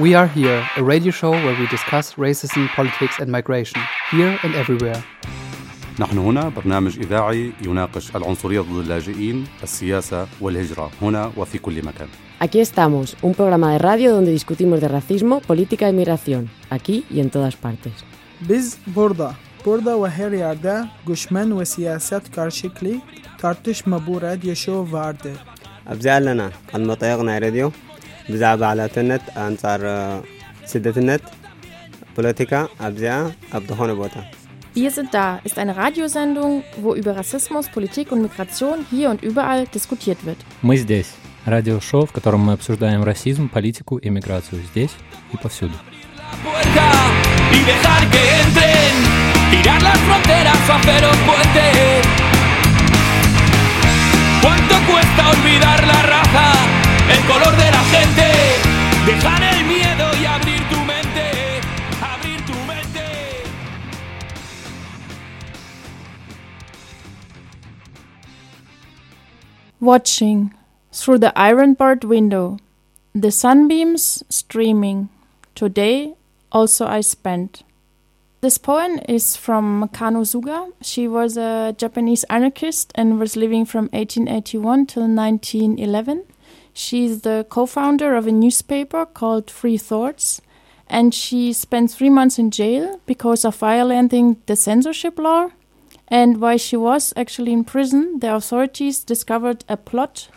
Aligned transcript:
We 0.00 0.14
Are 0.14 0.26
Here, 0.26 0.62
a 0.78 0.82
radio 0.82 1.12
show 1.12 1.30
where 1.30 1.56
we 1.60 1.66
discuss 1.66 2.14
racism, 2.14 2.68
politics 2.74 3.16
and 3.20 3.30
migration, 3.30 3.80
here 4.10 4.38
and 4.44 4.54
everywhere. 4.54 5.02
نحن 5.98 6.18
هنا 6.18 6.48
برنامج 6.48 6.98
إذاعي 6.98 7.52
يناقش 7.62 8.16
العنصرية 8.16 8.60
ضد 8.60 8.76
اللاجئين، 8.76 9.46
السياسة 9.62 10.26
والهجرة 10.40 10.90
هنا 11.02 11.32
وفي 11.36 11.58
كل 11.58 11.84
مكان. 11.84 12.08
Aquí 12.40 12.60
estamos, 12.60 13.16
un 13.22 13.34
programa 13.34 13.72
de 13.72 13.78
radio 13.78 14.12
donde 14.12 14.30
discutimos 14.30 14.80
de 14.80 14.88
racismo, 14.88 15.40
política 15.40 15.88
y 15.88 15.92
migración, 15.92 16.48
aquí 16.70 17.04
y 17.10 17.20
en 17.20 17.30
todas 17.30 17.56
partes. 17.56 17.92
Biz 18.40 18.78
burada, 18.86 19.34
burada 19.64 20.02
ve 20.02 20.10
her 20.10 20.32
yerde 20.32 20.84
göçmen 21.06 21.60
ve 21.60 21.64
siyaset 21.64 22.34
karşılıklı 22.34 22.94
tartışma 23.38 24.06
bu 24.06 24.22
radyo 24.22 24.54
show 24.54 24.92
vardır. 24.92 25.36
أبزال 25.92 26.24
لنا 26.24 26.50
المطيقنا 26.74 27.38
راديو 27.38 27.72
ብዛዕባ 28.31 28.61
ዓላትነት 28.73 29.25
ኣንጻር 29.45 29.83
ስደትነት 30.71 31.23
ፖለቲካ 32.15 32.53
ኣብዚኣ 32.87 33.17
ኣብ 33.57 33.63
ዝኾነ 33.71 33.93
ቦታ 34.01 34.17
Wir 34.79 34.91
sind 34.95 35.09
da 35.17 35.27
ist 35.47 35.57
eine 35.63 35.73
Radiosendung, 35.81 36.53
wo 36.83 36.89
über 37.01 37.11
Rassismus, 37.19 37.65
Politik 37.75 38.07
und 38.13 38.21
Migration 38.27 38.77
hier 38.93 39.07
und 39.13 39.19
überall 39.29 39.61
diskutiert 39.77 40.19
wird. 40.27 40.39
Мы 40.69 40.75
здесь. 40.83 41.11
Радиошоу, 41.53 42.03
в 42.07 42.11
котором 42.17 42.41
мы 42.47 42.53
обсуждаем 42.57 43.01
расизм, 43.11 43.47
политику 43.47 43.95
и 44.05 44.09
миграцию 44.09 44.61
здесь 44.71 44.93
и 45.33 45.37
повсюду. 45.37 45.77
y 47.57 47.59
dejar 47.71 48.01
que 48.13 48.21
entren, 48.41 48.93
tirar 49.51 49.81
las 49.81 49.99
fronteras 49.99 50.57
o 50.69 50.73
hacer 50.73 51.01
un 51.11 51.19
puente. 51.27 51.65
¿Cuánto 54.41 54.75
cuesta 54.91 55.21
olvidar 55.29 55.87
la 55.87 56.01
raza, 56.13 56.47
El 57.10 57.26
color 57.26 57.56
de 57.56 57.70
la 57.72 57.84
gente? 57.90 58.26
Dejar 59.04 59.42
el 59.42 59.64
miedo 59.64 60.06
y 60.22 60.24
abrir 60.26 60.60
tu 60.68 60.78
mente, 60.84 61.60
abrir 62.00 62.40
tu 62.46 62.54
mente. 62.68 63.44
Watching 69.80 70.54
through 70.92 71.18
the 71.18 71.32
iron 71.34 71.74
barred 71.74 72.04
window, 72.04 72.58
the 73.12 73.32
sunbeams 73.32 74.22
streaming. 74.28 75.08
Today 75.56 76.14
also 76.52 76.86
I 76.86 77.00
spent. 77.00 77.64
This 78.40 78.56
poem 78.56 79.00
is 79.08 79.36
from 79.36 79.88
Kanno 79.92 80.22
Suga. 80.24 80.72
She 80.80 81.08
was 81.08 81.36
a 81.36 81.74
Japanese 81.76 82.22
anarchist 82.30 82.92
and 82.94 83.18
was 83.18 83.36
living 83.36 83.64
from 83.66 83.88
1881 83.92 84.86
till 84.86 85.08
1911. 85.08 86.22
She's 86.80 87.20
the 87.20 87.44
co 87.46 87.66
founder 87.66 88.14
of 88.14 88.26
a 88.26 88.32
newspaper 88.32 89.04
called 89.04 89.50
Free 89.50 89.76
Thoughts, 89.76 90.40
and 90.88 91.14
she 91.14 91.52
spent 91.52 91.90
three 91.90 92.08
months 92.08 92.38
in 92.38 92.50
jail 92.50 93.00
because 93.04 93.44
of 93.44 93.56
violating 93.56 94.38
the 94.46 94.56
censorship 94.56 95.18
law. 95.18 95.50
And 96.08 96.40
while 96.40 96.56
she 96.56 96.78
was 96.78 97.12
actually 97.16 97.52
in 97.52 97.64
prison, 97.64 98.20
the 98.20 98.34
authorities 98.34 99.04
discovered 99.04 99.62
a 99.68 99.76
plot 99.76 100.28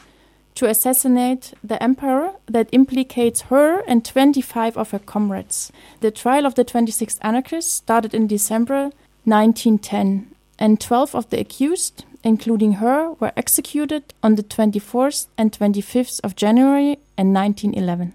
to 0.55 0.67
assassinate 0.67 1.53
the 1.63 1.81
emperor 1.81 2.33
that 2.47 2.67
implicates 2.73 3.43
her 3.43 3.79
and 3.87 4.03
25 4.03 4.77
of 4.77 4.91
her 4.91 4.99
comrades. 4.99 5.71
The 6.01 6.11
trial 6.11 6.45
of 6.45 6.55
the 6.55 6.65
26 6.65 7.19
anarchists 7.21 7.71
started 7.71 8.13
in 8.13 8.27
December 8.27 8.91
1910, 9.23 10.35
and 10.59 10.81
12 10.81 11.15
of 11.15 11.29
the 11.29 11.39
accused, 11.39 12.03
including 12.23 12.73
her, 12.73 13.11
were 13.19 13.33
executed 13.35 14.13
on 14.23 14.35
the 14.35 14.43
24th 14.43 15.27
and 15.37 15.51
25th 15.51 16.19
of 16.23 16.35
January 16.35 16.97
in 17.17 17.33
1911. 17.33 18.13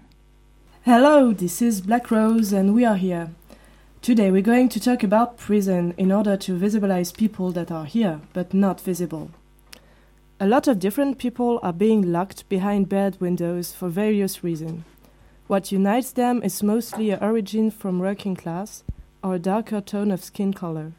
Hello, 0.83 1.31
this 1.31 1.61
is 1.61 1.81
Black 1.81 2.09
Rose, 2.09 2.51
and 2.51 2.73
we 2.73 2.83
are 2.83 2.95
here. 2.95 3.29
Today 4.01 4.31
we're 4.31 4.41
going 4.41 4.69
to 4.69 4.79
talk 4.79 5.03
about 5.03 5.37
prison 5.37 5.93
in 5.97 6.11
order 6.11 6.37
to 6.37 6.57
visibilize 6.57 7.15
people 7.15 7.51
that 7.51 7.69
are 7.69 7.85
here 7.85 8.21
but 8.33 8.53
not 8.53 8.79
visible. 8.79 9.29
A 10.39 10.47
lot 10.47 10.69
of 10.69 10.79
different 10.79 11.17
people 11.17 11.59
are 11.61 11.73
being 11.73 12.13
locked 12.13 12.47
behind 12.47 12.87
bed 12.87 13.19
windows 13.19 13.73
for 13.73 13.89
various 13.89 14.41
reasons. 14.41 14.85
What 15.47 15.71
unites 15.71 16.11
them 16.11 16.41
is 16.43 16.63
mostly 16.63 17.09
a 17.09 17.21
origin 17.21 17.71
from 17.71 17.99
working 17.99 18.35
class 18.35 18.83
or 19.21 19.35
a 19.35 19.39
darker 19.39 19.81
tone 19.81 20.11
of 20.11 20.23
skin 20.23 20.53
color. 20.53 20.93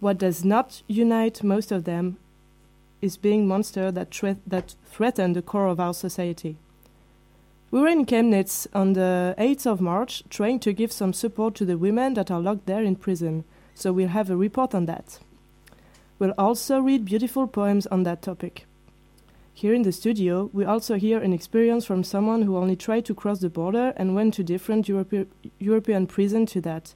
What 0.00 0.18
does 0.18 0.44
not 0.44 0.82
unite 0.86 1.42
most 1.42 1.72
of 1.72 1.84
them 1.84 2.18
is 3.00 3.16
being 3.16 3.46
monsters 3.46 3.94
that, 3.94 4.14
thre- 4.14 4.40
that 4.46 4.74
threaten 4.84 5.32
the 5.32 5.42
core 5.42 5.68
of 5.68 5.80
our 5.80 5.94
society. 5.94 6.56
We 7.70 7.80
were 7.80 7.88
in 7.88 8.06
Chemnitz 8.06 8.66
on 8.72 8.92
the 8.92 9.34
8th 9.38 9.66
of 9.66 9.80
March 9.80 10.22
trying 10.30 10.60
to 10.60 10.72
give 10.72 10.92
some 10.92 11.12
support 11.12 11.54
to 11.56 11.64
the 11.64 11.78
women 11.78 12.14
that 12.14 12.30
are 12.30 12.40
locked 12.40 12.66
there 12.66 12.82
in 12.82 12.96
prison, 12.96 13.44
so 13.74 13.92
we'll 13.92 14.08
have 14.08 14.30
a 14.30 14.36
report 14.36 14.74
on 14.74 14.86
that. 14.86 15.18
We'll 16.18 16.34
also 16.38 16.80
read 16.80 17.04
beautiful 17.04 17.46
poems 17.46 17.86
on 17.88 18.04
that 18.04 18.22
topic. 18.22 18.66
Here 19.52 19.74
in 19.74 19.82
the 19.82 19.92
studio, 19.92 20.50
we 20.52 20.64
also 20.64 20.96
hear 20.96 21.18
an 21.18 21.32
experience 21.32 21.84
from 21.86 22.04
someone 22.04 22.42
who 22.42 22.56
only 22.56 22.76
tried 22.76 23.04
to 23.06 23.14
cross 23.14 23.40
the 23.40 23.48
border 23.48 23.94
and 23.96 24.14
went 24.14 24.34
to 24.34 24.44
different 24.44 24.88
Europe- 24.88 25.28
European 25.58 26.06
prisons 26.06 26.52
to 26.52 26.60
that. 26.60 26.94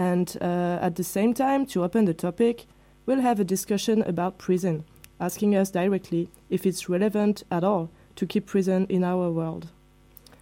And 0.00 0.34
uh, 0.40 0.78
at 0.80 0.96
the 0.96 1.04
same 1.04 1.34
time, 1.34 1.66
to 1.66 1.84
open 1.84 2.06
the 2.06 2.14
topic, 2.14 2.64
we'll 3.04 3.20
have 3.20 3.38
a 3.38 3.44
discussion 3.44 4.00
about 4.00 4.38
prison, 4.38 4.84
asking 5.20 5.54
us 5.54 5.70
directly 5.70 6.30
if 6.48 6.64
it's 6.64 6.88
relevant 6.88 7.42
at 7.50 7.64
all 7.64 7.90
to 8.16 8.24
keep 8.24 8.46
prison 8.46 8.86
in 8.88 9.04
our 9.04 9.30
world. 9.30 9.68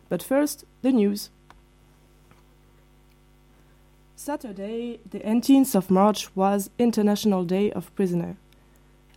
But 0.09 0.23
first, 0.23 0.65
the 0.83 0.93
news. 0.93 1.31
Saturday, 4.15 5.01
the 5.11 5.19
18th 5.19 5.75
of 5.75 5.91
March, 5.91 6.37
was 6.37 6.71
International 6.79 7.43
Day 7.43 7.73
of 7.73 7.93
Prisoner. 7.97 8.37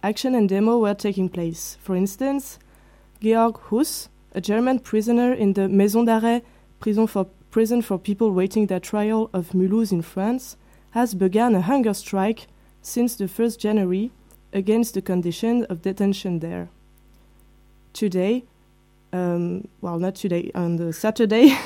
Action 0.01 0.33
and 0.33 0.49
demo 0.49 0.79
were 0.79 0.95
taking 0.95 1.29
place. 1.29 1.77
For 1.83 1.95
instance, 1.95 2.57
Georg 3.21 3.59
Huss, 3.69 4.09
a 4.33 4.41
German 4.41 4.79
prisoner 4.79 5.33
in 5.33 5.53
the 5.53 5.69
Maison 5.69 6.03
d'Arrêt 6.03 6.41
prison 6.79 7.05
for, 7.05 7.27
prison 7.51 7.81
for 7.81 7.99
people 7.99 8.31
waiting 8.31 8.67
their 8.67 8.79
trial 8.79 9.29
of 9.33 9.51
Mulhouse 9.51 9.91
in 9.91 10.01
France, 10.01 10.57
has 10.91 11.13
begun 11.13 11.53
a 11.53 11.61
hunger 11.61 11.93
strike 11.93 12.47
since 12.81 13.15
the 13.15 13.25
1st 13.25 13.59
January 13.59 14.11
against 14.53 14.93
the 14.93 15.01
conditions 15.01 15.65
of 15.65 15.81
detention 15.81 16.39
there. 16.39 16.69
Today, 17.93 18.43
um, 19.13 19.67
well, 19.81 19.99
not 19.99 20.15
today, 20.15 20.51
on 20.55 20.77
the 20.77 20.93
Saturday, 20.93 21.57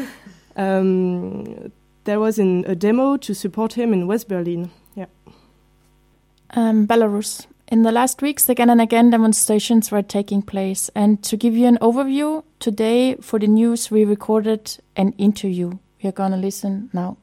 um, 0.56 1.72
there 2.04 2.20
was 2.20 2.38
in 2.38 2.64
a 2.66 2.74
demo 2.74 3.16
to 3.18 3.34
support 3.34 3.74
him 3.74 3.92
in 3.92 4.06
West 4.06 4.28
Berlin. 4.28 4.70
Yeah. 4.94 5.06
Um, 6.50 6.86
Belarus. 6.86 7.46
In 7.70 7.82
the 7.82 7.92
last 7.92 8.22
weeks, 8.22 8.48
again 8.48 8.70
and 8.70 8.80
again, 8.80 9.10
demonstrations 9.10 9.90
were 9.90 10.00
taking 10.02 10.40
place. 10.40 10.88
And 10.94 11.22
to 11.24 11.36
give 11.36 11.54
you 11.54 11.66
an 11.66 11.76
overview, 11.82 12.42
today 12.60 13.16
for 13.16 13.38
the 13.38 13.46
news, 13.46 13.90
we 13.90 14.06
recorded 14.06 14.78
an 14.96 15.12
interview. 15.18 15.78
We 16.02 16.08
are 16.08 16.12
going 16.12 16.30
to 16.30 16.38
listen 16.38 16.88
now. 16.94 17.18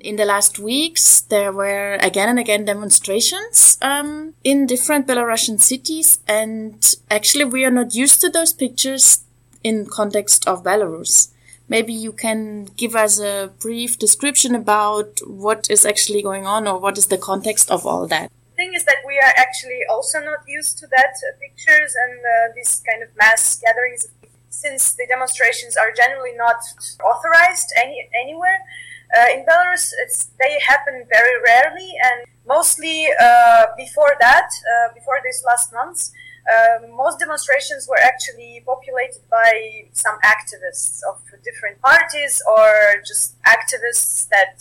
In 0.00 0.16
the 0.16 0.24
last 0.24 0.58
weeks, 0.58 1.20
there 1.20 1.52
were 1.52 1.94
again 2.00 2.28
and 2.28 2.40
again 2.40 2.64
demonstrations 2.64 3.78
um, 3.82 4.34
in 4.42 4.66
different 4.66 5.06
Belarusian 5.06 5.60
cities, 5.60 6.18
and 6.26 6.94
actually, 7.08 7.44
we 7.44 7.64
are 7.64 7.70
not 7.70 7.94
used 7.94 8.20
to 8.22 8.28
those 8.28 8.52
pictures 8.52 9.24
in 9.62 9.86
context 9.86 10.46
of 10.48 10.64
Belarus. 10.64 11.30
Maybe 11.68 11.92
you 11.92 12.12
can 12.12 12.64
give 12.76 12.96
us 12.96 13.20
a 13.20 13.52
brief 13.60 13.98
description 13.98 14.54
about 14.54 15.18
what 15.26 15.68
is 15.70 15.84
actually 15.84 16.22
going 16.22 16.46
on, 16.46 16.66
or 16.66 16.78
what 16.78 16.98
is 16.98 17.06
the 17.06 17.18
context 17.18 17.70
of 17.70 17.86
all 17.86 18.06
that. 18.08 18.30
Thing 18.58 18.74
is 18.74 18.84
that 18.90 19.00
we 19.06 19.14
are 19.24 19.34
actually 19.44 19.82
also 19.88 20.18
not 20.18 20.40
used 20.46 20.74
to 20.80 20.86
that 20.88 21.14
uh, 21.22 21.30
pictures 21.40 21.94
and 22.04 22.14
uh, 22.18 22.30
these 22.56 22.82
kind 22.88 23.00
of 23.06 23.08
mass 23.16 23.42
gatherings 23.64 24.02
since 24.50 24.82
the 24.98 25.06
demonstrations 25.14 25.76
are 25.76 25.92
generally 26.02 26.34
not 26.36 26.60
authorized 27.10 27.70
any 27.84 28.10
anywhere. 28.22 28.60
Uh, 29.16 29.28
in 29.34 29.40
belarus 29.48 29.86
it's, 30.02 30.18
they 30.42 30.52
happen 30.72 30.96
very 31.08 31.36
rarely 31.50 31.90
and 32.08 32.18
mostly 32.46 32.98
uh, 33.26 33.64
before 33.76 34.14
that 34.20 34.50
uh, 34.72 34.92
before 34.98 35.18
these 35.24 35.40
last 35.46 35.72
months 35.72 36.12
uh, 36.52 36.76
most 37.02 37.18
demonstrations 37.18 37.86
were 37.88 38.02
actually 38.10 38.62
populated 38.66 39.22
by 39.30 39.54
some 39.92 40.16
activists 40.34 41.00
of 41.08 41.14
different 41.48 41.80
parties 41.80 42.42
or 42.52 42.66
just 43.06 43.36
activists 43.56 44.28
that 44.28 44.54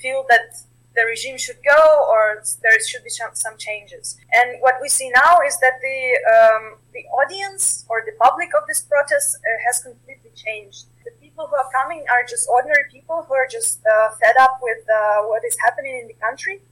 feel 0.00 0.26
that 0.28 0.48
the 0.94 1.04
regime 1.04 1.38
should 1.38 1.58
go 1.64 2.06
or 2.10 2.42
there 2.62 2.78
should 2.84 3.04
be 3.04 3.10
some, 3.10 3.32
changes. 3.58 4.16
And 4.32 4.60
what 4.60 4.76
we 4.80 4.88
see 4.88 5.10
now 5.10 5.38
is 5.46 5.58
that 5.60 5.74
the 5.80 5.98
um, 6.34 6.64
the 6.92 7.04
audience 7.20 7.84
or 7.88 8.02
the 8.04 8.12
public 8.20 8.50
of 8.56 8.66
this 8.66 8.80
protest 8.80 9.36
uh, 9.36 9.40
has 9.66 9.82
completely 9.82 10.30
changed. 10.34 10.86
The 11.04 11.12
people 11.20 11.46
who 11.46 11.56
are 11.56 11.70
coming 11.70 12.04
are 12.10 12.24
just 12.28 12.48
ordinary 12.48 12.84
people 12.90 13.24
who 13.28 13.34
are 13.34 13.46
just 13.46 13.80
uh, 13.86 14.10
fed 14.20 14.36
up 14.40 14.58
with 14.62 14.82
uh, 14.88 15.28
what 15.28 15.44
is 15.44 15.56
happening 15.64 15.98
in 16.00 16.08
the 16.08 16.14
country. 16.14 16.62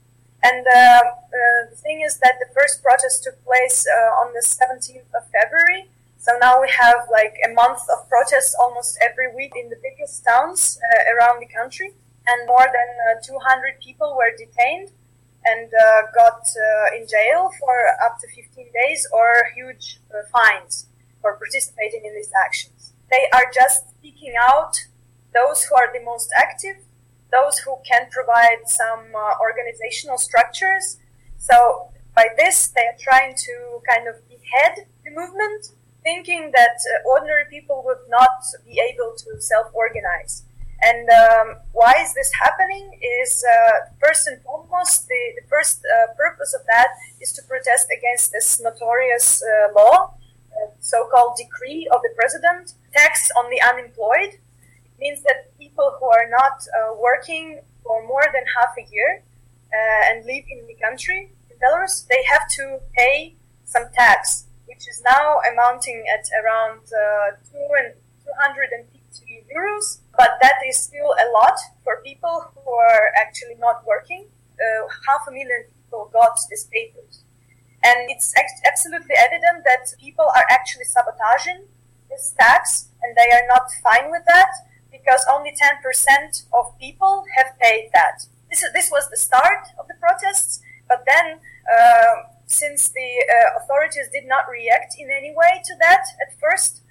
And 0.43 0.65
uh, 0.65 0.71
uh, 0.73 1.69
the 1.69 1.77
thing 1.77 2.01
is 2.01 2.17
that 2.17 2.35
the 2.39 2.51
first 2.53 2.81
protest 2.81 3.23
took 3.23 3.37
place 3.45 3.85
uh, 3.85 4.21
on 4.21 4.33
the 4.33 4.41
17th 4.41 5.13
of 5.13 5.23
February. 5.29 5.89
So 6.17 6.31
now 6.39 6.61
we 6.61 6.69
have 6.69 7.05
like 7.11 7.37
a 7.45 7.53
month 7.53 7.81
of 7.93 8.09
protests 8.09 8.55
almost 8.59 8.97
every 9.01 9.33
week 9.33 9.53
in 9.55 9.69
the 9.69 9.77
biggest 9.81 10.23
towns 10.25 10.79
around 11.13 11.41
the 11.41 11.47
country, 11.47 11.93
and 12.27 12.47
more 12.47 12.65
than 12.65 12.89
uh, 13.09 13.21
200 13.25 13.81
people 13.81 14.15
were 14.17 14.31
detained 14.37 14.91
and 15.43 15.71
uh, 15.73 16.01
got 16.13 16.41
uh, 16.45 16.95
in 16.95 17.07
jail 17.07 17.49
for 17.59 17.73
up 18.05 18.19
to 18.19 18.27
15 18.27 18.67
days 18.73 19.07
or 19.11 19.49
huge 19.55 19.99
fines 20.31 20.87
for 21.21 21.35
participating 21.37 22.05
in 22.05 22.13
these 22.13 22.31
actions. 22.45 22.93
They 23.09 23.27
are 23.33 23.51
just 23.53 23.89
speaking 23.89 24.33
out 24.39 24.77
those 25.33 25.63
who 25.63 25.75
are 25.75 25.91
the 25.93 26.03
most 26.03 26.31
active, 26.35 26.77
those 27.31 27.59
who 27.59 27.77
can 27.87 28.09
provide 28.11 28.67
some 28.67 29.15
uh, 29.15 29.33
organizational 29.39 30.17
structures. 30.17 30.97
So 31.37 31.89
by 32.15 32.27
this, 32.37 32.67
they 32.67 32.81
are 32.81 32.97
trying 32.99 33.35
to 33.35 33.79
kind 33.87 34.07
of 34.07 34.15
behead 34.27 34.87
the 35.03 35.11
movement, 35.11 35.67
thinking 36.03 36.51
that 36.53 36.75
uh, 36.75 37.09
ordinary 37.09 37.45
people 37.49 37.83
would 37.85 38.09
not 38.09 38.43
be 38.65 38.81
able 38.81 39.15
to 39.17 39.41
self-organize. 39.41 40.43
And 40.81 41.07
um, 41.09 41.57
why 41.73 41.93
is 42.01 42.13
this 42.13 42.31
happening? 42.33 42.97
Is 43.21 43.45
uh, 43.45 43.91
first 44.01 44.27
and 44.27 44.41
foremost 44.41 45.07
the, 45.07 45.21
the 45.39 45.47
first 45.47 45.85
uh, 45.85 46.13
purpose 46.15 46.55
of 46.55 46.65
that 46.65 46.87
is 47.19 47.31
to 47.33 47.41
protest 47.43 47.87
against 47.95 48.31
this 48.31 48.59
notorious 48.59 49.43
uh, 49.43 49.73
law, 49.73 50.15
uh, 50.51 50.71
so-called 50.79 51.37
decree 51.37 51.87
of 51.93 52.01
the 52.01 52.09
president, 52.15 52.73
tax 52.93 53.29
on 53.37 53.51
the 53.51 53.61
unemployed. 53.61 54.39
It 54.41 54.99
means 54.99 55.21
that 55.23 55.55
people 55.59 55.97
who 55.99 56.07
are 56.07 56.27
not 56.27 56.65
uh, 56.73 56.95
working 56.97 57.59
for 57.83 58.01
more 58.07 58.25
than 58.33 58.43
half 58.57 58.73
a 58.77 58.91
year 58.91 59.21
uh, 59.71 60.09
and 60.09 60.25
live 60.25 60.45
in 60.49 60.65
the 60.65 60.75
country, 60.81 61.29
in 61.49 61.57
Belarus, 61.61 62.07
they 62.07 62.23
have 62.23 62.47
to 62.57 62.79
pay 62.97 63.35
some 63.65 63.85
tax, 63.93 64.45
which 64.65 64.89
is 64.89 65.03
now 65.05 65.37
amounting 65.51 66.05
at 66.11 66.25
around 66.41 66.81
two 67.51 67.67
and 67.77 67.93
250 68.25 68.90
euros, 69.55 69.99
but 70.17 70.37
that 70.41 70.55
is 70.67 70.77
still 70.77 71.13
a 71.19 71.27
lot 71.33 71.57
for 71.83 72.01
people 72.03 72.51
who 72.53 72.71
are 72.71 73.11
actually 73.19 73.55
not 73.59 73.85
working. 73.85 74.27
Uh, 74.55 74.87
half 75.07 75.27
a 75.27 75.31
million 75.31 75.65
people 75.69 76.09
got 76.13 76.37
these 76.49 76.65
papers. 76.65 77.23
And 77.83 78.09
it's 78.09 78.33
absolutely 78.65 79.15
evident 79.17 79.65
that 79.65 79.93
people 79.99 80.25
are 80.35 80.45
actually 80.49 80.85
sabotaging 80.85 81.65
this 82.09 82.33
tax 82.37 82.89
and 83.01 83.17
they 83.17 83.35
are 83.35 83.47
not 83.47 83.71
fine 83.81 84.11
with 84.11 84.21
that 84.27 84.51
because 84.91 85.25
only 85.31 85.51
10% 85.51 86.43
of 86.53 86.77
people 86.77 87.23
have 87.35 87.57
paid 87.59 87.89
that. 87.93 88.27
This, 88.49 88.61
is, 88.61 88.73
this 88.73 88.91
was 88.91 89.09
the 89.09 89.17
start 89.17 89.65
of 89.79 89.87
the 89.87 89.95
protests, 89.99 90.61
but 90.87 91.05
then 91.07 91.39
uh, 91.65 92.29
since 92.45 92.89
the 92.89 93.25
uh, 93.25 93.63
authorities 93.63 94.09
did 94.11 94.27
not 94.27 94.45
react 94.51 94.95
in 94.99 95.09
any 95.09 95.33
way 95.35 95.63
to 95.63 95.73
that 95.79 96.03
at 96.21 96.37
first, 96.39 96.81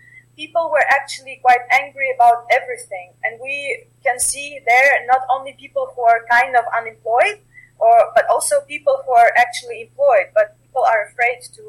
people 0.40 0.70
were 0.72 0.86
actually 0.88 1.36
quite 1.44 1.64
angry 1.68 2.08
about 2.16 2.38
everything. 2.58 3.12
And 3.22 3.32
we 3.48 3.84
can 4.02 4.18
see 4.18 4.48
there 4.66 4.92
not 5.06 5.22
only 5.28 5.52
people 5.64 5.92
who 5.92 6.02
are 6.12 6.24
kind 6.30 6.56
of 6.56 6.64
unemployed, 6.78 7.38
or 7.78 7.96
but 8.16 8.24
also 8.32 8.54
people 8.74 8.96
who 9.04 9.12
are 9.12 9.32
actually 9.36 9.78
employed. 9.86 10.28
But 10.38 10.56
people 10.62 10.84
are 10.92 11.00
afraid 11.08 11.38
to 11.56 11.64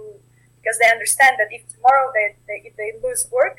because 0.58 0.78
they 0.80 0.90
understand 0.98 1.36
that 1.40 1.50
if 1.52 1.68
tomorrow 1.68 2.08
they, 2.16 2.28
they 2.48 2.58
if 2.70 2.74
they 2.80 2.92
lose 3.04 3.28
work, 3.40 3.58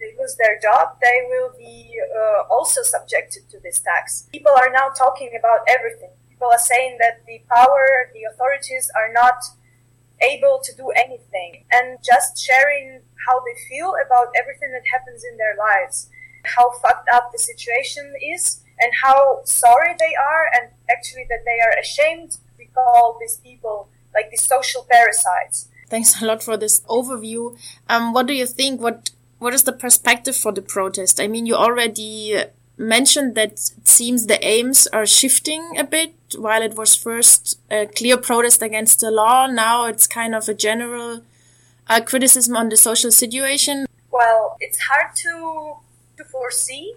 they 0.00 0.10
lose 0.20 0.34
their 0.42 0.56
job, 0.66 0.96
they 1.02 1.18
will 1.28 1.52
be 1.58 1.74
uh, 2.20 2.42
also 2.54 2.80
subjected 2.82 3.42
to 3.52 3.56
this 3.60 3.78
tax. 3.80 4.28
People 4.32 4.54
are 4.56 4.72
now 4.72 4.88
talking 5.04 5.32
about 5.38 5.60
everything. 5.68 6.12
People 6.30 6.48
are 6.56 6.64
saying 6.72 6.96
that 7.02 7.14
the 7.26 7.38
power, 7.52 7.84
the 8.16 8.24
authorities 8.32 8.90
are 8.96 9.12
not 9.12 9.38
able 10.20 10.60
to 10.62 10.74
do 10.74 10.90
anything 10.90 11.64
and 11.72 11.98
just 12.02 12.38
sharing 12.38 13.02
how 13.26 13.40
they 13.40 13.56
feel 13.68 13.94
about 14.04 14.28
everything 14.38 14.72
that 14.72 14.82
happens 14.92 15.24
in 15.24 15.36
their 15.36 15.56
lives, 15.56 16.08
how 16.44 16.70
fucked 16.78 17.08
up 17.12 17.30
the 17.32 17.38
situation 17.38 18.14
is, 18.22 18.60
and 18.80 18.92
how 19.02 19.40
sorry 19.44 19.94
they 19.98 20.14
are, 20.14 20.46
and 20.54 20.70
actually 20.90 21.26
that 21.28 21.44
they 21.44 21.58
are 21.60 21.78
ashamed 21.80 22.38
to 22.58 22.64
call 22.74 23.16
these 23.20 23.36
people 23.38 23.88
like 24.14 24.30
the 24.30 24.36
social 24.36 24.86
parasites. 24.90 25.68
Thanks 25.88 26.20
a 26.20 26.26
lot 26.26 26.42
for 26.42 26.56
this 26.56 26.80
overview. 26.82 27.56
Um, 27.88 28.12
what 28.12 28.26
do 28.26 28.32
you 28.32 28.46
think? 28.46 28.80
What 28.80 29.10
what 29.38 29.54
is 29.54 29.64
the 29.64 29.72
perspective 29.72 30.36
for 30.36 30.52
the 30.52 30.62
protest? 30.62 31.20
I 31.20 31.26
mean, 31.28 31.46
you 31.46 31.54
already 31.54 32.44
mentioned 32.76 33.34
that 33.34 33.52
it 33.52 33.88
seems 33.88 34.26
the 34.26 34.44
aims 34.44 34.86
are 34.88 35.06
shifting 35.06 35.76
a 35.76 35.84
bit. 35.84 36.14
While 36.36 36.62
it 36.62 36.76
was 36.76 36.96
first 36.96 37.60
a 37.70 37.86
clear 37.86 38.16
protest 38.16 38.62
against 38.62 39.00
the 39.00 39.10
law, 39.10 39.46
now 39.46 39.86
it's 39.86 40.06
kind 40.06 40.34
of 40.34 40.48
a 40.48 40.54
general 40.54 41.22
uh, 41.88 42.00
criticism 42.00 42.56
on 42.56 42.68
the 42.68 42.76
social 42.76 43.10
situation? 43.10 43.86
Well, 44.10 44.56
it's 44.60 44.78
hard 44.80 45.14
to 45.16 45.74
to 46.16 46.24
foresee 46.24 46.94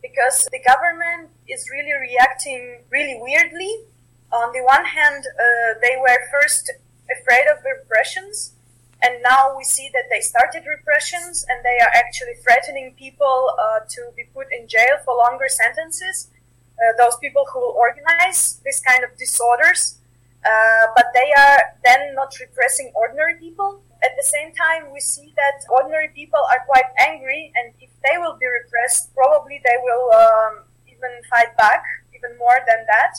because 0.00 0.48
the 0.50 0.60
government 0.66 1.28
is 1.48 1.68
really 1.70 1.92
reacting 1.92 2.80
really 2.90 3.18
weirdly. 3.20 3.84
On 4.32 4.52
the 4.52 4.62
one 4.62 4.84
hand, 4.84 5.24
uh, 5.26 5.78
they 5.82 5.96
were 6.00 6.18
first 6.30 6.72
afraid 7.10 7.46
of 7.52 7.58
repressions, 7.64 8.54
and 9.02 9.22
now 9.22 9.54
we 9.56 9.64
see 9.64 9.90
that 9.92 10.04
they 10.10 10.20
started 10.20 10.64
repressions 10.66 11.44
and 11.48 11.62
they 11.62 11.78
are 11.84 11.92
actually 11.94 12.34
threatening 12.42 12.94
people 12.98 13.54
uh, 13.60 13.80
to 13.88 14.00
be 14.16 14.24
put 14.34 14.46
in 14.50 14.66
jail 14.66 14.96
for 15.04 15.14
longer 15.14 15.48
sentences. 15.48 16.28
Uh, 16.74 16.96
those 16.98 17.16
people 17.18 17.44
who 17.52 17.60
organize 17.60 18.60
this 18.64 18.80
kind 18.80 19.04
of 19.04 19.16
disorders, 19.16 19.98
uh, 20.44 20.86
but 20.96 21.06
they 21.14 21.32
are 21.36 21.58
then 21.84 22.14
not 22.14 22.34
repressing 22.40 22.90
ordinary 22.96 23.36
people 23.36 23.80
at 24.04 24.12
the 24.16 24.22
same 24.22 24.52
time, 24.52 24.92
we 24.92 25.00
see 25.00 25.32
that 25.36 25.64
ordinary 25.70 26.08
people 26.14 26.40
are 26.52 26.62
quite 26.66 26.90
angry, 26.98 27.52
and 27.56 27.74
if 27.80 27.90
they 28.04 28.18
will 28.18 28.36
be 28.36 28.46
repressed, 28.46 29.14
probably 29.14 29.60
they 29.64 29.78
will 29.82 30.12
um, 30.12 30.54
even 30.86 31.10
fight 31.30 31.56
back, 31.56 31.82
even 32.14 32.36
more 32.38 32.60
than 32.68 32.84
that. 32.86 33.14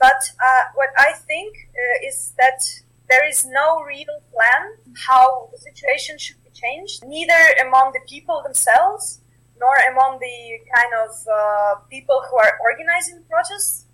But 0.00 0.20
uh, 0.40 0.62
what 0.74 0.90
I 0.96 1.12
think 1.12 1.68
uh, 1.70 2.08
is 2.08 2.32
that 2.38 2.60
there 3.08 3.26
is 3.28 3.44
no 3.44 3.82
real 3.82 4.20
plan 4.32 4.76
how 5.06 5.48
the 5.52 5.58
situation 5.58 6.18
should 6.18 6.42
be 6.42 6.50
changed, 6.50 7.04
neither 7.04 7.42
among 7.60 7.92
the 7.92 8.00
people 8.08 8.42
themselves 8.42 9.20
nor 9.58 9.76
among 9.92 10.18
the 10.18 10.58
kind 10.74 10.92
of 11.04 11.12
uh, 11.30 11.74
people 11.88 12.22
who 12.28 12.36
are 12.36 12.58
organizing 12.60 13.22
protests. 13.30 13.86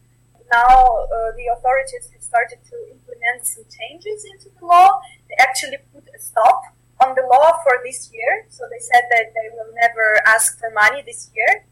Now 0.50 0.66
uh, 0.66 1.30
the 1.38 1.46
authorities 1.56 2.10
have 2.12 2.22
started 2.22 2.58
to 2.70 2.76
implement 2.90 3.46
some 3.46 3.64
changes 3.70 4.26
into 4.32 4.49
the 4.58 4.66
law. 4.66 5.00
They 5.28 5.37
actually 5.38 5.78
put 5.94 6.10
stop 6.20 6.62
on 7.00 7.14
the 7.14 7.22
law 7.22 7.58
for 7.62 7.80
this 7.84 8.10
year. 8.12 8.46
So 8.48 8.64
they 8.70 8.78
said 8.78 9.04
that 9.10 9.32
they 9.34 9.48
will 9.56 9.72
never 9.80 10.20
ask 10.26 10.58
for 10.58 10.70
money 10.70 11.02
this 11.04 11.30
year. 11.34 11.64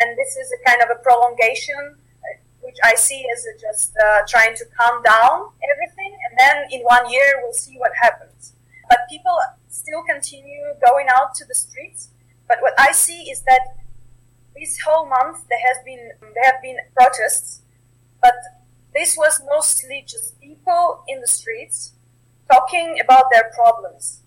And 0.00 0.18
this 0.18 0.36
is 0.36 0.50
a 0.52 0.60
kind 0.68 0.82
of 0.82 0.90
a 0.90 1.00
prolongation, 1.02 1.96
uh, 1.96 2.38
which 2.60 2.76
I 2.82 2.94
see 2.96 3.24
as 3.32 3.46
just 3.60 3.94
uh, 3.96 4.22
trying 4.28 4.56
to 4.56 4.64
calm 4.76 5.02
down 5.02 5.50
everything. 5.70 6.18
And 6.28 6.38
then 6.38 6.56
in 6.72 6.80
one 6.82 7.08
year, 7.10 7.40
we'll 7.42 7.52
see 7.52 7.76
what 7.78 7.92
happens. 8.02 8.54
But 8.88 8.98
people 9.08 9.38
still 9.68 10.02
continue 10.02 10.74
going 10.84 11.06
out 11.08 11.34
to 11.36 11.44
the 11.44 11.54
streets. 11.54 12.10
But 12.48 12.58
what 12.60 12.74
I 12.78 12.92
see 12.92 13.30
is 13.30 13.42
that 13.42 13.60
this 14.56 14.80
whole 14.80 15.06
month 15.06 15.48
there 15.48 15.58
has 15.66 15.78
been 15.84 16.10
there 16.34 16.44
have 16.44 16.62
been 16.62 16.76
protests, 16.94 17.62
but 18.22 18.34
this 18.94 19.16
was 19.16 19.42
mostly 19.46 20.04
just 20.06 20.40
people 20.40 21.02
in 21.08 21.20
the 21.20 21.26
streets 21.26 21.92
talking 22.54 23.00
about 23.04 23.24
their 23.32 23.50
problems. 23.54 24.20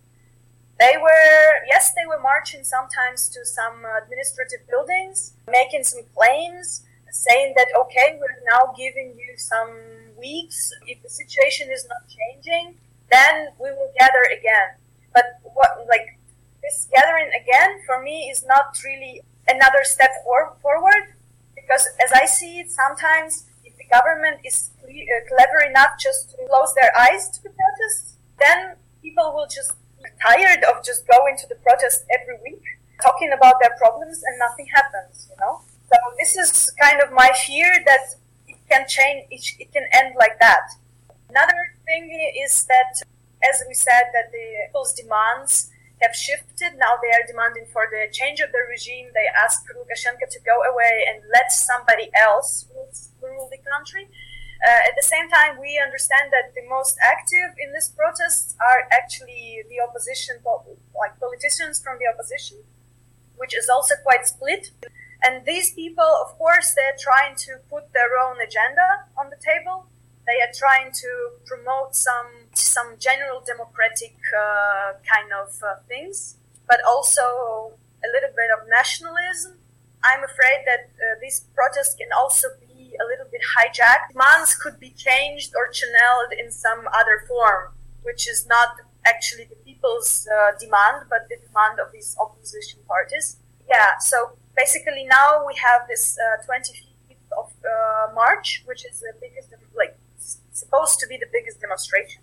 They 0.79 0.95
were, 1.01 1.65
yes, 1.67 1.93
they 1.95 2.05
were 2.07 2.21
marching 2.21 2.63
sometimes 2.63 3.29
to 3.29 3.45
some 3.45 3.83
administrative 4.01 4.67
buildings, 4.69 5.33
making 5.47 5.83
some 5.83 6.03
claims, 6.15 6.83
saying 7.09 7.53
that, 7.57 7.67
okay, 7.81 8.19
we're 8.19 8.41
now 8.45 8.73
giving 8.77 9.15
you 9.17 9.37
some 9.37 9.71
weeks. 10.17 10.71
If 10.85 11.01
the 11.01 11.09
situation 11.09 11.69
is 11.71 11.87
not 11.89 12.03
changing, 12.17 12.75
then 13.09 13.49
we 13.59 13.69
will 13.71 13.91
gather 13.97 14.23
again. 14.37 14.77
But 15.13 15.39
what, 15.43 15.87
like, 15.89 16.19
this 16.61 16.87
gathering 16.93 17.31
again 17.41 17.79
for 17.85 18.03
me 18.03 18.29
is 18.29 18.45
not 18.45 18.77
really 18.83 19.21
another 19.47 19.83
step 19.83 20.11
for, 20.23 20.53
forward 20.61 21.15
because 21.55 21.87
as 22.03 22.11
I 22.11 22.25
see 22.25 22.59
it, 22.59 22.71
sometimes 22.71 23.45
if 23.63 23.75
the 23.77 23.85
government 23.91 24.39
is 24.43 24.71
uh, 24.83 24.87
clever 25.27 25.59
enough 25.67 25.99
just 25.99 26.31
to 26.31 26.37
close 26.47 26.73
their 26.75 26.91
eyes 26.97 27.29
to 27.29 27.43
the 27.43 27.49
protests, 27.49 28.16
then 28.39 28.75
people 29.01 29.33
will 29.33 29.47
just 29.47 29.73
be 29.97 30.09
tired 30.25 30.63
of 30.65 30.83
just 30.83 31.07
going 31.07 31.37
to 31.37 31.47
the 31.47 31.55
protest 31.55 32.05
every 32.11 32.37
week, 32.43 32.61
talking 33.01 33.31
about 33.31 33.55
their 33.61 33.75
problems, 33.77 34.23
and 34.23 34.37
nothing 34.39 34.67
happens, 34.73 35.27
you 35.29 35.35
know? 35.39 35.61
So 35.89 35.97
this 36.19 36.35
is 36.35 36.71
kind 36.79 37.01
of 37.01 37.11
my 37.11 37.31
fear 37.45 37.71
that 37.85 38.15
it 38.47 38.57
can 38.69 38.85
change, 38.87 39.55
it 39.59 39.71
can 39.71 39.87
end 39.93 40.15
like 40.17 40.39
that. 40.39 40.67
Another 41.29 41.75
thing 41.85 42.09
is 42.43 42.65
that, 42.65 43.01
as 43.43 43.63
we 43.67 43.73
said, 43.73 44.11
that 44.13 44.31
the 44.31 44.67
people's 44.67 44.93
demands 44.93 45.69
have 46.01 46.15
shifted. 46.15 46.77
Now 46.77 46.95
they 47.01 47.09
are 47.09 47.25
demanding 47.27 47.65
for 47.73 47.87
the 47.89 48.11
change 48.11 48.39
of 48.39 48.51
the 48.51 48.63
regime. 48.69 49.07
They 49.13 49.27
ask 49.43 49.65
Lukashenko 49.65 50.29
to 50.29 50.39
go 50.45 50.61
away 50.61 51.05
and 51.09 51.23
let 51.33 51.51
somebody 51.51 52.09
else 52.13 52.65
rule 53.21 53.49
the 53.51 53.57
country. 53.57 54.07
Uh, 54.65 54.89
at 54.89 54.95
the 54.95 55.05
same 55.05 55.29
time, 55.29 55.59
we 55.59 55.77
understand 55.77 56.31
that 56.31 56.55
the 56.55 56.65
most 56.67 56.97
active 57.03 57.53
in 57.61 57.73
this 57.73 57.89
protest 57.89 58.55
are 58.59 58.87
actually 58.91 59.63
the 59.69 59.79
opposition 59.79 60.37
like 60.97 61.19
politicians 61.19 61.79
from 61.79 61.97
the 61.99 62.07
opposition, 62.09 62.57
which 63.37 63.55
is 63.55 63.69
also 63.69 63.95
quite 64.03 64.25
split. 64.25 64.71
And 65.23 65.45
these 65.45 65.73
people, 65.73 66.09
of 66.25 66.37
course, 66.37 66.73
they're 66.73 66.97
trying 66.99 67.35
to 67.45 67.57
put 67.69 67.93
their 67.93 68.17
own 68.17 68.37
agenda 68.41 69.05
on 69.17 69.29
the 69.29 69.37
table. 69.37 69.85
They 70.25 70.41
are 70.41 70.53
trying 70.53 70.91
to 70.91 71.09
promote 71.45 71.95
some 71.95 72.49
some 72.53 72.97
general 72.99 73.41
democratic 73.45 74.17
uh, 74.33 74.93
kind 75.05 75.31
of 75.31 75.53
uh, 75.63 75.77
things, 75.87 76.35
but 76.67 76.79
also 76.85 77.77
a 78.03 78.09
little 78.13 78.33
bit 78.35 78.49
of 78.51 78.67
nationalism. 78.67 79.53
I'm 80.03 80.23
afraid 80.23 80.65
that 80.65 80.89
uh, 80.97 81.17
these 81.21 81.45
protests 81.55 81.95
can 81.95 82.09
also 82.11 82.47
be 82.59 82.66
a 83.01 83.05
little 83.05 83.27
bit 83.31 83.41
hijacked. 83.55 84.13
Demands 84.13 84.55
could 84.55 84.79
be 84.79 84.91
changed 84.91 85.53
or 85.55 85.69
channeled 85.69 86.31
in 86.37 86.51
some 86.51 86.87
other 86.93 87.23
form, 87.27 87.73
which 88.03 88.29
is 88.29 88.45
not 88.47 88.69
actually 89.05 89.45
the 89.45 89.55
people's 89.63 90.27
uh, 90.27 90.51
demand, 90.59 91.05
but 91.09 91.27
the 91.29 91.37
demand 91.47 91.79
of 91.79 91.91
these 91.91 92.15
opposition 92.19 92.79
parties. 92.87 93.37
Yeah, 93.69 93.97
so 93.99 94.37
basically 94.55 95.05
now 95.05 95.45
we 95.45 95.55
have 95.55 95.87
this 95.87 96.17
uh, 96.17 96.43
25th 96.43 97.31
of 97.37 97.51
uh, 97.63 98.13
March, 98.13 98.63
which 98.65 98.85
is 98.85 98.99
the 98.99 99.13
biggest, 99.21 99.49
like, 99.75 99.97
supposed 100.51 100.99
to 100.99 101.07
be 101.07 101.17
the 101.17 101.29
biggest 101.31 101.61
demonstration. 101.61 102.21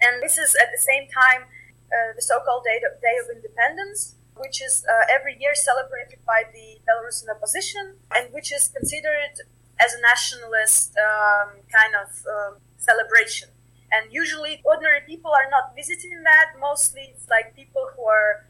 And 0.00 0.22
this 0.22 0.38
is 0.38 0.56
at 0.60 0.68
the 0.74 0.80
same 0.80 1.08
time 1.08 1.42
uh, 1.90 2.14
the 2.16 2.22
so-called 2.22 2.64
Day 2.64 2.80
of, 2.86 3.00
Day 3.00 3.16
of 3.22 3.26
Independence, 3.34 4.16
which 4.36 4.62
is 4.62 4.84
uh, 4.88 5.04
every 5.12 5.36
year 5.38 5.54
celebrated 5.54 6.18
by 6.26 6.44
the 6.52 6.80
Belarusian 6.88 7.28
opposition 7.34 7.96
and 8.14 8.32
which 8.32 8.52
is 8.52 8.68
considered 8.68 9.36
as 9.80 9.94
a 9.94 10.00
nationalist 10.00 10.94
um, 10.98 11.48
kind 11.72 11.94
of 11.96 12.08
um, 12.28 12.52
celebration. 12.76 13.48
And 13.90 14.12
usually, 14.12 14.62
ordinary 14.64 15.00
people 15.06 15.32
are 15.32 15.50
not 15.50 15.74
visiting 15.74 16.22
that. 16.22 16.54
Mostly, 16.60 17.10
it's 17.12 17.28
like 17.28 17.56
people 17.56 17.88
who 17.96 18.04
are 18.04 18.46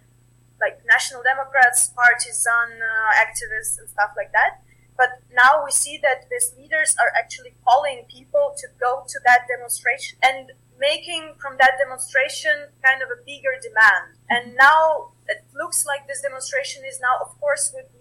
like 0.60 0.84
national 0.84 1.22
democrats, 1.22 1.88
partisan 1.96 2.68
uh, 2.76 3.24
activists, 3.24 3.78
and 3.78 3.88
stuff 3.88 4.12
like 4.16 4.32
that. 4.32 4.60
But 5.00 5.24
now 5.32 5.64
we 5.64 5.70
see 5.70 5.96
that 6.02 6.28
these 6.30 6.52
leaders 6.58 6.94
are 7.00 7.10
actually 7.16 7.54
calling 7.64 8.04
people 8.04 8.52
to 8.58 8.66
go 8.78 9.02
to 9.08 9.18
that 9.24 9.48
demonstration 9.48 10.18
and 10.22 10.52
making 10.78 11.36
from 11.40 11.56
that 11.60 11.80
demonstration 11.80 12.68
kind 12.84 13.00
of 13.00 13.08
a 13.08 13.16
bigger 13.24 13.56
demand. 13.64 14.20
And 14.28 14.56
now 14.56 15.12
it 15.28 15.44
looks 15.54 15.86
like 15.86 16.08
this 16.08 16.20
demonstration 16.20 16.82
is 16.84 17.00
now, 17.00 17.16
of 17.24 17.38
course, 17.40 17.72
be 17.72 17.99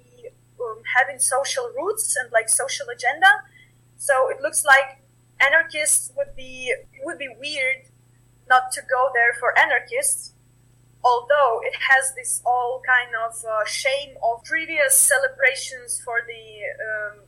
um, 0.61 0.81
having 0.97 1.19
social 1.19 1.71
roots 1.75 2.15
and 2.15 2.31
like 2.31 2.49
social 2.49 2.87
agenda. 2.89 3.43
So 3.97 4.29
it 4.29 4.41
looks 4.41 4.63
like 4.65 5.01
anarchists 5.39 6.11
would 6.17 6.35
be 6.35 6.73
would 7.03 7.17
be 7.17 7.29
weird 7.39 7.87
not 8.49 8.71
to 8.71 8.81
go 8.81 9.09
there 9.13 9.33
for 9.39 9.57
anarchists 9.57 10.33
although 11.03 11.61
it 11.63 11.73
has 11.89 12.13
this 12.15 12.41
all 12.45 12.81
kind 12.85 13.11
of 13.15 13.33
uh, 13.45 13.65
shame 13.65 14.17
of 14.21 14.43
previous 14.43 14.95
celebrations 14.95 16.01
for 16.03 16.19
the 16.27 16.43
um, 16.83 17.19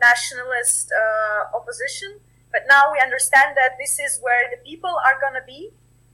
nationalist 0.00 0.90
uh, 0.92 1.56
opposition 1.56 2.20
but 2.50 2.62
now 2.68 2.90
we 2.92 2.98
understand 3.00 3.56
that 3.56 3.76
this 3.78 3.98
is 3.98 4.18
where 4.22 4.48
the 4.50 4.56
people 4.64 4.96
are 5.04 5.18
to 5.34 5.46
be 5.46 5.70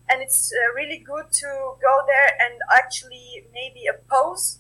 and 0.09 0.21
it's 0.21 0.53
uh, 0.53 0.75
really 0.75 0.99
good 0.99 1.31
to 1.31 1.47
go 1.81 2.03
there 2.07 2.37
and 2.41 2.59
actually 2.75 3.45
maybe 3.55 3.87
oppose 3.87 4.59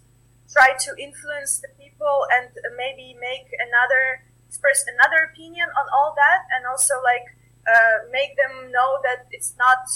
try 0.52 0.76
to 0.76 0.90
influence 1.00 1.58
the 1.58 1.68
people 1.80 2.26
and 2.30 2.52
maybe 2.76 3.16
make 3.18 3.48
another 3.56 4.22
express 4.46 4.84
another 4.84 5.32
opinion 5.32 5.66
on 5.80 5.86
all 5.96 6.12
that 6.14 6.44
and 6.52 6.66
also 6.68 7.00
like 7.02 7.24
uh, 7.64 8.04
make 8.12 8.36
them 8.36 8.70
know 8.70 9.00
that 9.02 9.24
it's 9.30 9.54
not 9.56 9.88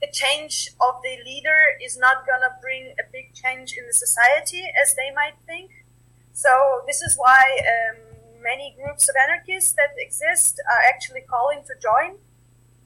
the 0.00 0.06
change 0.12 0.70
of 0.80 1.00
the 1.02 1.18
leader 1.24 1.74
is 1.82 1.96
not 1.96 2.26
gonna 2.26 2.54
bring 2.60 2.94
a 3.00 3.04
big 3.10 3.34
change 3.34 3.74
in 3.76 3.86
the 3.86 3.92
society 3.92 4.62
as 4.80 4.94
they 4.94 5.10
might 5.14 5.34
think. 5.46 5.70
So 6.32 6.82
this 6.86 7.00
is 7.00 7.16
why 7.16 7.42
um, 7.64 7.96
many 8.42 8.76
groups 8.76 9.08
of 9.08 9.14
anarchists 9.16 9.72
that 9.72 9.90
exist 9.98 10.60
are 10.70 10.82
actually 10.86 11.22
calling 11.22 11.62
to 11.66 11.74
join 11.80 12.18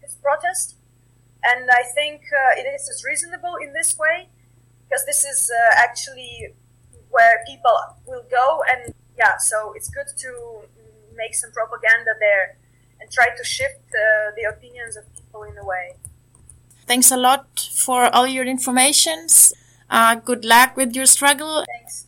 this 0.01 0.15
protest. 0.15 0.77
And 1.43 1.69
I 1.71 1.83
think 1.95 2.23
uh, 2.33 2.61
it 2.61 2.67
is 2.67 3.03
reasonable 3.05 3.57
in 3.57 3.73
this 3.73 3.99
way 3.99 4.29
because 4.85 5.05
this 5.07 5.25
is 5.25 5.51
uh, 5.51 5.75
actually 5.77 6.55
where 7.11 7.43
people 7.47 7.77
will 8.07 8.25
go 8.31 8.63
and 8.71 8.95
yeah 9.17 9.37
so 9.39 9.73
it's 9.77 9.89
good 9.89 10.07
to 10.17 10.31
make 11.17 11.35
some 11.35 11.51
propaganda 11.53 12.13
there 12.21 12.57
and 13.01 13.11
try 13.11 13.29
to 13.37 13.45
shift 13.45 13.83
uh, 13.95 14.31
the 14.37 14.45
opinions 14.45 14.97
of 14.97 15.05
people 15.15 15.43
in 15.43 15.57
a 15.59 15.65
way. 15.65 15.95
Thanks 16.87 17.11
a 17.11 17.17
lot 17.17 17.69
for 17.75 18.15
all 18.15 18.27
your 18.27 18.47
informations. 18.47 19.53
Uh, 19.91 20.15
good 20.17 20.45
luck 20.45 20.77
with 20.77 20.95
your 20.95 21.07
struggle. 21.07 21.65
Thanks. 21.67 22.07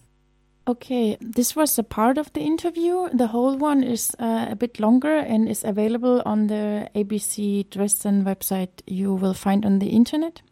Okay, 0.69 1.17
this 1.21 1.57
was 1.57 1.79
a 1.79 1.83
part 1.83 2.17
of 2.17 2.33
the 2.33 2.41
interview. 2.41 3.09
The 3.13 3.29
whole 3.29 3.57
one 3.57 3.83
is 3.83 4.15
uh, 4.19 4.47
a 4.51 4.57
bit 4.57 4.79
longer 4.79 5.17
and 5.17 5.49
is 5.49 5.65
available 5.65 6.23
on 6.25 6.47
the 6.47 6.89
ABC 6.95 7.69
Dresden 7.71 8.25
website. 8.25 8.83
You 8.87 9.15
will 9.15 9.35
find 9.35 9.65
on 9.65 9.81
the 9.81 9.89
internet. 9.89 10.43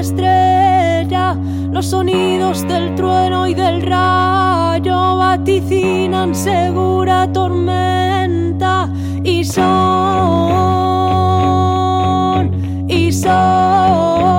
Estrella. 0.00 1.36
Los 1.72 1.86
sonidos 1.86 2.66
del 2.66 2.94
trueno 2.94 3.46
y 3.46 3.54
del 3.54 3.82
rayo 3.82 5.16
vaticinan 5.16 6.34
segura 6.34 7.30
tormenta 7.32 8.90
y 9.22 9.44
son, 9.44 9.64
y 12.88 13.12
son, 13.12 14.37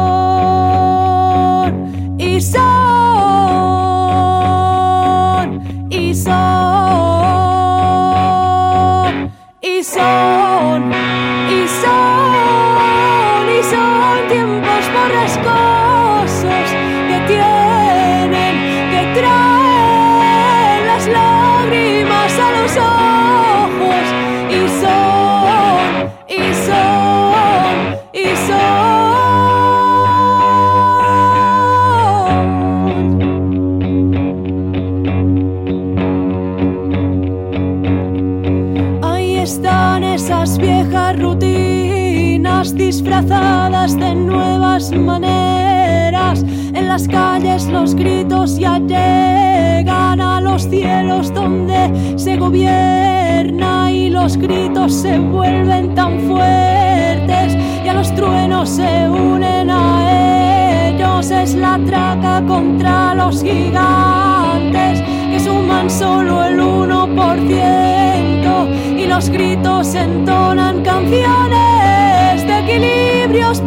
nuevas 44.79 44.91
maneras. 44.91 46.43
En 46.73 46.87
las 46.87 47.07
calles 47.07 47.67
los 47.67 47.93
gritos 47.95 48.57
ya 48.57 48.79
llegan 48.79 50.21
a 50.21 50.39
los 50.39 50.69
cielos 50.69 51.33
donde 51.33 52.13
se 52.17 52.37
gobierna 52.37 53.91
y 53.91 54.09
los 54.09 54.37
gritos 54.37 54.93
se 54.93 55.19
vuelven 55.19 55.93
tan 55.95 56.19
fuertes 56.21 57.57
y 57.83 57.87
a 57.87 57.93
los 57.93 58.13
truenos 58.15 58.69
se 58.69 59.09
unen 59.09 59.69
a 59.69 60.91
ellos. 60.91 61.29
Es 61.31 61.55
la 61.55 61.77
traca 61.85 62.41
contra 62.47 63.15
los 63.15 63.43
gigantes 63.43 65.01
que 65.01 65.39
suman 65.39 65.89
solo 65.89 66.45
el 66.45 66.59
1% 66.59 68.97
y 68.97 69.07
los 69.07 69.29
gritos 69.29 69.95
entonan 69.95 70.83
canciones 70.83 72.47
de 72.47 72.59
equilibrios 72.59 73.61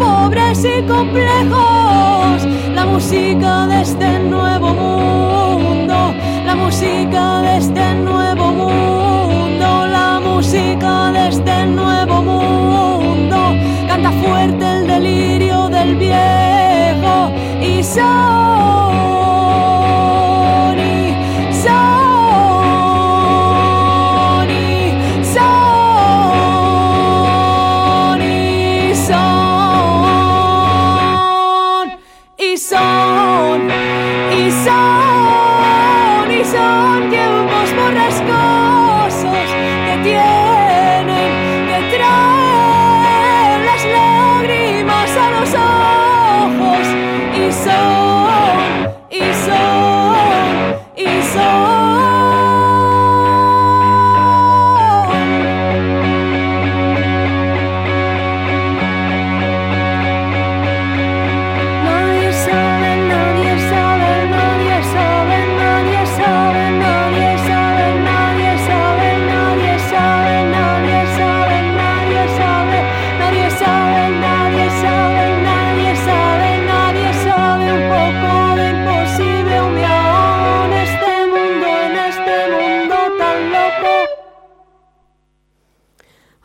y 0.65 0.83
complejos. 0.83 2.47
La 2.75 2.85
música 2.87 3.67
de 3.67 3.83
este 3.83 4.19
nuevo 4.21 4.69
mundo, 4.75 6.15
la 6.47 6.55
música 6.55 7.43
de 7.43 7.57
este 7.59 7.95
nuevo 7.95 8.53
mundo, 8.53 9.87
la 9.87 10.21
música 10.21 11.11
de 11.13 11.29
este 11.29 11.67
nuevo 11.67 12.23
mundo. 12.23 13.39
Canta 13.89 14.13
fuerte 14.13 14.65
el 14.65 14.87
delirio 14.87 15.69
del 15.69 15.97
viejo 15.97 17.33
y 17.61 17.83
son, 17.83 18.42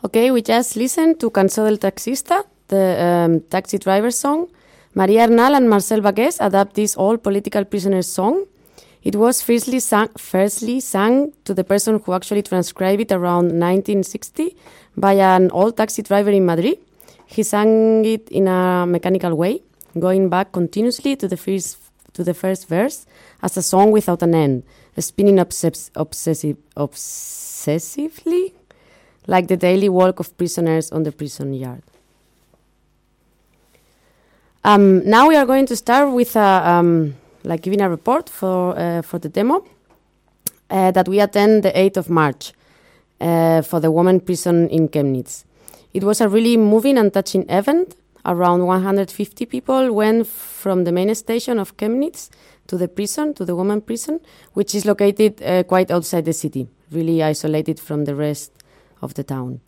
Okay, 0.08 0.30
we 0.30 0.40
just 0.40 0.74
listened 0.74 1.20
to 1.20 1.30
Cançó 1.30 1.66
del 1.66 1.76
Taxista, 1.78 2.42
the 2.68 2.96
um, 2.98 3.40
taxi 3.50 3.76
driver 3.76 4.10
song. 4.10 4.48
Maria 4.94 5.24
Arnal 5.24 5.54
and 5.54 5.68
Marcel 5.68 6.00
Bagés 6.00 6.38
adapt 6.40 6.76
this 6.76 6.96
all 6.96 7.18
political 7.18 7.66
prisoner 7.66 8.00
song. 8.00 8.46
It 9.02 9.16
was 9.16 9.42
firstly 9.42 9.80
sung, 9.80 10.08
firstly 10.16 10.80
sung 10.80 11.32
to 11.44 11.52
the 11.52 11.62
person 11.62 12.00
who 12.02 12.14
actually 12.14 12.40
transcribed 12.40 13.02
it 13.02 13.12
around 13.12 13.48
1960 13.52 14.56
by 14.96 15.12
an 15.12 15.50
old 15.50 15.76
taxi 15.76 16.00
driver 16.00 16.30
in 16.30 16.46
Madrid. 16.46 16.78
He 17.26 17.42
sang 17.42 18.02
it 18.06 18.30
in 18.30 18.48
a 18.48 18.86
mechanical 18.86 19.34
way, 19.34 19.60
going 19.98 20.30
back 20.30 20.52
continuously 20.52 21.16
to 21.16 21.28
the 21.28 21.36
first 21.36 21.76
to 22.14 22.24
the 22.24 22.32
first 22.32 22.66
verse 22.66 23.04
as 23.42 23.58
a 23.58 23.62
song 23.62 23.90
without 23.90 24.22
an 24.22 24.34
end, 24.34 24.62
spinning 24.98 25.38
obsess- 25.38 25.90
obsessive, 25.94 26.56
obsessively 26.78 28.54
like 29.28 29.46
the 29.46 29.56
daily 29.56 29.88
walk 29.88 30.18
of 30.18 30.36
prisoners 30.36 30.90
on 30.90 31.04
the 31.04 31.12
prison 31.12 31.52
yard. 31.52 31.82
Um, 34.64 35.08
now 35.08 35.28
we 35.28 35.36
are 35.36 35.46
going 35.46 35.66
to 35.66 35.76
start 35.76 36.12
with 36.12 36.34
a, 36.34 36.68
um, 36.68 37.14
like 37.44 37.62
giving 37.62 37.80
a 37.80 37.88
report 37.88 38.28
for 38.28 38.76
uh, 38.76 39.02
for 39.02 39.18
the 39.20 39.28
demo 39.28 39.64
uh, 40.70 40.90
that 40.90 41.06
we 41.06 41.20
attend 41.20 41.62
the 41.62 41.70
8th 41.70 41.96
of 41.98 42.10
March 42.10 42.52
uh, 43.20 43.62
for 43.62 43.80
the 43.80 43.90
women 43.90 44.20
prison 44.20 44.68
in 44.68 44.88
Chemnitz. 44.88 45.44
It 45.94 46.04
was 46.04 46.20
a 46.20 46.28
really 46.28 46.56
moving 46.56 46.98
and 46.98 47.12
touching 47.12 47.48
event. 47.48 47.94
Around 48.26 48.66
150 48.66 49.46
people 49.46 49.92
went 49.92 50.26
from 50.26 50.84
the 50.84 50.92
main 50.92 51.14
station 51.14 51.58
of 51.58 51.76
Chemnitz 51.76 52.28
to 52.66 52.76
the 52.76 52.88
prison, 52.88 53.32
to 53.34 53.44
the 53.44 53.54
women 53.54 53.80
prison, 53.80 54.20
which 54.52 54.74
is 54.74 54.84
located 54.84 55.42
uh, 55.42 55.62
quite 55.62 55.90
outside 55.90 56.24
the 56.24 56.34
city, 56.34 56.68
really 56.90 57.22
isolated 57.22 57.80
from 57.80 58.04
the 58.04 58.14
rest 58.14 58.57
of 59.02 59.14
the 59.14 59.24
town. 59.24 59.60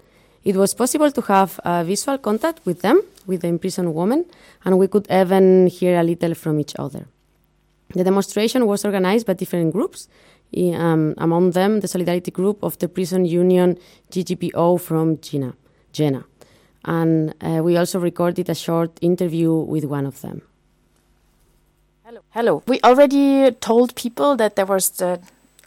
It 0.43 0.57
was 0.57 0.75
possible 0.75 1.11
to 1.11 1.21
have 1.23 1.61
a 1.65 1.85
visual 1.85 2.19
contact 2.19 2.65
with 2.65 2.81
them, 2.81 3.03
with 3.27 3.43
the 3.43 3.49
imprisoned 3.49 3.95
women, 3.95 4.25
and 4.65 4.79
we 4.79 4.89
could 4.89 5.07
even 5.11 5.67
hear 5.67 6.01
a 6.01 6.03
little 6.03 6.35
from 6.35 6.59
each 6.59 6.75
other. 6.79 7.07
The 7.95 8.05
demonstration 8.05 8.67
was 8.67 8.85
organized 8.85 9.27
by 9.27 9.35
different 9.35 9.73
groups, 9.73 10.09
um, 10.57 11.15
among 11.19 11.51
them 11.51 11.81
the 11.81 11.89
solidarity 11.89 12.31
group 12.31 12.63
of 12.63 12.79
the 12.79 12.89
prison 12.89 13.25
union 13.25 13.79
GGBO 14.11 14.81
from 14.81 15.21
Jena. 15.21 15.55
Jena. 15.93 16.25
And 16.85 17.35
uh, 17.41 17.61
we 17.63 17.77
also 17.77 17.99
recorded 17.99 18.49
a 18.49 18.55
short 18.55 18.97
interview 19.03 19.53
with 19.53 19.85
one 19.85 20.07
of 20.07 20.21
them. 20.23 20.43
Hello. 22.05 22.21
Hello. 22.31 22.63
We 22.67 22.81
already 22.83 23.51
told 23.53 23.95
people 23.95 24.37
that 24.37 24.57
there 24.57 24.67
was 24.67 24.91
the 24.91 25.21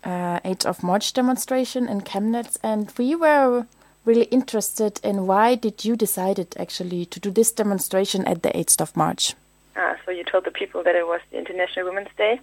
uh, 0.04 0.40
8th 0.42 0.66
of 0.66 0.84
March 0.84 1.14
demonstration 1.14 1.88
in 1.88 2.02
Chemnitz, 2.02 2.58
and 2.64 2.92
we 2.98 3.16
were 3.16 3.66
really 4.06 4.26
interested 4.26 5.00
in 5.04 5.28
why 5.28 5.56
did 5.56 5.86
you 5.86 5.96
decided 5.96 6.56
actually 6.58 7.06
to 7.06 7.20
do 7.20 7.32
this 7.32 7.52
demonstration 7.52 8.26
at 8.28 8.44
the 8.44 8.50
8th 8.50 8.82
of 8.82 8.98
March? 8.98 9.34
Ah, 9.76 9.96
so 10.06 10.12
you 10.12 10.24
told 10.24 10.46
the 10.46 10.52
people 10.52 10.84
that 10.84 10.96
it 10.96 11.08
was 11.08 11.22
the 11.32 11.38
International 11.38 11.86
Women's 11.86 12.14
Day, 12.18 12.40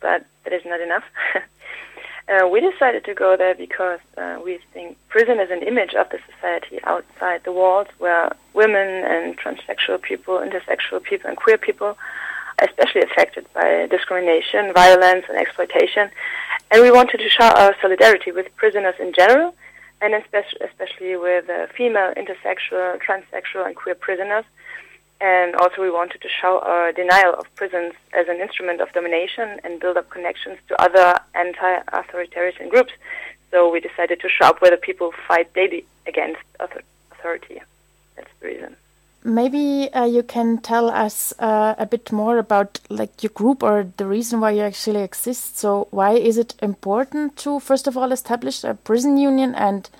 but 0.00 0.24
that 0.44 0.52
is 0.52 0.62
not 0.64 0.80
enough. 0.80 1.04
uh, 2.28 2.48
we 2.48 2.60
decided 2.60 3.04
to 3.04 3.14
go 3.14 3.36
there 3.36 3.54
because 3.54 4.00
uh, 4.16 4.38
we 4.42 4.58
think 4.72 4.96
prison 5.08 5.40
is 5.40 5.50
an 5.50 5.62
image 5.62 5.94
of 5.94 6.08
the 6.10 6.18
society 6.32 6.78
outside 6.84 7.42
the 7.44 7.52
walls 7.52 7.88
where 7.98 8.30
women 8.54 9.04
and 9.04 9.36
transsexual 9.36 10.00
people, 10.00 10.38
intersexual 10.38 11.02
people, 11.02 11.28
and 11.28 11.36
queer 11.36 11.58
people 11.58 11.98
are 12.60 12.68
especially 12.68 13.02
affected 13.02 13.46
by 13.52 13.86
discrimination, 13.90 14.72
violence, 14.72 15.26
and 15.28 15.36
exploitation. 15.38 16.10
And 16.70 16.82
we 16.82 16.90
wanted 16.90 17.18
to 17.18 17.28
show 17.28 17.48
our 17.48 17.74
solidarity 17.82 18.30
with 18.30 18.54
prisoners 18.54 18.94
in 19.00 19.12
general, 19.12 19.54
and 20.00 20.14
especially, 20.14 21.16
with 21.16 21.50
uh, 21.50 21.66
female, 21.76 22.14
intersexual, 22.14 22.98
transsexual, 23.02 23.66
and 23.66 23.74
queer 23.74 23.96
prisoners. 23.96 24.44
And 25.20 25.54
also, 25.56 25.82
we 25.82 25.90
wanted 25.90 26.22
to 26.22 26.28
show 26.28 26.60
our 26.60 26.92
denial 26.92 27.34
of 27.34 27.52
prisons 27.56 27.92
as 28.14 28.28
an 28.28 28.40
instrument 28.40 28.80
of 28.80 28.92
domination 28.92 29.60
and 29.64 29.80
build 29.80 29.96
up 29.96 30.08
connections 30.10 30.58
to 30.68 30.80
other 30.80 31.18
anti 31.34 31.82
authoritarian 31.88 32.68
groups. 32.68 32.92
So, 33.50 33.68
we 33.68 33.80
decided 33.80 34.20
to 34.20 34.28
show 34.28 34.46
up 34.46 34.62
where 34.62 34.70
the 34.70 34.76
people 34.76 35.12
fight 35.26 35.52
daily 35.52 35.84
against 36.06 36.40
authority. 36.60 37.60
That's 38.16 38.30
the 38.40 38.46
reason. 38.46 38.76
Maybe 39.22 39.92
uh, 39.92 40.06
you 40.06 40.22
can 40.22 40.58
tell 40.58 40.88
us 40.88 41.34
uh, 41.38 41.74
a 41.76 41.84
bit 41.84 42.10
more 42.10 42.38
about 42.38 42.80
like 42.88 43.22
your 43.22 43.30
group 43.30 43.62
or 43.62 43.86
the 43.98 44.06
reason 44.06 44.40
why 44.40 44.52
you 44.52 44.62
actually 44.62 45.02
exist. 45.02 45.58
So 45.58 45.88
why 45.90 46.12
is 46.12 46.38
it 46.38 46.54
important 46.62 47.36
to 47.38 47.60
first 47.60 47.86
of 47.86 47.96
all 47.98 48.12
establish 48.12 48.64
a 48.64 48.74
prison 48.74 49.18
union 49.18 49.54
and 49.54 49.90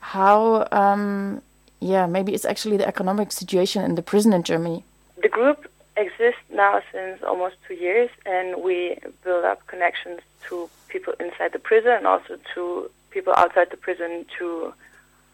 how 0.00 0.66
um, 0.72 1.42
yeah 1.80 2.06
maybe 2.06 2.34
it's 2.34 2.44
actually 2.44 2.76
the 2.76 2.86
economic 2.86 3.30
situation 3.30 3.84
in 3.84 3.94
the 3.94 4.02
prison 4.02 4.32
in 4.32 4.42
Germany. 4.42 4.84
The 5.22 5.28
group 5.28 5.70
exists 5.96 6.42
now 6.52 6.82
since 6.92 7.22
almost 7.22 7.56
two 7.66 7.74
years, 7.74 8.10
and 8.26 8.62
we 8.62 8.98
build 9.24 9.44
up 9.44 9.66
connections 9.66 10.20
to 10.48 10.68
people 10.88 11.14
inside 11.20 11.52
the 11.52 11.58
prison 11.58 11.92
and 11.92 12.06
also 12.06 12.38
to 12.54 12.90
people 13.10 13.32
outside 13.36 13.70
the 13.70 13.76
prison 13.76 14.26
to 14.38 14.72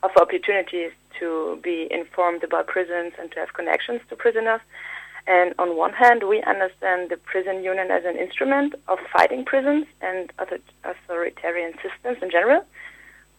offer 0.03 0.21
opportunities 0.21 0.93
to 1.19 1.59
be 1.63 1.89
informed 1.91 2.45
about 2.45 2.67
prisons 2.67 3.13
and 3.19 3.31
to 3.33 3.39
have 3.41 3.55
connections 3.55 4.01
to 4.09 4.17
prisoners. 4.17 4.61
And 5.27 5.55
on 5.59 5.77
one 5.77 5.93
hand, 5.93 6.25
we 6.29 6.43
understand 6.43 7.11
the 7.11 7.17
prison 7.17 7.63
union 7.63 7.91
as 7.91 8.05
an 8.05 8.17
instrument 8.17 8.75
of 8.89 8.99
fighting 9.13 9.45
prisons 9.45 9.87
and 10.01 10.33
other 10.39 10.59
authoritarian 10.85 11.75
systems 11.75 12.19
in 12.23 12.31
general. 12.31 12.65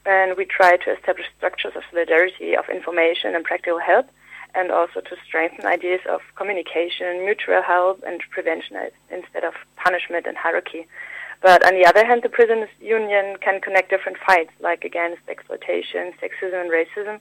And 0.05 0.37
we 0.37 0.45
try 0.45 0.77
to 0.77 0.95
establish 0.95 1.27
structures 1.37 1.73
of 1.75 1.83
solidarity, 1.89 2.55
of 2.55 2.65
information 2.69 3.35
and 3.35 3.43
practical 3.43 3.79
help, 3.79 4.07
and 4.55 4.71
also 4.71 5.01
to 5.01 5.15
strengthen 5.25 5.65
ideas 5.65 6.01
of 6.09 6.21
communication, 6.35 7.25
mutual 7.25 7.61
help, 7.61 8.03
and 8.05 8.21
prevention 8.29 8.77
instead 9.11 9.43
of 9.43 9.53
punishment 9.75 10.25
and 10.25 10.37
hierarchy. 10.37 10.87
But 11.41 11.65
on 11.65 11.73
the 11.73 11.85
other 11.85 12.05
hand, 12.05 12.21
the 12.23 12.29
prisoners 12.29 12.69
union 12.79 13.35
can 13.41 13.59
connect 13.59 13.89
different 13.89 14.17
fights, 14.25 14.51
like 14.61 14.85
against 14.85 15.21
exploitation, 15.27 16.13
sexism, 16.21 16.61
and 16.61 16.71
racism, 16.71 17.19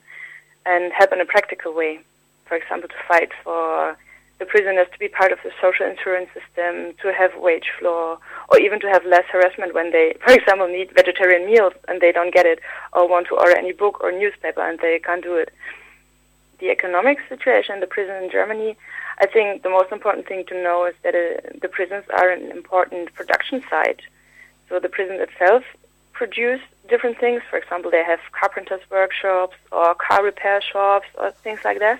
and 0.65 0.91
help 0.93 1.11
in 1.11 1.21
a 1.21 1.25
practical 1.25 1.73
way. 1.73 1.99
For 2.45 2.55
example, 2.55 2.89
to 2.89 2.95
fight 3.07 3.31
for 3.43 3.97
the 4.39 4.45
prisoners 4.45 4.87
to 4.91 4.99
be 4.99 5.07
part 5.07 5.31
of 5.31 5.39
the 5.43 5.51
social 5.61 5.85
insurance 5.85 6.29
system, 6.33 6.93
to 7.01 7.13
have 7.13 7.31
wage 7.37 7.69
floor, 7.79 8.17
or 8.49 8.59
even 8.59 8.79
to 8.81 8.87
have 8.87 9.05
less 9.05 9.25
harassment 9.31 9.73
when 9.73 9.91
they, 9.91 10.15
for 10.25 10.33
example, 10.33 10.67
need 10.67 10.91
vegetarian 10.93 11.45
meals 11.45 11.73
and 11.87 12.01
they 12.01 12.11
don't 12.11 12.33
get 12.33 12.45
it, 12.45 12.59
or 12.93 13.07
want 13.07 13.27
to 13.27 13.35
order 13.37 13.55
any 13.57 13.71
book 13.71 14.01
or 14.01 14.11
newspaper 14.11 14.61
and 14.61 14.79
they 14.79 14.99
can't 14.99 15.23
do 15.23 15.35
it. 15.35 15.53
The 16.59 16.69
economic 16.69 17.19
situation 17.29 17.75
in 17.75 17.81
the 17.81 17.87
prison 17.87 18.23
in 18.23 18.31
Germany, 18.31 18.77
I 19.19 19.27
think 19.27 19.63
the 19.63 19.69
most 19.69 19.91
important 19.91 20.27
thing 20.27 20.45
to 20.47 20.63
know 20.63 20.85
is 20.85 20.95
that 21.03 21.15
uh, 21.15 21.57
the 21.61 21.67
prisons 21.67 22.05
are 22.09 22.29
an 22.29 22.51
important 22.51 23.13
production 23.13 23.63
site. 23.69 24.01
So 24.69 24.79
the 24.79 24.89
prison 24.89 25.17
itself 25.21 25.63
produce 26.13 26.61
different 26.89 27.19
things. 27.19 27.41
For 27.49 27.57
example, 27.57 27.91
they 27.91 28.03
have 28.03 28.19
carpenters' 28.31 28.81
workshops 28.89 29.55
or 29.71 29.95
car 29.95 30.23
repair 30.23 30.61
shops 30.61 31.07
or 31.17 31.31
things 31.31 31.59
like 31.65 31.79
that. 31.79 31.99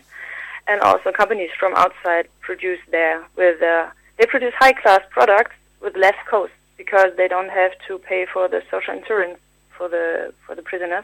And 0.67 0.82
also 0.82 1.12
companies 1.12 1.49
from 1.60 1.73
outside 1.76 2.28
produce 2.41 2.80
there 2.89 3.26
with 3.36 3.62
uh, 3.62 3.89
they 4.17 4.26
produce 4.26 4.54
high 4.58 4.73
class 4.73 5.02
products 5.10 5.56
with 5.82 5.97
less 5.97 6.15
cost 6.30 6.54
because 6.78 7.12
they 7.17 7.28
don't 7.28 7.49
have 7.49 7.71
to 7.88 7.97
pay 7.97 8.26
for 8.26 8.47
the 8.47 8.63
social 8.71 8.93
insurance 8.93 9.39
for 9.78 9.89
the 9.89 10.34
for 10.45 10.56
the 10.56 10.62
prisoners. 10.62 11.04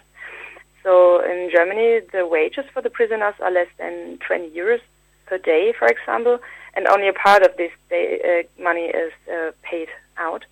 So 0.83 1.19
in 1.23 1.49
Germany, 1.51 2.01
the 2.13 2.25
wages 2.25 2.65
for 2.73 2.81
the 2.81 2.89
prisoners 2.89 3.35
are 3.41 3.51
less 3.51 3.67
than 3.77 4.17
20 4.25 4.49
euros 4.51 4.79
per 5.25 5.37
day, 5.37 5.73
for 5.77 5.87
example, 5.87 6.39
and 6.73 6.87
only 6.87 7.09
a 7.09 7.13
part 7.13 7.43
of 7.43 7.55
this 7.57 7.71
day, 7.89 8.45
uh, 8.57 8.63
money 8.63 8.85
is 8.85 9.11
uh, 9.31 9.51
paid 9.61 9.89
out. 10.17 10.45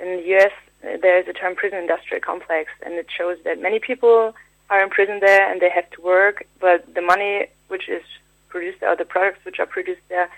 In 0.00 0.16
the 0.16 0.36
US, 0.36 0.52
there's 1.02 1.28
a 1.28 1.32
term 1.32 1.54
prison 1.54 1.78
industrial 1.78 2.20
complex, 2.20 2.70
and 2.84 2.94
it 2.94 3.08
shows 3.16 3.38
that 3.44 3.60
many 3.60 3.78
people 3.78 4.34
are 4.70 4.82
in 4.82 4.90
prison 4.90 5.20
there 5.20 5.50
and 5.50 5.60
they 5.60 5.70
have 5.70 5.88
to 5.90 6.00
work, 6.00 6.46
but 6.60 6.94
the 6.94 7.02
money 7.02 7.46
which 7.68 7.88
is 7.88 8.02
produced 8.48 8.82
or 8.82 8.96
the 8.96 9.04
products 9.04 9.44
which 9.44 9.58
are 9.58 9.66
produced 9.66 10.00
there, 10.08 10.28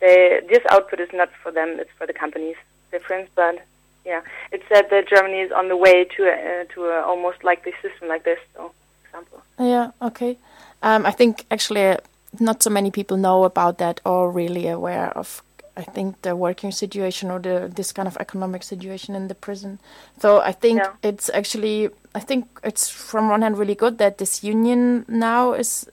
they, 0.00 0.40
this 0.48 0.60
output 0.70 1.00
is 1.00 1.08
not 1.12 1.30
for 1.42 1.50
them; 1.52 1.78
it's 1.80 1.90
for 1.98 2.06
the 2.06 2.12
companies. 2.12 2.56
Difference, 2.90 3.30
but 3.34 3.64
yeah, 4.04 4.20
it 4.50 4.62
said 4.68 4.90
that 4.90 5.08
Germany 5.08 5.40
is 5.40 5.52
on 5.52 5.68
the 5.68 5.76
way 5.76 6.04
to 6.04 6.24
a, 6.24 6.66
to 6.74 6.84
a 6.84 7.00
almost 7.02 7.42
like 7.42 7.64
this 7.64 7.74
system 7.80 8.08
like 8.08 8.24
this. 8.24 8.38
So, 8.54 8.72
example. 9.06 9.42
Yeah. 9.58 9.90
Okay. 10.02 10.36
Um, 10.82 11.06
I 11.06 11.10
think 11.10 11.46
actually 11.50 11.86
uh, 11.88 11.96
not 12.40 12.62
so 12.62 12.70
many 12.70 12.90
people 12.90 13.16
know 13.16 13.44
about 13.44 13.78
that 13.78 14.00
or 14.04 14.30
really 14.30 14.68
aware 14.68 15.16
of. 15.16 15.42
I 15.82 15.90
think 15.94 16.22
the 16.22 16.34
working 16.36 16.72
situation 16.72 17.30
or 17.30 17.40
the 17.40 17.70
this 17.76 17.92
kind 17.92 18.08
of 18.08 18.16
economic 18.20 18.62
situation 18.62 19.14
in 19.14 19.28
the 19.28 19.34
prison. 19.34 19.78
So 20.22 20.40
I 20.40 20.52
think 20.52 20.78
Yeah. 20.78 20.92
it's 21.10 21.30
actually 21.34 21.90
I 22.14 22.20
think 22.20 22.46
it's 22.64 22.88
from 23.10 23.28
one 23.30 23.42
hand 23.42 23.58
really 23.58 23.74
good 23.74 23.98
that 23.98 24.16
this 24.18 24.44
union 24.44 25.04
now 25.08 25.54
is 25.58 25.86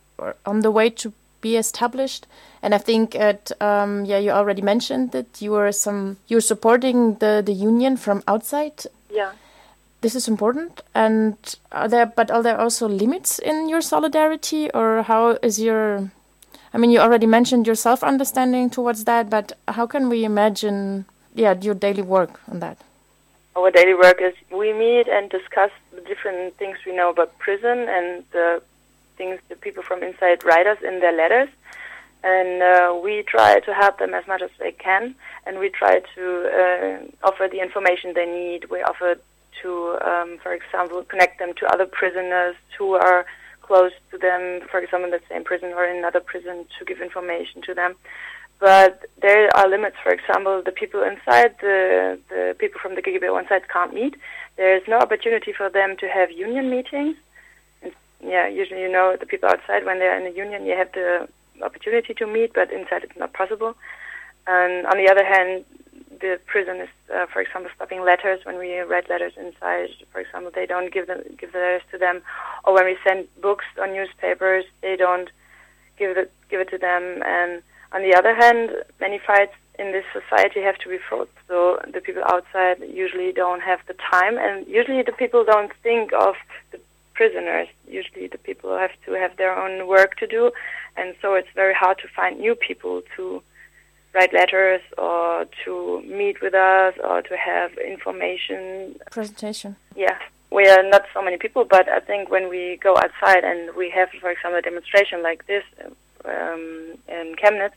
on 0.45 0.61
the 0.61 0.71
way 0.71 0.89
to 0.89 1.11
be 1.41 1.57
established. 1.57 2.27
And 2.61 2.73
I 2.75 2.77
think 2.79 3.15
at 3.15 3.51
um, 3.61 4.05
yeah, 4.05 4.19
you 4.21 4.31
already 4.31 4.61
mentioned 4.61 5.11
that 5.11 5.41
you 5.41 5.55
are 5.55 5.71
some 5.71 6.17
you're 6.27 6.47
supporting 6.53 7.15
the 7.19 7.41
the 7.45 7.53
union 7.53 7.97
from 7.97 8.21
outside. 8.27 8.83
Yeah. 9.09 9.31
This 10.01 10.15
is 10.15 10.27
important. 10.27 10.81
And 10.93 11.35
are 11.71 11.87
there 11.89 12.05
but 12.15 12.31
are 12.31 12.43
there 12.43 12.59
also 12.59 12.87
limits 12.87 13.39
in 13.39 13.69
your 13.69 13.81
solidarity, 13.81 14.69
or 14.73 15.03
how 15.03 15.37
is 15.41 15.59
your? 15.59 16.11
I 16.73 16.77
mean, 16.77 16.91
you 16.91 16.99
already 16.99 17.25
mentioned 17.25 17.65
your 17.65 17.75
self 17.75 18.03
understanding 18.03 18.69
towards 18.69 19.05
that, 19.05 19.29
but 19.29 19.53
how 19.67 19.87
can 19.87 20.09
we 20.09 20.23
imagine, 20.23 21.05
yeah, 21.33 21.55
your 21.59 21.75
daily 21.75 22.01
work 22.01 22.39
on 22.49 22.59
that? 22.59 22.77
Our 23.55 23.71
daily 23.71 23.95
work 23.95 24.21
is 24.21 24.33
we 24.51 24.73
meet 24.73 25.07
and 25.07 25.29
discuss 25.29 25.71
the 25.93 26.01
different 26.01 26.55
things 26.57 26.77
we 26.85 26.95
know 26.95 27.09
about 27.09 27.37
prison 27.39 27.87
and 27.89 28.23
the 28.31 28.61
things 29.17 29.39
the 29.49 29.55
people 29.55 29.83
from 29.83 30.03
inside 30.03 30.43
write 30.43 30.67
us 30.67 30.77
in 30.81 30.99
their 30.99 31.11
letters. 31.11 31.49
And 32.23 32.61
uh, 32.61 32.99
we 33.01 33.23
try 33.23 33.59
to 33.61 33.73
help 33.73 33.97
them 33.97 34.13
as 34.13 34.27
much 34.27 34.41
as 34.41 34.49
they 34.59 34.73
can, 34.73 35.15
and 35.45 35.57
we 35.57 35.69
try 35.69 36.01
to 36.15 36.23
uh, 36.59 37.27
offer 37.27 37.47
the 37.49 37.61
information 37.61 38.13
they 38.13 38.25
need. 38.25 38.69
We 38.69 38.81
offer 38.81 39.15
to, 39.61 39.97
um, 40.05 40.37
for 40.43 40.51
example, 40.53 41.01
connect 41.03 41.39
them 41.39 41.53
to 41.55 41.65
other 41.67 41.85
prisoners 41.85 42.55
who 42.77 42.93
are 42.95 43.25
close 43.69 43.95
to 44.11 44.17
them, 44.17 44.41
for 44.71 44.79
example, 44.83 45.05
in 45.09 45.11
the 45.17 45.21
same 45.29 45.43
prison 45.49 45.69
or 45.77 45.83
in 45.85 45.97
another 46.03 46.21
prison, 46.31 46.55
to 46.77 46.81
give 46.89 46.99
information 47.09 47.61
to 47.67 47.73
them. 47.79 47.91
But 48.59 48.93
there 49.25 49.45
are 49.57 49.67
limits. 49.75 49.97
For 50.05 50.11
example, 50.17 50.55
the 50.69 50.75
people 50.81 51.01
inside, 51.11 51.51
the 51.61 51.79
the 52.33 52.43
people 52.61 52.79
from 52.83 52.93
the 52.95 53.03
GGB 53.05 53.25
inside 53.41 53.63
can't 53.75 53.93
meet. 53.93 54.15
There 54.57 54.75
is 54.79 54.85
no 54.93 54.97
opportunity 55.05 55.51
for 55.59 55.67
them 55.77 55.89
to 56.01 56.07
have 56.17 56.29
union 56.47 56.65
meetings. 56.75 57.15
And, 57.83 57.93
yeah, 58.33 58.45
usually 58.61 58.81
you 58.85 58.91
know 58.97 59.07
the 59.23 59.29
people 59.31 59.47
outside 59.53 59.85
when 59.85 59.99
they're 59.99 60.19
in 60.19 60.27
a 60.33 60.35
union, 60.45 60.65
you 60.69 60.75
have 60.81 60.91
the 60.99 61.09
opportunity 61.67 62.13
to 62.19 62.25
meet, 62.37 62.49
but 62.59 62.67
inside 62.79 63.01
it's 63.05 63.21
not 63.23 63.31
possible. 63.41 63.71
And 64.57 64.73
on 64.91 64.97
the 65.01 65.09
other 65.13 65.25
hand, 65.33 65.51
the 66.21 66.39
prison 66.45 66.77
is, 66.81 66.89
uh, 67.13 67.25
for 67.31 67.41
example, 67.41 67.71
stopping 67.75 68.03
letters 68.03 68.39
when 68.43 68.57
we 68.57 68.77
write 68.79 69.09
letters 69.09 69.33
inside. 69.37 69.89
For 70.11 70.19
example, 70.21 70.51
they 70.53 70.65
don't 70.65 70.91
give 70.93 71.07
them 71.07 71.21
give 71.37 71.51
the 71.51 71.59
letters 71.59 71.81
to 71.91 71.97
them, 71.97 72.21
or 72.63 72.73
when 72.73 72.85
we 72.85 72.97
send 73.07 73.27
books 73.41 73.65
or 73.77 73.87
newspapers, 73.87 74.65
they 74.81 74.95
don't 74.95 75.29
give 75.97 76.17
it 76.17 76.31
give 76.49 76.59
it 76.61 76.69
to 76.69 76.77
them. 76.77 77.21
And 77.25 77.61
on 77.91 78.01
the 78.01 78.15
other 78.15 78.35
hand, 78.35 78.71
many 78.99 79.19
fights 79.19 79.53
in 79.77 79.91
this 79.93 80.05
society 80.11 80.61
have 80.61 80.77
to 80.79 80.89
be 80.89 80.99
fought. 81.09 81.29
So 81.47 81.79
the 81.91 82.01
people 82.01 82.23
outside 82.27 82.77
usually 82.81 83.31
don't 83.31 83.61
have 83.61 83.79
the 83.87 83.95
time, 84.11 84.37
and 84.37 84.67
usually 84.67 85.01
the 85.01 85.13
people 85.13 85.43
don't 85.43 85.71
think 85.81 86.11
of 86.13 86.35
the 86.71 86.79
prisoners. 87.13 87.67
Usually 87.87 88.27
the 88.27 88.37
people 88.37 88.77
have 88.77 88.91
to 89.05 89.13
have 89.13 89.37
their 89.37 89.57
own 89.57 89.87
work 89.87 90.17
to 90.17 90.27
do, 90.27 90.51
and 90.97 91.15
so 91.21 91.33
it's 91.35 91.53
very 91.55 91.73
hard 91.73 91.97
to 91.99 92.07
find 92.07 92.39
new 92.39 92.55
people 92.55 93.01
to 93.15 93.41
write 94.13 94.33
letters 94.33 94.81
or 94.97 95.45
to 95.65 96.01
meet 96.01 96.41
with 96.41 96.53
us 96.53 96.95
or 97.03 97.21
to 97.21 97.37
have 97.37 97.77
information. 97.77 98.99
Presentation. 99.11 99.75
Yeah, 99.95 100.17
we 100.51 100.67
are 100.67 100.83
not 100.83 101.05
so 101.13 101.21
many 101.21 101.37
people, 101.37 101.65
but 101.65 101.87
I 101.87 101.99
think 101.99 102.29
when 102.29 102.49
we 102.49 102.79
go 102.81 102.97
outside 102.97 103.43
and 103.43 103.75
we 103.75 103.89
have, 103.91 104.09
for 104.19 104.31
example, 104.31 104.59
a 104.59 104.61
demonstration 104.61 105.21
like 105.21 105.45
this 105.47 105.63
um, 106.25 106.97
in 107.07 107.35
Chemnitz, 107.41 107.73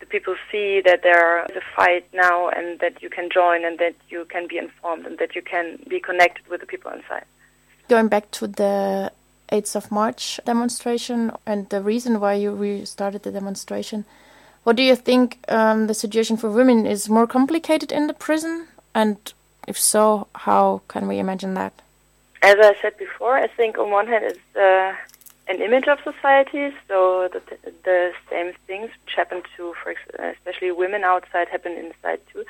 the 0.00 0.06
people 0.06 0.36
see 0.50 0.80
that 0.84 1.02
there 1.02 1.44
is 1.46 1.56
a 1.56 1.76
fight 1.76 2.06
now 2.14 2.48
and 2.48 2.78
that 2.80 3.02
you 3.02 3.10
can 3.10 3.28
join 3.30 3.64
and 3.64 3.78
that 3.78 3.94
you 4.08 4.24
can 4.24 4.46
be 4.46 4.56
informed 4.56 5.06
and 5.06 5.18
that 5.18 5.34
you 5.34 5.42
can 5.42 5.78
be 5.88 6.00
connected 6.00 6.46
with 6.48 6.60
the 6.60 6.66
people 6.66 6.90
inside. 6.90 7.24
Going 7.88 8.08
back 8.08 8.30
to 8.32 8.46
the 8.46 9.12
8th 9.50 9.76
of 9.76 9.90
March 9.90 10.40
demonstration 10.44 11.32
and 11.46 11.68
the 11.68 11.82
reason 11.82 12.20
why 12.20 12.34
you 12.34 12.52
restarted 12.52 13.22
the 13.22 13.32
demonstration, 13.32 14.04
what 14.68 14.76
do 14.76 14.82
you 14.82 14.96
think 14.96 15.38
um, 15.48 15.86
the 15.86 15.94
situation 15.94 16.36
for 16.36 16.50
women 16.50 16.84
is 16.84 17.08
more 17.08 17.26
complicated 17.26 17.90
in 17.90 18.06
the 18.06 18.12
prison? 18.12 18.68
And 18.94 19.16
if 19.66 19.78
so, 19.78 20.26
how 20.34 20.82
can 20.88 21.08
we 21.08 21.18
imagine 21.18 21.54
that? 21.54 21.72
As 22.42 22.56
I 22.60 22.74
said 22.82 22.98
before, 22.98 23.34
I 23.38 23.46
think 23.46 23.78
on 23.78 23.90
one 23.90 24.06
hand 24.08 24.26
it's 24.26 24.56
uh, 24.56 24.92
an 25.48 25.62
image 25.62 25.88
of 25.88 25.98
society, 26.04 26.64
so 26.86 27.30
the, 27.32 27.40
the 27.84 28.12
same 28.28 28.52
things 28.66 28.90
which 29.00 29.14
happen 29.16 29.40
to, 29.56 29.72
for 29.82 29.94
especially 30.36 30.70
women 30.70 31.02
outside, 31.02 31.48
happen 31.48 31.72
inside 31.72 32.20
too. 32.30 32.44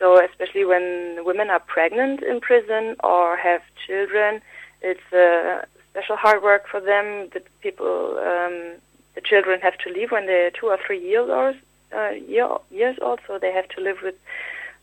So 0.00 0.20
especially 0.28 0.64
when 0.64 1.24
women 1.24 1.50
are 1.50 1.60
pregnant 1.60 2.20
in 2.24 2.40
prison 2.40 2.96
or 3.04 3.36
have 3.36 3.62
children, 3.86 4.42
it's 4.82 5.08
uh, 5.12 5.64
special 5.92 6.16
hard 6.16 6.42
work 6.42 6.66
for 6.66 6.80
them. 6.80 7.28
The 7.32 7.42
people, 7.62 8.18
um, 8.18 8.80
the 9.14 9.20
children 9.20 9.60
have 9.60 9.78
to 9.78 9.90
leave 9.90 10.10
when 10.10 10.26
they're 10.26 10.50
two 10.50 10.66
or 10.66 10.78
three 10.86 11.00
years 11.00 11.28
old. 11.30 11.56
Uh, 11.94 12.10
year, 12.10 12.48
years 12.70 12.96
old, 13.00 13.20
so 13.26 13.38
they 13.38 13.52
have 13.52 13.68
to 13.68 13.80
live 13.80 13.98
with 14.02 14.16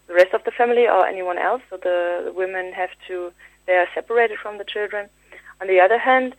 the 0.08 0.14
rest 0.14 0.34
of 0.34 0.44
the 0.46 0.52
family 0.52 0.88
or 0.88 1.06
anyone 1.06 1.38
else. 1.38 1.62
So 1.70 1.76
the, 1.76 2.32
women 2.34 2.72
have 2.72 2.92
to, 3.08 3.34
they 3.68 3.74
are 3.74 3.88
separated 3.94 4.40
from 4.40 4.58
the 4.58 4.64
children. 4.64 5.10
On 5.60 5.68
the 5.68 5.82
other 5.82 5.98
hand, 5.98 6.36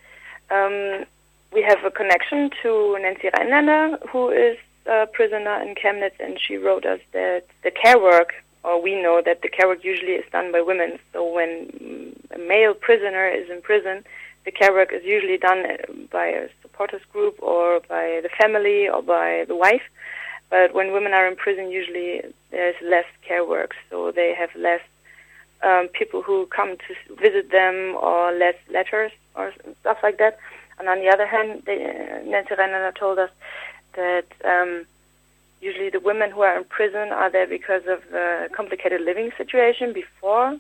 um, 0.51 1.05
we 1.53 1.63
have 1.63 1.85
a 1.85 1.91
connection 1.91 2.51
to 2.63 2.99
Nancy 3.01 3.29
Rheinländer, 3.29 4.09
who 4.09 4.31
is 4.31 4.57
a 4.87 5.07
prisoner 5.07 5.61
in 5.63 5.75
Chemnitz, 5.75 6.19
and 6.19 6.39
she 6.41 6.57
wrote 6.57 6.87
us 6.87 7.01
that 7.13 7.45
the 7.63 7.71
care 7.71 7.99
work, 7.99 8.33
or 8.65 8.81
we 8.81 9.01
know 9.01 9.21
that 9.25 9.43
the 9.43 9.49
care 9.49 9.69
work 9.69 9.85
usually 9.85 10.13
is 10.13 10.25
done 10.33 10.53
by 10.53 10.63
women. 10.63 10.99
So 11.13 11.31
when 11.31 12.17
a 12.35 12.39
male 12.39 12.75
prisoner 12.75 13.29
is 13.29 13.51
in 13.51 13.61
prison, 13.61 14.05
the 14.45 14.51
care 14.51 14.73
work 14.73 14.93
is 14.93 15.05
usually 15.05 15.37
done 15.37 15.67
uh, 15.67 15.77
by 16.11 16.27
a 16.27 16.49
supporters 16.73 17.03
group 17.13 17.37
or 17.43 17.81
by 17.89 18.21
the 18.23 18.31
family 18.41 18.89
or 18.89 19.03
by 19.03 19.45
the 19.47 19.57
wife. 19.57 19.83
But 20.51 20.75
when 20.75 20.93
women 20.93 21.13
are 21.13 21.27
in 21.27 21.37
prison, 21.37 21.71
usually 21.71 22.23
there's 22.51 22.75
less 22.83 23.07
care 23.27 23.47
work, 23.47 23.75
so 23.89 24.13
they 24.15 24.35
have 24.39 24.51
less 24.57 24.81
um, 25.63 25.89
people 25.89 26.23
who 26.23 26.47
come 26.47 26.77
to 26.77 27.15
visit 27.15 27.51
them 27.51 27.97
or 28.01 28.33
less 28.33 28.57
letters 28.71 29.13
or 29.35 29.53
stuff 29.81 29.99
like 30.03 30.19
that. 30.19 30.39
And 30.79 30.89
on 30.89 30.99
the 30.99 31.09
other 31.09 31.27
hand, 31.27 31.63
they, 31.65 31.85
uh, 31.85 32.29
Nancy 32.29 32.55
Rheinländer 32.55 32.95
told 32.99 33.19
us 33.19 33.31
that 33.95 34.27
um, 34.45 34.85
usually 35.61 35.91
the 35.91 36.01
women 36.01 36.31
who 36.31 36.43
are 36.43 36.57
in 36.57 36.65
prison 36.65 37.13
are 37.13 37.31
there 37.31 37.47
because 37.47 37.83
of 37.87 38.01
a 38.13 38.49
complicated 38.55 39.01
living 39.01 39.31
situation 39.39 39.93
before, 39.93 40.59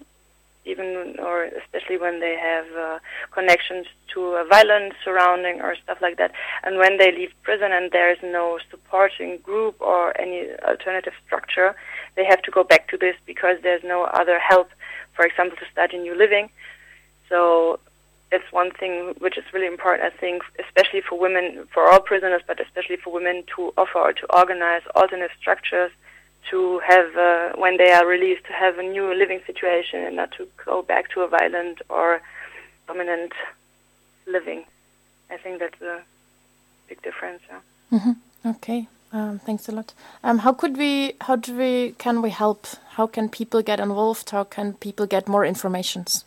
even 0.64 1.16
or 1.18 1.44
especially 1.44 1.98
when 1.98 2.20
they 2.20 2.36
have 2.36 2.66
uh, 2.78 2.98
connections 3.32 3.86
to 4.14 4.20
a 4.34 4.44
violent 4.48 4.92
surrounding 5.04 5.60
or 5.60 5.74
stuff 5.82 5.98
like 6.00 6.16
that. 6.18 6.32
And 6.62 6.78
when 6.78 6.98
they 6.98 7.10
leave 7.12 7.32
prison 7.42 7.72
and 7.72 7.90
there 7.90 8.12
is 8.12 8.18
no 8.22 8.58
supporting 8.70 9.38
group 9.38 9.76
or 9.80 10.18
any 10.20 10.50
alternative 10.66 11.14
structure, 11.26 11.74
they 12.16 12.24
have 12.24 12.42
to 12.42 12.50
go 12.50 12.62
back 12.62 12.88
to 12.88 12.96
this 12.96 13.16
because 13.26 13.56
there's 13.62 13.82
no 13.84 14.04
other 14.04 14.38
help, 14.38 14.68
for 15.14 15.24
example, 15.24 15.56
to 15.58 15.64
start 15.72 15.92
a 15.92 15.98
new 15.98 16.14
living. 16.14 16.48
So 17.28 17.80
it's 18.30 18.50
one 18.50 18.70
thing 18.70 19.14
which 19.18 19.36
is 19.36 19.44
really 19.52 19.66
important, 19.66 20.12
I 20.12 20.16
think, 20.16 20.42
especially 20.64 21.00
for 21.00 21.18
women, 21.18 21.66
for 21.72 21.90
all 21.90 22.00
prisoners, 22.00 22.42
but 22.46 22.60
especially 22.60 22.96
for 22.96 23.12
women 23.12 23.44
to 23.56 23.72
offer 23.76 23.98
or 23.98 24.12
to 24.12 24.26
organize 24.34 24.82
alternate 24.94 25.30
structures 25.38 25.90
to 26.50 26.80
have, 26.86 27.16
uh, 27.16 27.52
when 27.56 27.76
they 27.76 27.90
are 27.92 28.06
released, 28.06 28.44
to 28.46 28.52
have 28.52 28.78
a 28.78 28.82
new 28.82 29.14
living 29.14 29.40
situation 29.46 30.04
and 30.04 30.16
not 30.16 30.32
to 30.32 30.46
go 30.64 30.82
back 30.82 31.10
to 31.10 31.22
a 31.22 31.28
violent 31.28 31.80
or 31.88 32.20
dominant 32.86 33.32
living. 34.26 34.64
I 35.30 35.36
think 35.36 35.60
that's 35.60 35.80
a 35.80 36.02
big 36.88 37.00
difference. 37.02 37.42
Yeah. 37.48 37.98
Mm-hmm. 37.98 38.48
Okay. 38.50 38.88
Um, 39.12 39.38
thanks 39.38 39.68
a 39.68 39.72
lot. 39.72 39.92
Um, 40.24 40.38
how 40.38 40.52
could 40.52 40.76
we? 40.76 41.14
How 41.20 41.36
do 41.36 41.56
we? 41.56 41.94
Can 41.98 42.22
we 42.22 42.30
help? 42.30 42.66
How 42.96 43.06
can 43.06 43.28
people 43.28 43.62
get 43.62 43.78
involved? 43.78 44.30
How 44.30 44.44
can 44.44 44.74
people 44.74 45.06
get 45.06 45.28
more 45.28 45.44
informations? 45.44 46.24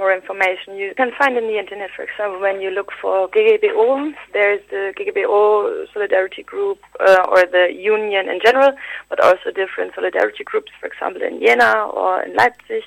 More 0.00 0.12
information, 0.12 0.76
you 0.76 0.94
can 0.96 1.10
find 1.16 1.36
in 1.36 1.46
the 1.46 1.58
internet, 1.58 1.90
for 1.94 2.02
example, 2.02 2.40
when 2.40 2.60
you 2.60 2.70
look 2.70 2.90
for 3.00 3.28
GGBO, 3.28 4.12
there's 4.32 4.62
the 4.70 4.94
GGBO 4.96 5.84
solidarity 5.92 6.42
group 6.42 6.78
uh, 6.98 7.26
or 7.28 7.44
the 7.44 7.68
union 7.70 8.28
in 8.32 8.40
general, 8.42 8.72
but 9.10 9.20
also 9.20 9.52
different 9.54 9.94
solidarity 9.94 10.42
groups, 10.42 10.72
for 10.80 10.86
example, 10.86 11.20
in 11.22 11.38
Jena 11.38 11.72
or 12.00 12.22
in 12.22 12.34
Leipzig, 12.34 12.82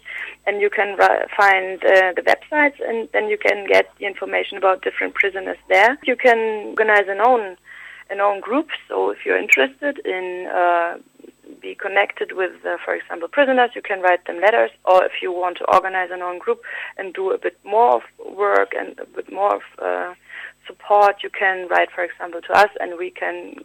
and 0.47 0.59
you 0.59 0.71
can 0.71 0.97
find 1.37 1.77
uh, 1.85 2.11
the 2.17 2.23
websites, 2.25 2.79
and 2.81 3.07
then 3.13 3.29
you 3.29 3.37
can 3.37 3.67
get 3.67 3.85
the 3.99 4.05
information 4.07 4.57
about 4.57 4.81
different 4.81 5.13
prisoners 5.13 5.57
there. 5.69 5.97
You 6.03 6.15
can 6.15 6.39
organize 6.73 7.07
an 7.07 7.21
own 7.21 7.55
an 8.09 8.19
own 8.19 8.41
group. 8.41 8.67
So 8.89 9.09
if 9.11 9.19
you're 9.25 9.37
interested 9.37 9.95
in 10.05 10.47
uh, 10.53 10.97
be 11.63 11.73
connected 11.73 12.33
with, 12.33 12.53
uh, 12.65 12.77
for 12.83 12.93
example, 12.93 13.27
prisoners, 13.27 13.71
you 13.73 13.81
can 13.81 14.01
write 14.01 14.23
them 14.27 14.39
letters. 14.41 14.71
Or 14.85 15.03
if 15.05 15.13
you 15.21 15.31
want 15.31 15.57
to 15.59 15.65
organize 15.73 16.09
an 16.11 16.21
own 16.21 16.37
group 16.37 16.61
and 16.97 17.13
do 17.13 17.31
a 17.31 17.37
bit 17.37 17.57
more 17.63 17.95
of 17.95 18.03
work 18.37 18.71
and 18.77 18.99
a 18.99 19.05
bit 19.05 19.31
more 19.31 19.55
of 19.55 19.63
uh, 19.81 20.13
support, 20.67 21.23
you 21.23 21.29
can 21.29 21.67
write, 21.69 21.89
for 21.95 22.03
example, 22.03 22.41
to 22.41 22.53
us, 22.53 22.69
and 22.79 22.99
we 22.99 23.09
can 23.09 23.55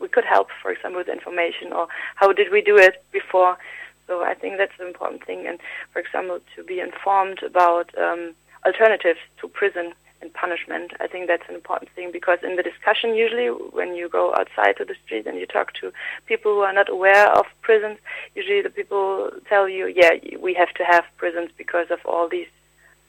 we 0.00 0.08
could 0.08 0.24
help, 0.24 0.48
for 0.62 0.70
example, 0.70 0.98
with 0.98 1.08
information 1.08 1.72
or 1.72 1.88
how 2.14 2.32
did 2.32 2.52
we 2.52 2.60
do 2.62 2.76
it 2.76 3.02
before. 3.10 3.58
So 4.06 4.22
I 4.22 4.34
think 4.34 4.56
that's 4.56 4.78
an 4.78 4.86
important 4.86 5.24
thing. 5.26 5.46
And 5.48 5.58
for 5.92 5.98
example, 5.98 6.38
to 6.54 6.62
be 6.62 6.78
informed 6.78 7.42
about 7.42 7.90
um, 7.98 8.34
alternatives 8.64 9.18
to 9.40 9.48
prison 9.48 9.92
and 10.20 10.32
punishment. 10.32 10.92
I 11.00 11.06
think 11.06 11.26
that's 11.26 11.48
an 11.48 11.54
important 11.54 11.90
thing 11.92 12.10
because 12.12 12.38
in 12.42 12.56
the 12.56 12.62
discussion, 12.62 13.14
usually 13.14 13.48
when 13.48 13.94
you 13.94 14.08
go 14.08 14.34
outside 14.34 14.76
to 14.78 14.84
the 14.84 14.94
street 15.04 15.26
and 15.26 15.38
you 15.38 15.46
talk 15.46 15.72
to 15.74 15.92
people 16.26 16.54
who 16.54 16.60
are 16.60 16.72
not 16.72 16.88
aware 16.88 17.28
of 17.30 17.46
prisons, 17.62 17.98
usually 18.34 18.62
the 18.62 18.70
people 18.70 19.30
tell 19.48 19.68
you, 19.68 19.86
yeah, 19.86 20.12
we 20.40 20.54
have 20.54 20.72
to 20.74 20.84
have 20.84 21.04
prisons 21.16 21.50
because 21.56 21.90
of 21.90 22.00
all 22.04 22.28
these 22.28 22.48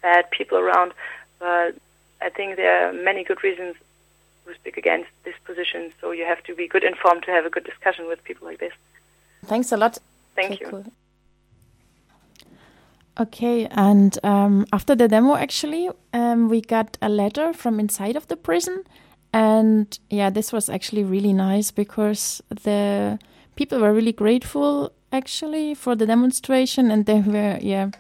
bad 0.02 0.30
people 0.32 0.58
around. 0.58 0.94
But 1.40 1.76
I 2.22 2.30
think 2.30 2.58
there 2.58 2.90
are 2.90 2.94
many 2.94 3.24
good 3.24 3.44
reasons 3.44 3.76
to 4.46 4.54
speak 4.56 4.78
against 4.78 5.10
this 5.24 5.36
position. 5.46 5.92
So 6.02 6.12
you 6.12 6.26
have 6.26 6.44
to 6.44 6.56
be 6.56 6.68
good 6.68 6.84
informed 6.84 7.24
to 7.24 7.32
have 7.32 7.46
a 7.46 7.50
good 7.50 7.64
discussion 7.64 8.08
with 8.08 8.24
people 8.24 8.48
like 8.48 8.60
this. 8.60 8.74
Thanks 9.46 9.72
a 9.72 9.78
lot. 9.78 9.98
Thank 10.36 10.60
you. 10.60 10.86
Okay, 13.20 13.68
and 13.72 14.18
um, 14.24 14.66
after 14.72 14.96
the 14.96 15.10
demo, 15.10 15.36
actually, 15.36 15.90
um, 16.14 16.48
we 16.48 16.62
got 16.62 16.98
a 17.02 17.10
letter 17.10 17.52
from 17.52 17.78
inside 17.78 18.16
of 18.16 18.28
the 18.30 18.38
prison, 18.38 18.86
and 19.34 20.00
yeah, 20.10 20.30
this 20.30 20.54
was 20.54 20.70
actually 20.70 21.04
really 21.04 21.34
nice 21.34 21.70
because 21.70 22.42
the 22.64 23.20
people 23.56 23.80
were 23.82 23.94
really 23.94 24.14
grateful 24.14 24.94
actually 25.12 25.74
for 25.74 25.96
the 25.96 26.06
demonstration, 26.06 26.90
and 26.90 27.06
they 27.06 27.20
were 27.20 27.60
yeah 27.62 27.92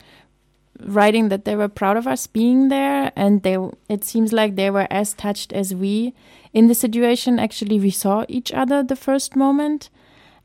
writing 0.86 1.27
that 1.27 1.43
they 1.43 1.58
were 1.58 1.67
proud 1.67 1.97
of 1.97 2.08
us 2.08 2.25
being 2.25 2.69
there, 2.69 3.12
and 3.17 3.43
they 3.43 3.58
it 3.89 4.05
seems 4.05 4.32
like 4.32 4.55
they 4.55 4.69
were 4.69 4.88
as 4.89 5.13
touched 5.13 5.51
as 5.51 5.75
we 5.75 6.13
in 6.53 6.67
the 6.67 6.75
situation. 6.75 7.39
Actually, 7.39 7.77
we 7.77 7.91
saw 7.91 8.23
each 8.29 8.53
other 8.53 8.84
the 8.84 8.95
first 8.95 9.36
moment. 9.36 9.89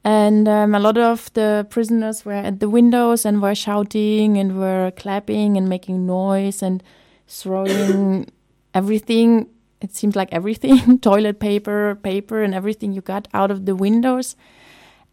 And 0.04 0.46
um, 0.46 0.74
a 0.74 0.80
lot 0.80 0.98
of 0.98 1.32
the 1.32 1.66
prisoners 1.70 2.26
were 2.26 2.32
at 2.32 2.60
the 2.60 2.68
windows 2.68 3.24
and 3.24 3.40
were 3.40 3.54
shouting 3.54 4.36
and 4.36 4.58
were 4.58 4.92
clapping 4.96 5.56
and 5.56 5.66
making 5.66 6.04
noise 6.04 6.62
and 6.62 6.82
throwing 7.26 8.30
everything. 8.74 9.48
It 9.80 9.94
seems 9.94 10.14
like 10.14 10.28
everything 10.30 10.98
toilet 11.00 11.40
paper, 11.40 11.94
paper, 12.02 12.42
and 12.42 12.54
everything 12.54 12.92
you 12.92 13.00
got 13.00 13.28
out 13.32 13.50
of 13.50 13.64
the 13.64 13.74
windows. 13.74 14.36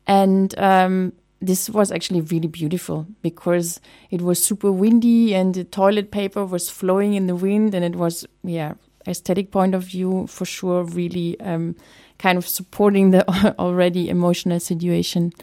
And 0.08 0.58
um, 0.60 1.14
this 1.40 1.70
was 1.70 1.90
actually 1.90 2.22
really 2.22 2.50
beautiful 2.50 3.08
because 3.22 3.80
it 4.10 4.22
was 4.22 4.44
super 4.44 4.74
windy 4.74 5.34
and 5.34 5.56
the 5.56 5.64
toilet 5.64 6.12
paper 6.12 6.46
was 6.46 6.70
flowing 6.70 7.14
in 7.14 7.28
the 7.28 7.36
wind. 7.36 7.74
And 7.74 7.86
it 7.86 7.96
was, 7.96 8.26
yeah, 8.44 8.74
aesthetic 9.08 9.52
point 9.52 9.74
of 9.74 9.84
view, 9.84 10.28
for 10.28 10.44
sure, 10.44 10.84
really. 10.84 11.40
Um, 11.40 11.78
kind 12.22 12.38
of 12.38 12.48
supporting 12.48 13.12
the 13.12 13.28
already 13.60 14.10
emotional 14.10 14.60
situation. 14.60 15.34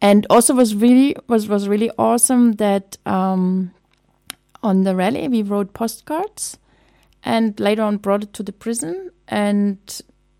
And 0.00 0.26
also 0.30 0.54
was 0.54 0.74
really 0.74 1.16
was 1.28 1.48
was 1.48 1.68
really 1.68 1.90
awesome 1.98 2.52
that 2.52 2.96
um, 3.06 3.72
on 4.62 4.84
the 4.84 4.94
rally 4.94 5.28
we 5.28 5.42
wrote 5.42 5.74
postcards 5.74 6.58
and 7.24 7.58
later 7.60 7.82
on 7.82 7.98
brought 7.98 8.22
it 8.22 8.32
to 8.34 8.42
the 8.42 8.52
prison. 8.52 9.10
And 9.28 9.78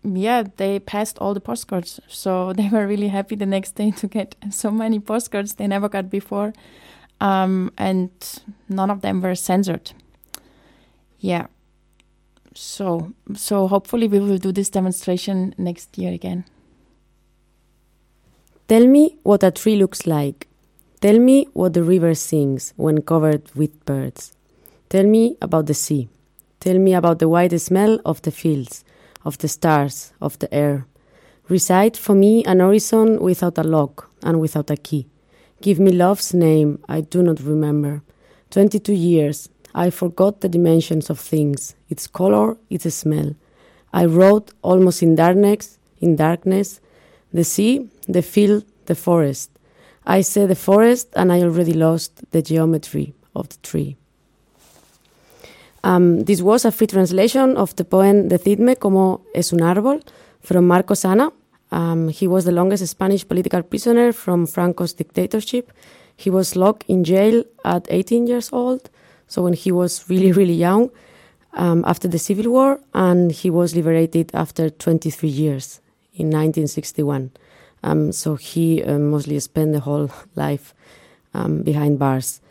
yeah 0.03 0.43
they 0.57 0.79
passed 0.79 1.17
all 1.19 1.33
the 1.33 1.41
postcards. 1.41 1.99
So 2.07 2.53
they 2.57 2.69
were 2.69 2.87
really 2.87 3.09
happy 3.09 3.35
the 3.35 3.45
next 3.45 3.75
day 3.75 3.91
to 3.91 4.07
get 4.07 4.35
so 4.51 4.71
many 4.71 4.99
postcards 4.99 5.55
they 5.55 5.67
never 5.67 5.89
got 5.89 6.09
before. 6.09 6.53
Um, 7.21 7.71
and 7.77 8.11
none 8.67 8.89
of 8.89 9.01
them 9.01 9.21
were 9.21 9.35
censored. 9.35 9.93
Yeah 11.19 11.47
so 12.55 13.13
so 13.35 13.67
hopefully 13.67 14.07
we 14.07 14.19
will 14.19 14.37
do 14.37 14.51
this 14.51 14.69
demonstration 14.69 15.53
next 15.57 15.97
year 15.97 16.13
again. 16.13 16.45
Tell 18.67 18.87
me 18.87 19.17
what 19.23 19.43
a 19.43 19.51
tree 19.51 19.75
looks 19.75 20.07
like. 20.07 20.47
Tell 21.01 21.19
me 21.19 21.47
what 21.53 21.73
the 21.73 21.83
river 21.83 22.13
sings 22.13 22.73
when 22.77 23.01
covered 23.01 23.53
with 23.55 23.83
birds. 23.85 24.33
Tell 24.89 25.05
me 25.05 25.35
about 25.41 25.65
the 25.65 25.73
sea. 25.73 26.07
Tell 26.59 26.79
me 26.79 26.93
about 26.93 27.19
the 27.19 27.27
white 27.27 27.59
smell 27.59 27.99
of 28.05 28.21
the 28.21 28.31
fields, 28.31 28.85
of 29.25 29.37
the 29.39 29.49
stars, 29.49 30.13
of 30.21 30.39
the 30.39 30.53
air. 30.53 30.85
Recite 31.49 31.97
for 31.97 32.15
me 32.15 32.45
an 32.45 32.61
horizon 32.61 33.19
without 33.19 33.57
a 33.57 33.63
lock 33.63 34.09
and 34.23 34.39
without 34.39 34.69
a 34.69 34.77
key. 34.77 35.07
Give 35.61 35.77
me 35.77 35.91
love's 35.91 36.33
name 36.33 36.79
I 36.87 37.01
do 37.01 37.21
not 37.21 37.41
remember. 37.41 38.01
Twenty 38.49 38.79
two 38.79 38.93
years, 38.93 39.49
I 39.75 39.89
forgot 39.89 40.41
the 40.41 40.49
dimensions 40.49 41.09
of 41.09 41.19
things, 41.19 41.75
its 41.89 42.07
color, 42.07 42.57
its 42.69 42.93
smell. 42.93 43.35
I 43.91 44.05
wrote 44.05 44.51
almost 44.61 45.01
in 45.01 45.15
darkness, 45.15 45.79
in 45.99 46.15
darkness, 46.15 46.79
the 47.31 47.43
sea, 47.43 47.89
the 48.07 48.21
field, 48.21 48.65
the 48.85 48.95
forest. 48.95 49.49
I 50.05 50.21
said 50.21 50.49
the 50.49 50.55
forest, 50.55 51.09
and 51.15 51.31
I 51.31 51.41
already 51.41 51.73
lost 51.73 52.31
the 52.31 52.41
geometry 52.41 53.13
of 53.35 53.49
the 53.49 53.57
tree. 53.63 53.95
Um, 55.83 56.21
this 56.21 56.41
was 56.41 56.65
a 56.65 56.71
free 56.71 56.87
translation 56.87 57.57
of 57.57 57.75
the 57.75 57.83
poem 57.83 58.29
Decidme 58.29 58.77
como 58.77 59.21
es 59.33 59.51
un 59.51 59.59
árbol 59.59 60.01
from 60.41 60.67
Marcos 60.67 61.03
Ana. 61.03 61.31
Um, 61.71 62.09
he 62.09 62.27
was 62.27 62.45
the 62.45 62.51
longest 62.51 62.85
Spanish 62.87 63.27
political 63.27 63.63
prisoner 63.63 64.13
from 64.13 64.45
Franco's 64.45 64.93
dictatorship. 64.93 65.73
He 66.15 66.29
was 66.29 66.55
locked 66.55 66.85
in 66.87 67.03
jail 67.03 67.43
at 67.65 67.87
18 67.89 68.27
years 68.27 68.49
old 68.53 68.89
so 69.33 69.41
when 69.41 69.53
he 69.53 69.71
was 69.71 70.07
really, 70.09 70.31
really 70.31 70.53
young, 70.53 70.91
um, 71.53 71.83
after 71.87 72.07
the 72.07 72.19
Civil 72.19 72.51
War, 72.51 72.79
and 72.93 73.31
he 73.31 73.49
was 73.49 73.75
liberated 73.75 74.29
after 74.35 74.69
23 74.69 75.27
years 75.27 75.81
in 76.13 76.27
1961. 76.27 77.31
Um, 77.81 78.11
so 78.11 78.35
he 78.35 78.83
uh, 78.83 78.99
mostly 78.99 79.39
spent 79.39 79.73
the 79.73 79.79
whole 79.79 80.11
life 80.35 80.75
um, 81.33 81.63
behind 81.63 81.97
bars. 81.97 82.41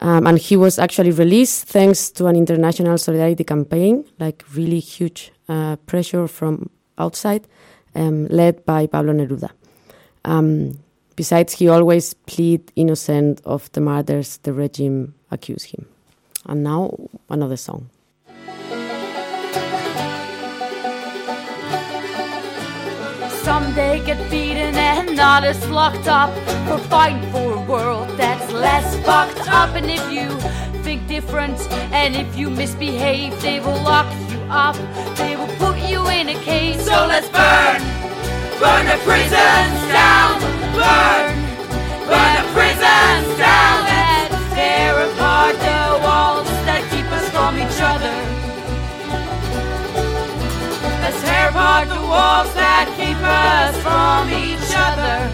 Um, 0.00 0.26
and 0.26 0.36
he 0.36 0.56
was 0.56 0.76
actually 0.76 1.12
released 1.12 1.68
thanks 1.68 2.10
to 2.10 2.26
an 2.26 2.34
international 2.34 2.98
solidarity 2.98 3.44
campaign, 3.44 4.04
like 4.18 4.42
really 4.56 4.80
huge 4.80 5.30
uh, 5.48 5.76
pressure 5.86 6.26
from 6.26 6.68
outside, 6.98 7.46
um, 7.94 8.26
led 8.26 8.66
by 8.66 8.88
Pablo 8.88 9.12
Neruda. 9.12 9.50
Um, 10.24 10.80
besides, 11.14 11.52
he 11.52 11.68
always 11.68 12.12
pleaded 12.12 12.72
innocent 12.74 13.40
of 13.44 13.70
the 13.70 13.80
murders 13.80 14.38
the 14.38 14.52
regime 14.52 15.14
accused 15.30 15.70
him. 15.70 15.86
And 16.46 16.62
now 16.62 17.08
another 17.30 17.56
song. 17.56 17.88
Some 23.42 23.74
they 23.74 24.02
get 24.04 24.30
beaten 24.30 24.74
and 24.74 25.18
others 25.18 25.66
locked 25.68 26.08
up 26.08 26.32
for 26.66 26.78
fighting 26.88 27.30
for 27.30 27.54
a 27.54 27.60
world 27.60 28.08
that's 28.16 28.52
less 28.52 28.96
fucked 29.04 29.48
up. 29.48 29.74
And 29.74 29.90
if 29.90 30.04
you 30.12 30.28
think 30.82 31.06
different 31.08 31.58
and 31.92 32.14
if 32.14 32.36
you 32.36 32.50
misbehave, 32.50 33.40
they 33.40 33.60
will 33.60 33.80
lock 33.82 34.10
you 34.30 34.38
up. 34.50 34.76
They 35.16 35.36
will 35.36 35.54
put 35.56 35.78
you 35.88 36.06
in 36.08 36.28
a 36.28 36.34
cage. 36.42 36.80
So 36.80 37.06
let's 37.06 37.28
burn, 37.28 37.80
burn 38.60 38.86
the 38.86 38.98
prisons 39.04 39.80
down, 39.92 40.40
burn, 40.76 41.32
burn 42.08 42.32
the 42.36 42.46
prisons 42.52 43.38
down. 43.38 43.63
Apart 51.54 51.88
the 51.88 51.94
walls 51.94 52.52
that 52.54 52.86
keep 52.98 53.16
us 53.22 53.76
from 53.84 54.28
each 54.28 54.74
other. 54.74 55.30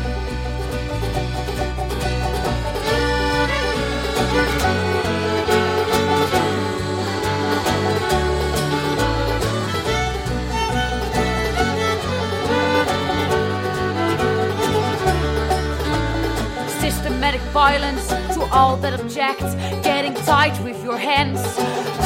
Systematic 16.81 17.41
violence 17.53 18.09
to 18.35 18.43
all 18.53 18.77
that 18.77 19.01
object 19.01 19.41
getting 19.83 20.13
tight 20.27 20.63
with 20.63 20.85
your 20.85 20.99
hands 20.99 21.41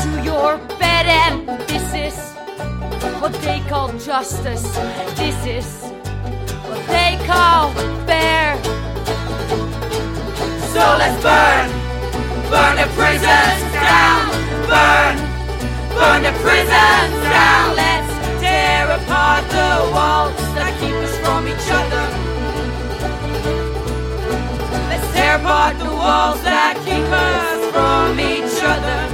to 0.04 0.22
your 0.22 0.58
bed, 0.78 1.06
and 1.06 1.48
this 1.68 1.92
is 1.94 2.43
what 3.20 3.32
they 3.42 3.60
call 3.68 3.88
justice. 3.98 4.62
This 5.16 5.38
is 5.46 5.66
what 6.68 6.86
they 6.86 7.18
call 7.26 7.72
fair. 8.06 8.56
So 10.72 10.84
let's 10.98 11.18
burn, 11.22 11.70
burn 12.50 12.76
the 12.76 12.88
prisons 12.98 13.62
down, 13.72 14.30
burn, 14.68 15.16
burn 15.96 16.22
the 16.22 16.34
prisons 16.42 17.14
down. 17.30 17.76
Let's 17.76 18.10
tear 18.40 18.90
apart 18.90 19.44
the 19.48 19.90
walls 19.94 20.36
that 20.56 20.72
keep 20.80 20.96
us 21.06 21.14
from 21.22 21.46
each 21.46 21.68
other. 21.80 22.06
Let's 24.90 25.12
tear 25.14 25.36
apart 25.36 25.78
the 25.78 25.90
walls 25.90 26.42
that 26.42 26.74
keep 26.84 27.08
us 27.10 27.70
from 27.72 28.18
each 28.18 28.62
other. 28.62 29.13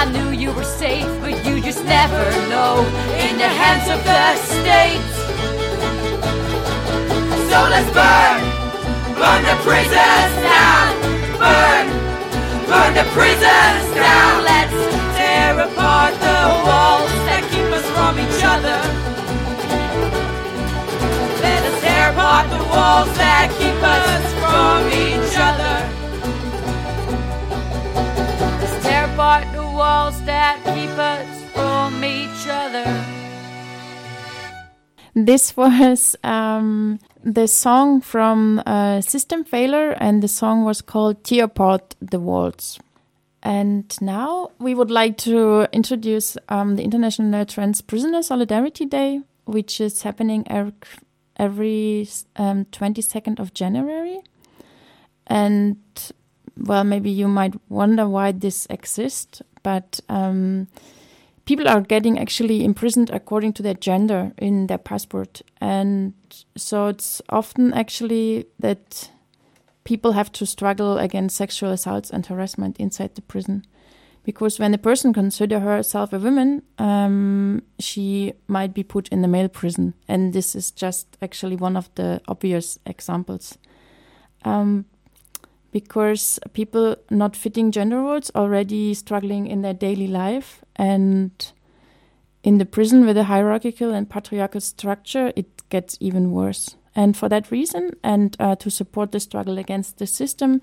I 0.00 0.06
knew 0.06 0.30
you 0.30 0.50
were 0.54 0.64
safe, 0.64 1.04
but 1.20 1.44
you 1.44 1.60
just 1.60 1.84
never 1.84 2.24
know 2.48 2.80
in 3.20 3.36
the 3.36 3.50
hands 3.60 3.84
of 3.92 4.00
the 4.00 4.34
state. 4.48 5.04
So 7.52 7.58
let's 7.68 7.90
burn, 7.92 8.40
burn 9.20 9.44
the 9.44 9.56
prisons 9.60 10.32
down, 10.40 10.88
burn, 11.36 11.86
burn 12.64 12.94
the 12.96 13.04
prisons 13.12 13.84
down. 13.92 14.40
Let's 14.48 14.72
tear 15.20 15.60
apart 15.68 16.14
the 16.16 16.48
walls 16.64 17.12
that 17.28 17.44
keep 17.52 17.68
us 17.68 17.84
from 17.92 18.16
each 18.24 18.40
other. 18.40 18.80
Let 21.44 21.60
us 21.68 21.76
tear 21.82 22.08
apart 22.12 22.48
the 22.48 22.64
walls 22.72 23.12
that 23.20 23.52
keep 23.60 23.80
us 23.84 24.24
from 24.40 24.80
each 24.96 25.36
other. 25.36 25.76
Let's 28.62 28.82
tear 28.82 29.04
apart 29.12 29.59
walls 29.74 30.20
that 30.22 30.56
keep 30.64 30.96
us 30.98 31.26
from 31.52 32.04
each 32.04 32.46
other. 32.46 33.04
This 35.14 35.56
was 35.56 36.16
um, 36.22 37.00
the 37.24 37.48
song 37.48 38.00
from 38.00 38.62
uh, 38.64 39.00
System 39.00 39.44
Failure, 39.44 39.90
and 39.92 40.22
the 40.22 40.28
song 40.28 40.64
was 40.64 40.80
called 40.80 41.24
Tear 41.24 41.44
Apart 41.44 41.96
the 42.00 42.20
Walls. 42.20 42.78
And 43.42 43.96
now 44.00 44.50
we 44.58 44.74
would 44.74 44.90
like 44.90 45.16
to 45.18 45.66
introduce 45.72 46.36
um, 46.48 46.76
the 46.76 46.82
International 46.82 47.44
Trans 47.44 47.80
Prisoner 47.80 48.22
Solidarity 48.22 48.84
Day, 48.84 49.22
which 49.46 49.80
is 49.80 50.02
happening 50.02 50.44
every, 50.46 50.74
every 51.36 52.08
um, 52.36 52.66
22nd 52.66 53.40
of 53.40 53.54
January. 53.54 54.20
And 55.26 55.78
well, 56.56 56.84
maybe 56.84 57.10
you 57.10 57.28
might 57.28 57.54
wonder 57.68 58.06
why 58.06 58.32
this 58.32 58.66
exists, 58.68 59.40
but 59.62 60.00
um, 60.08 60.68
people 61.44 61.68
are 61.68 61.80
getting 61.80 62.18
actually 62.18 62.64
imprisoned 62.64 63.10
according 63.10 63.52
to 63.54 63.62
their 63.62 63.74
gender 63.74 64.32
in 64.38 64.66
their 64.66 64.78
passport. 64.78 65.42
And 65.60 66.14
so 66.56 66.88
it's 66.88 67.20
often 67.28 67.72
actually 67.72 68.46
that 68.58 69.10
people 69.84 70.12
have 70.12 70.30
to 70.32 70.46
struggle 70.46 70.98
against 70.98 71.36
sexual 71.36 71.70
assaults 71.70 72.10
and 72.10 72.26
harassment 72.26 72.76
inside 72.78 73.14
the 73.14 73.22
prison. 73.22 73.64
Because 74.22 74.58
when 74.58 74.74
a 74.74 74.78
person 74.78 75.12
considers 75.12 75.62
herself 75.62 76.12
a 76.12 76.18
woman, 76.18 76.62
um, 76.78 77.62
she 77.78 78.34
might 78.46 78.74
be 78.74 78.84
put 78.84 79.08
in 79.08 79.22
the 79.22 79.28
male 79.28 79.48
prison, 79.48 79.94
and 80.06 80.32
this 80.34 80.54
is 80.54 80.70
just 80.70 81.16
actually 81.22 81.56
one 81.56 81.74
of 81.76 81.88
the 81.94 82.20
obvious 82.28 82.78
examples. 82.84 83.56
Um, 84.44 84.84
because 85.72 86.38
people 86.52 86.96
not 87.10 87.36
fitting 87.36 87.70
gender 87.70 88.00
roles 88.00 88.30
already 88.34 88.94
struggling 88.94 89.46
in 89.46 89.62
their 89.62 89.74
daily 89.74 90.06
life. 90.06 90.64
And 90.76 91.30
in 92.42 92.58
the 92.58 92.66
prison 92.66 93.06
with 93.06 93.16
a 93.16 93.24
hierarchical 93.24 93.92
and 93.92 94.08
patriarchal 94.08 94.60
structure 94.60 95.32
it 95.36 95.68
gets 95.68 95.96
even 96.00 96.32
worse. 96.32 96.76
And 96.96 97.16
for 97.16 97.28
that 97.28 97.50
reason 97.50 97.92
and 98.02 98.36
uh, 98.40 98.56
to 98.56 98.70
support 98.70 99.12
the 99.12 99.20
struggle 99.20 99.58
against 99.58 99.98
the 99.98 100.06
system 100.06 100.60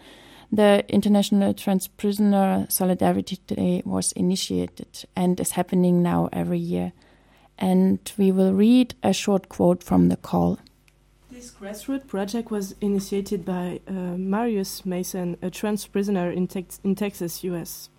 the 0.51 0.85
international 0.87 1.53
trans 1.53 1.87
prisoner 1.87 2.65
solidarity 2.69 3.37
day 3.47 3.81
was 3.85 4.11
initiated 4.13 5.05
and 5.15 5.39
is 5.39 5.51
happening 5.51 6.01
now 6.01 6.29
every 6.31 6.59
year. 6.59 6.93
And 7.57 7.99
we 8.17 8.31
will 8.31 8.53
read 8.53 8.95
a 9.03 9.13
short 9.13 9.49
quote 9.49 9.83
from 9.83 10.09
the 10.09 10.15
call 10.15 10.59
This 11.37 11.51
grassroots 11.51 12.07
project 12.07 12.49
was 12.49 12.73
initiated 12.81 13.45
by 13.45 13.79
uh, 13.87 13.91
Marius 14.17 14.87
Mason, 14.87 15.37
a 15.39 15.51
trans 15.51 15.85
prisoner 15.85 16.31
in, 16.31 16.47
Tex- 16.47 16.79
in 16.83 16.95
Texas, 16.95 17.43
US. 17.43 17.91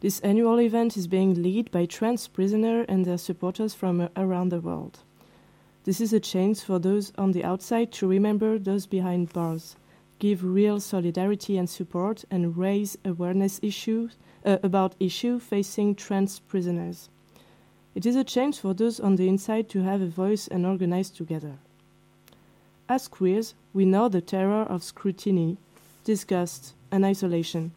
This 0.00 0.18
annual 0.22 0.60
event 0.60 0.96
is 0.96 1.06
being 1.06 1.40
led 1.40 1.70
by 1.70 1.86
trans 1.86 2.26
prisoners 2.26 2.86
and 2.88 3.04
their 3.04 3.16
supporters 3.16 3.74
from 3.74 4.00
uh, 4.00 4.08
around 4.16 4.48
the 4.48 4.60
world. 4.60 4.98
This 5.84 6.00
is 6.00 6.12
a 6.12 6.18
chance 6.18 6.64
for 6.64 6.80
those 6.80 7.12
on 7.16 7.30
the 7.30 7.44
outside 7.44 7.92
to 7.92 8.08
remember 8.08 8.58
those 8.58 8.86
behind 8.86 9.32
bars, 9.32 9.76
give 10.18 10.42
real 10.42 10.80
solidarity 10.80 11.56
and 11.56 11.70
support, 11.70 12.24
and 12.28 12.56
raise 12.56 12.98
awareness 13.04 13.60
issues 13.62 14.16
uh, 14.44 14.58
about 14.64 14.96
issues 14.98 15.44
facing 15.44 15.94
trans 15.94 16.40
prisoners. 16.40 17.08
It 17.94 18.04
is 18.04 18.16
a 18.16 18.24
chance 18.24 18.58
for 18.58 18.74
those 18.74 18.98
on 18.98 19.14
the 19.14 19.28
inside 19.28 19.68
to 19.68 19.84
have 19.84 20.00
a 20.00 20.08
voice 20.08 20.48
and 20.48 20.66
organize 20.66 21.10
together. 21.10 21.58
As 22.90 23.06
queers, 23.06 23.54
we 23.72 23.84
know 23.84 24.08
the 24.08 24.20
terror 24.20 24.62
of 24.62 24.82
scrutiny, 24.82 25.58
disgust, 26.02 26.74
and 26.90 27.04
isolation. 27.04 27.70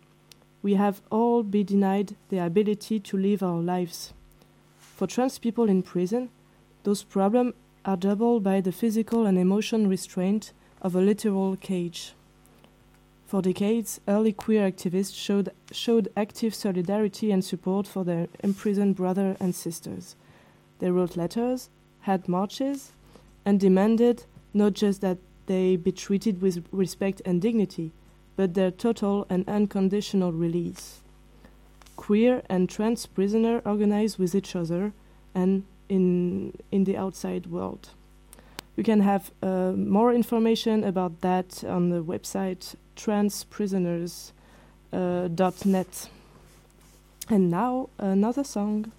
We 0.64 0.74
have 0.74 1.04
all 1.12 1.44
been 1.44 1.68
denied 1.68 2.16
the 2.30 2.40
ability 2.40 3.00
to 3.00 3.18
live 3.18 3.44
our 3.44 3.62
lives. 3.62 4.12
For 4.80 5.06
trans 5.06 5.38
people 5.38 5.70
in 5.70 5.84
prison, 5.84 6.30
those 6.82 7.04
problems 7.04 7.54
are 7.86 7.96
doubled 7.96 8.44
by 8.44 8.60
the 8.60 8.72
physical 8.72 9.28
and 9.28 9.38
emotional 9.38 9.86
restraint 9.86 10.52
of 10.82 10.96
a 10.96 11.00
literal 11.00 11.58
cage. 11.58 12.14
For 13.28 13.44
decades, 13.44 14.02
early 14.08 14.34
queer 14.34 14.68
activists 14.72 15.14
showed, 15.16 15.52
showed 15.72 16.12
active 16.18 16.56
solidarity 16.56 17.32
and 17.32 17.46
support 17.46 17.86
for 17.86 18.04
their 18.04 18.30
imprisoned 18.44 18.96
brothers 18.96 19.38
and 19.40 19.54
sisters. 19.54 20.16
They 20.80 20.90
wrote 20.90 21.16
letters, 21.16 21.70
had 22.02 22.28
marches, 22.28 22.94
and 23.46 23.60
demanded 23.60 24.26
not 24.54 24.74
just 24.74 25.02
that 25.02 25.18
they 25.46 25.76
be 25.76 25.92
treated 25.92 26.42
with 26.42 26.66
respect 26.72 27.22
and 27.26 27.42
dignity, 27.42 27.92
but 28.36 28.54
their 28.54 28.72
total 28.72 29.26
and 29.30 29.48
unconditional 29.48 30.32
release. 30.32 31.02
Queer 31.96 32.42
and 32.50 32.70
trans 32.70 33.06
prisoners 33.06 33.62
organize 33.66 34.18
with 34.18 34.34
each 34.34 34.56
other 34.56 34.94
and 35.36 35.64
in, 35.90 36.54
in 36.72 36.86
the 36.86 36.98
outside 36.98 37.48
world. 37.48 37.90
You 38.76 38.84
can 38.84 39.02
have 39.02 39.32
uh, 39.42 39.74
more 39.74 40.14
information 40.14 40.84
about 40.84 41.22
that 41.22 41.64
on 41.64 41.90
the 41.90 42.04
website 42.04 42.76
transprisoners.net. 42.96 44.32
Uh, 44.92 45.30
and 47.30 47.50
now, 47.50 47.90
another 48.00 48.44
song. 48.44 48.92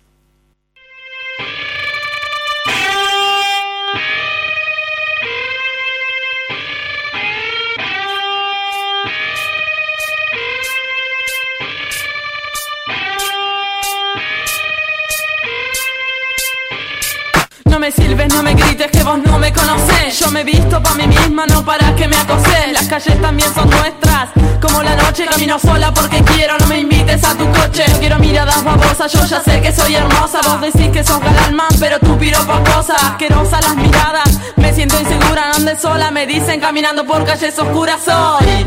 Me 17.84 17.92
sirves, 17.92 18.32
no 18.32 18.42
me 18.42 18.54
grites 18.54 18.90
que 18.90 19.02
vos 19.02 19.18
no 19.18 19.38
me 19.38 19.52
conocés. 19.52 20.18
Yo 20.18 20.30
me 20.30 20.40
he 20.40 20.44
visto 20.44 20.82
pa' 20.82 20.94
mí 20.94 21.06
misma, 21.06 21.44
no 21.46 21.62
para 21.62 21.94
que 21.94 22.08
me 22.08 22.16
acoses 22.16 22.72
Las 22.72 22.86
calles 22.86 23.20
también 23.20 23.52
son 23.52 23.68
nuestras 23.68 24.30
Como 24.60 24.82
la 24.82 24.96
noche 24.96 25.26
camino 25.26 25.58
sola 25.58 25.92
porque 25.92 26.22
quiero 26.22 26.56
No 26.58 26.66
me 26.66 26.78
invites 26.78 27.22
a 27.24 27.34
tu 27.34 27.46
coche. 27.50 27.84
No 27.90 27.98
quiero 27.98 28.18
miradas 28.18 28.64
babosas, 28.64 29.12
yo 29.12 29.24
ya 29.26 29.40
sé 29.42 29.60
que 29.60 29.70
soy 29.70 29.96
hermosa. 29.96 30.40
Vos 30.46 30.60
decís 30.62 30.88
que 30.92 31.04
sos 31.04 31.20
galán 31.20 31.58
pero 31.78 31.98
tú 32.00 32.16
piropos 32.16 32.58
cosas 32.70 33.02
Asquerosa 33.02 33.60
las 33.60 33.76
miradas 33.76 34.30
Me 34.56 34.72
siento 34.72 34.98
insegura, 34.98 35.50
ande 35.54 35.78
sola. 35.78 36.10
Me 36.10 36.26
dicen 36.26 36.60
caminando 36.60 37.04
por 37.04 37.24
calles 37.26 37.58
oscuras 37.58 38.00
Hoy, 38.08 38.66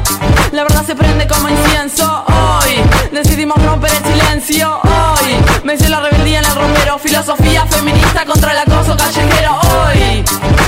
la 0.51 0.63
verdad 0.63 0.85
se 0.85 0.95
prende 0.95 1.25
como 1.27 1.49
incienso 1.49 2.25
Hoy, 2.27 2.83
decidimos 3.11 3.57
romper 3.65 3.91
el 3.91 4.13
silencio 4.13 4.79
Hoy, 4.83 5.63
me 5.63 5.73
hice 5.73 5.89
la 5.89 6.01
rebeldía 6.01 6.39
en 6.39 6.45
el 6.45 6.55
romero 6.55 6.99
Filosofía 6.99 7.65
feminista 7.65 8.25
contra 8.25 8.51
el 8.51 8.57
acoso 8.59 8.95
callejero 9.07 9.51
hoy. 9.53 10.23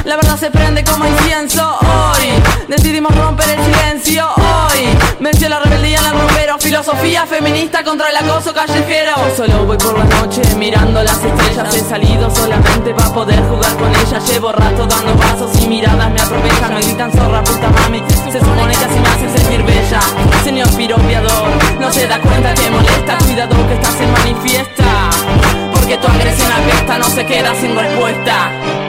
La 0.05 0.15
verdad 0.15 0.37
se 0.37 0.49
prende 0.49 0.83
como 0.83 1.05
incienso 1.05 1.77
hoy. 1.79 2.41
Decidimos 2.67 3.13
romper 3.15 3.49
el 3.49 3.65
silencio 3.65 4.25
hoy. 4.35 4.97
Venció 5.19 5.49
la 5.49 5.59
rebeldía 5.59 5.99
en 5.99 6.05
el 6.05 6.11
rompero. 6.13 6.57
Filosofía 6.59 7.25
feminista 7.25 7.83
contra 7.83 8.09
el 8.09 8.15
acoso 8.15 8.53
callejero. 8.53 9.11
Solo 9.35 9.65
voy 9.65 9.77
por 9.77 9.97
la 9.97 10.05
noche 10.05 10.41
mirando 10.55 11.03
las 11.03 11.21
estrellas. 11.21 11.75
He 11.75 11.81
salido 11.81 12.33
solamente 12.33 12.93
para 12.93 13.13
poder 13.13 13.41
jugar 13.43 13.75
con 13.75 13.93
ellas. 13.95 14.31
Llevo 14.31 14.51
rato 14.51 14.85
dando 14.85 15.13
pasos 15.15 15.51
y 15.61 15.67
miradas 15.67 16.09
me 16.09 16.21
atropellan. 16.21 16.73
Me 16.75 16.81
gritan 16.81 17.11
zorra, 17.11 17.43
puta 17.43 17.69
mami. 17.69 18.01
Se 18.31 18.39
supone 18.39 18.73
que 18.73 18.85
así 18.85 18.99
me 18.99 19.09
hacen 19.09 19.37
sentir 19.37 19.63
bella. 19.63 19.99
Señor 20.43 20.69
piropiador, 20.75 21.49
no 21.79 21.91
se 21.91 22.07
da 22.07 22.19
cuenta 22.21 22.53
que 22.53 22.69
molesta. 22.69 23.17
Cuidado 23.17 23.67
que 23.67 23.73
estás 23.73 23.99
en 23.99 24.11
manifiesta. 24.13 25.08
Porque 25.89 26.05
tu 26.05 26.13
agresión 26.13 26.51
apesta, 26.51 26.99
no 26.99 27.05
se 27.05 27.25
queda 27.25 27.55
sin 27.55 27.75
respuesta. 27.75 28.88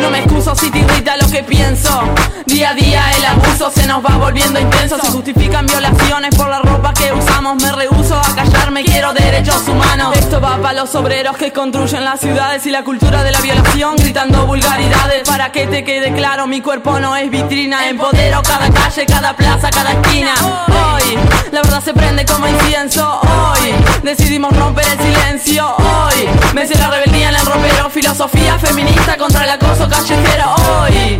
No 0.00 0.10
me 0.10 0.18
excuso 0.18 0.54
si 0.54 0.70
te 0.70 0.78
irrita 0.78 1.16
lo 1.16 1.28
que 1.30 1.42
pienso. 1.42 2.02
Día 2.46 2.70
a 2.70 2.74
día 2.74 3.02
el 3.16 3.24
abuso 3.24 3.70
se 3.70 3.86
nos 3.86 4.04
va 4.04 4.16
volviendo 4.16 4.60
intenso. 4.60 4.98
Se 5.00 5.10
justifican 5.10 5.66
violaciones 5.66 6.34
por 6.34 6.48
la 6.48 6.60
ropa 6.60 6.92
que 6.92 7.12
usamos. 7.12 7.62
Me 7.62 7.72
rehuso 7.72 8.16
a 8.16 8.34
callarme, 8.34 8.84
quiero 8.84 9.12
derechos 9.12 9.66
humanos. 9.66 10.16
Esto 10.16 10.40
va 10.40 10.58
para 10.58 10.80
los 10.80 10.94
obreros 10.94 11.36
que 11.36 11.52
construyen 11.52 12.04
las 12.04 12.20
ciudades 12.20 12.64
y 12.66 12.70
la 12.70 12.84
cultura 12.84 13.22
de 13.22 13.32
la 13.32 13.40
violación. 13.40 13.96
Gritando 13.96 14.46
vulgaridades 14.46 15.28
para 15.28 15.50
que 15.52 15.66
te 15.66 15.84
quede 15.84 16.12
claro. 16.12 16.46
Mi 16.46 16.60
cuerpo 16.60 17.00
no 17.00 17.16
es 17.16 17.30
vitrina. 17.30 17.88
Empodero 17.88 18.42
cada 18.42 18.70
calle, 18.70 19.06
cada 19.06 19.34
plaza, 19.34 19.70
cada 19.70 19.92
esquina. 19.92 20.34
Hoy 20.68 21.18
la 21.50 21.62
verdad 21.62 21.82
se 21.82 21.94
prende 21.94 22.24
como 22.24 22.46
incienso. 22.46 23.20
Hoy 23.20 23.74
decidimos 24.02 24.56
romper 24.56 24.86
el 24.86 24.98
silencio. 24.98 25.74
Hoy 25.76 26.28
vence 26.54 26.78
la 26.78 26.90
rebeldía 26.90 27.30
en 27.30 27.36
el 27.36 27.46
ropero. 27.46 27.90
Filosofía 27.90 28.58
feminista 28.58 29.16
contra 29.16 29.44
el 29.44 29.50
acoso 29.50 29.83
callejero. 29.88 30.54
Hoy 30.54 31.18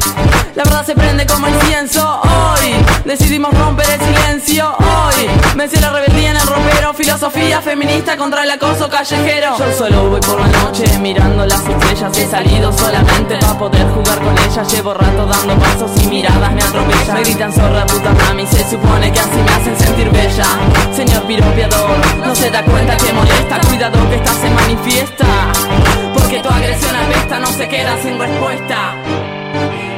la 0.55 0.65
verdad 0.65 0.87
se 0.87 0.95
prende 0.95 1.27
como 1.27 1.49
incienso. 1.49 2.21
Hoy 2.23 2.75
decidimos 3.05 3.53
romper 3.55 3.87
el 3.91 4.01
silencio. 4.01 4.75
Hoy 4.79 5.29
vence 5.57 5.81
la 5.81 5.91
rebeldía 5.91 6.31
en 6.31 6.37
el 6.37 6.47
ropero. 6.47 6.95
Filosofía 6.95 7.61
feminista 7.61 8.17
contra 8.17 8.45
el 8.45 8.51
acoso 8.51 8.89
callejero. 8.89 9.59
Yo 9.59 9.73
solo 9.77 10.11
voy 10.11 10.21
por 10.21 10.41
la 10.41 10.47
noche 10.47 10.85
mirando 10.99 11.45
las 11.47 11.61
estrellas. 11.67 12.17
He 12.17 12.27
salido 12.27 12.73
solamente 12.73 13.37
para 13.39 13.59
poder 13.59 13.87
jugar 13.89 14.19
con 14.21 14.39
ellas. 14.39 14.73
Llevo 14.73 14.95
rato 14.95 15.27
dando 15.27 15.59
pasos 15.59 15.91
y 16.03 16.07
miradas 16.07 16.53
me 16.53 16.63
atropellan. 16.63 17.15
Me 17.15 17.23
gritan 17.23 17.53
zorra 17.53 17.87
puta 17.87 18.11
mami. 18.13 18.47
Se 18.47 18.69
supone 18.71 19.13
que 19.13 19.21
así 19.21 19.37
me 19.37 19.51
hacen 19.53 19.79
sentir 19.79 20.11
bella. 20.11 20.47
Señor 20.95 21.23
piropiador, 21.25 21.91
no 22.25 22.35
se 22.35 22.51
da 22.51 22.63
cuenta 22.63 22.97
que 22.97 23.13
molesta. 23.13 23.61
Cuidado 23.69 23.99
que 24.09 24.17
esta 24.17 24.33
se 24.33 24.51
manifiesta. 24.51 25.25
Porque 26.35 26.49
tu 26.49 26.53
agresión 26.53 26.97
apesta, 26.97 27.39
no 27.39 27.47
se 27.47 27.69
queda 27.69 27.97
sin 28.03 28.19
respuesta. 28.19 28.95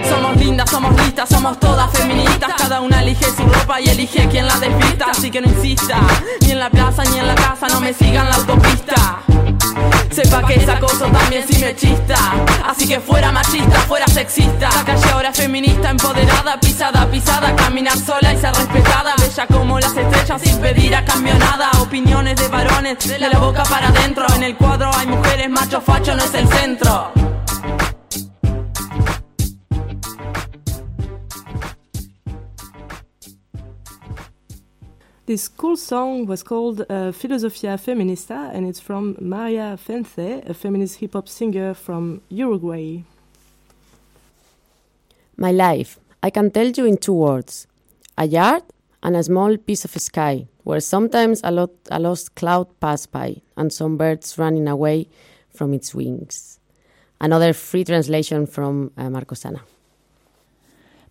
Somos 0.07 0.37
lindas, 0.37 0.69
somos 0.69 0.95
listas, 1.01 1.31
somos 1.31 1.59
todas 1.59 1.91
feministas. 1.97 2.53
Cada 2.59 2.83
una 2.83 3.01
elige 3.01 3.25
su 3.25 3.43
ropa 3.43 3.81
y 3.81 3.89
elige 3.89 4.29
quién 4.29 4.47
la 4.47 4.59
desvista. 4.59 5.07
Así 5.13 5.31
que 5.31 5.41
no 5.41 5.49
insista, 5.49 5.99
ni 6.43 6.51
en 6.51 6.59
la 6.59 6.69
plaza 6.69 7.05
ni 7.05 7.19
en 7.21 7.27
la 7.27 7.35
casa, 7.35 7.69
no 7.69 7.81
me 7.81 7.95
sigan 7.95 8.29
la 8.29 8.35
autopista. 8.35 9.23
Sepa 10.11 10.47
que 10.47 10.55
es 10.55 10.69
acoso 10.69 11.07
también 11.07 11.47
si 11.47 11.59
me 11.59 11.75
chista. 11.75 12.17
Así 12.67 12.89
que 12.89 13.01
fuera 13.01 13.33
machista, 13.33 13.81
fuera 13.81 14.07
sexista. 14.07 14.69
La 14.75 14.85
calle 14.85 15.11
ahora 15.13 15.33
feminista, 15.33 15.91
empoderada, 15.91 16.59
pisada, 16.61 17.07
pisada. 17.11 17.55
Caminar 17.57 17.97
sola 17.99 18.33
y 18.33 18.39
ser 18.39 18.55
respetada. 18.55 19.15
Bella 19.19 19.47
como 19.47 19.79
las 19.79 19.97
estrellas 19.97 20.43
sin 20.43 20.59
pedir 20.61 20.95
a 20.95 21.05
cambio 21.05 21.35
nada. 21.39 21.71
Opiniones 21.81 22.37
de 22.37 22.49
varones, 22.49 22.99
de 23.07 23.19
la 23.19 23.39
boca 23.39 23.63
para 23.65 23.89
adentro. 23.89 24.27
En 24.35 24.43
el 24.43 24.57
cuadro 24.57 24.91
hay 24.97 25.07
mujeres, 25.07 25.51
macho 25.51 25.81
facho 25.81 26.15
no 26.15 26.25
es 26.25 26.35
el 26.35 26.49
centro. 26.49 27.26
This 35.27 35.49
cool 35.49 35.77
song 35.77 36.27
was 36.27 36.45
called 36.45 36.83
uh, 36.83 37.11
Filosofia 37.11 37.77
Feminista 37.79 38.55
and 38.55 38.65
it's 38.65 38.79
from 38.79 39.17
Maria 39.21 39.77
Fence, 39.77 40.17
a 40.19 40.55
feminist 40.55 41.01
hip 41.01 41.15
hop 41.15 41.29
singer 41.29 41.75
from 41.75 42.21
Uruguay. 42.29 43.03
My 45.37 45.51
life, 45.51 45.99
I 46.23 46.31
can 46.31 46.53
tell 46.53 46.69
you 46.69 46.87
in 46.87 46.97
two 46.97 47.13
words 47.13 47.67
a 48.17 48.25
yard 48.25 48.63
and 49.03 49.17
a 49.17 49.25
small 49.25 49.57
piece 49.57 49.85
of 49.85 49.91
sky, 50.01 50.47
where 50.63 50.79
sometimes 50.79 51.41
a, 51.43 51.51
lot, 51.51 51.71
a 51.91 51.99
lost 51.99 52.37
cloud 52.37 52.69
pass 52.79 53.07
by 53.07 53.43
and 53.57 53.73
some 53.73 53.97
birds 53.97 54.39
running 54.39 54.69
away 54.69 55.09
from 55.53 55.75
its 55.75 55.93
wings. 55.93 56.61
Another 57.21 57.53
free 57.53 57.83
translation 57.83 58.47
from 58.47 58.93
uh, 58.97 59.11
Marcos 59.11 59.45
Ana. 59.45 59.63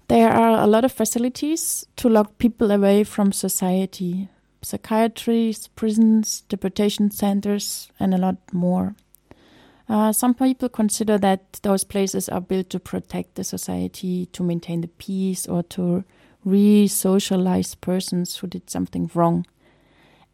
There 0.08 0.30
are 0.30 0.62
a 0.62 0.68
lot 0.68 0.86
of 0.86 0.92
facilities 0.92 1.86
to 1.96 2.10
lock 2.10 2.38
people 2.38 2.72
away 2.72 3.04
from 3.04 3.32
society 3.32 4.30
psychiatries, 4.66 5.68
prisons, 5.68 6.42
deportation 6.50 7.12
centers, 7.12 7.90
and 8.00 8.14
a 8.14 8.18
lot 8.18 8.38
more. 8.52 8.96
Uh, 9.88 10.12
some 10.12 10.34
people 10.34 10.68
consider 10.68 11.20
that 11.20 11.60
those 11.62 11.84
places 11.84 12.28
are 12.28 12.42
built 12.42 12.72
to 12.72 12.80
protect 12.80 13.36
the 13.36 13.44
society, 13.44 14.26
to 14.28 14.42
maintain 14.42 14.82
the 14.82 14.88
peace, 14.88 15.46
or 15.46 15.62
to 15.62 16.04
re 16.44 16.88
socialize 16.88 17.76
persons 17.76 18.38
who 18.38 18.48
did 18.48 18.70
something 18.70 19.10
wrong, 19.14 19.46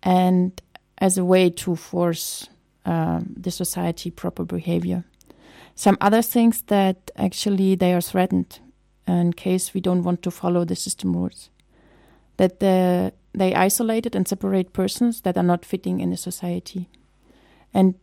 and 0.01 0.61
as 0.99 1.17
a 1.17 1.25
way 1.25 1.49
to 1.49 1.75
force 1.75 2.47
um, 2.85 3.33
the 3.35 3.51
society 3.51 4.09
proper 4.09 4.45
behavior. 4.45 5.03
Some 5.75 5.97
other 5.99 6.21
things 6.21 6.61
that 6.67 7.11
actually 7.17 7.75
they 7.75 7.93
are 7.93 8.01
threatened 8.01 8.59
in 9.07 9.33
case 9.33 9.73
we 9.73 9.81
don't 9.81 10.03
want 10.03 10.21
to 10.23 10.31
follow 10.31 10.65
the 10.65 10.75
system 10.75 11.15
rules. 11.15 11.49
That 12.37 12.59
the, 12.59 13.13
they 13.33 13.53
isolated 13.53 14.15
and 14.15 14.27
separate 14.27 14.73
persons 14.73 15.21
that 15.21 15.37
are 15.37 15.43
not 15.43 15.65
fitting 15.65 15.99
in 15.99 16.09
the 16.09 16.17
society. 16.17 16.89
And 17.73 17.95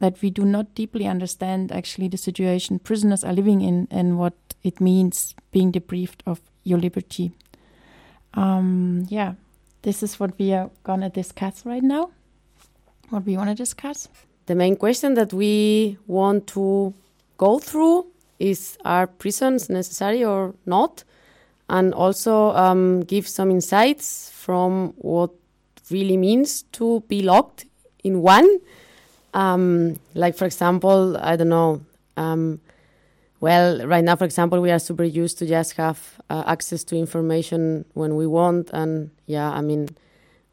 that 0.00 0.20
we 0.20 0.30
do 0.30 0.44
not 0.44 0.74
deeply 0.74 1.06
understand 1.06 1.72
actually 1.72 2.08
the 2.08 2.18
situation 2.18 2.78
prisoners 2.78 3.24
are 3.24 3.32
living 3.32 3.62
in 3.62 3.88
and 3.90 4.18
what 4.18 4.34
it 4.62 4.80
means 4.80 5.34
being 5.50 5.70
deprived 5.70 6.22
of 6.26 6.40
your 6.62 6.78
liberty. 6.78 7.32
Um, 8.34 9.06
yeah, 9.08 9.34
this 9.82 10.02
is 10.02 10.20
what 10.20 10.38
we 10.38 10.52
are 10.52 10.70
gonna 10.82 11.08
discuss 11.08 11.64
right 11.64 11.82
now. 11.82 12.10
What 13.10 13.24
we 13.24 13.36
want 13.36 13.50
to 13.50 13.54
discuss. 13.54 14.08
The 14.46 14.54
main 14.54 14.76
question 14.76 15.14
that 15.14 15.32
we 15.32 15.98
want 16.06 16.46
to 16.48 16.92
go 17.38 17.58
through 17.58 18.06
is 18.44 18.76
are 18.84 19.06
prisons 19.06 19.70
necessary 19.70 20.24
or 20.24 20.54
not? 20.66 21.04
And 21.68 21.94
also 21.94 22.50
um, 22.50 23.00
give 23.00 23.26
some 23.26 23.50
insights 23.50 24.30
from 24.30 24.92
what 24.98 25.30
really 25.90 26.16
means 26.16 26.62
to 26.72 27.00
be 27.08 27.22
locked 27.22 27.64
in 28.02 28.20
one. 28.20 28.60
Um, 29.32 29.98
like, 30.14 30.36
for 30.36 30.44
example, 30.44 31.16
I 31.16 31.36
don't 31.36 31.48
know. 31.48 31.80
Um, 32.16 32.60
well, 33.40 33.86
right 33.86 34.04
now, 34.04 34.16
for 34.16 34.24
example, 34.24 34.60
we 34.60 34.70
are 34.70 34.78
super 34.78 35.04
used 35.04 35.38
to 35.38 35.46
just 35.46 35.72
have 35.76 36.20
uh, 36.28 36.44
access 36.46 36.84
to 36.84 36.96
information 36.96 37.86
when 37.94 38.14
we 38.14 38.26
want. 38.26 38.70
And 38.72 39.10
yeah, 39.26 39.50
I 39.50 39.62
mean, 39.62 39.88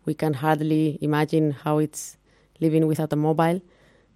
we 0.06 0.14
can 0.14 0.34
hardly 0.34 0.98
imagine 1.02 1.52
how 1.52 1.80
it's 1.80 2.18
living 2.60 2.88
without 2.88 3.12
a 3.12 3.16
mobile. 3.18 3.62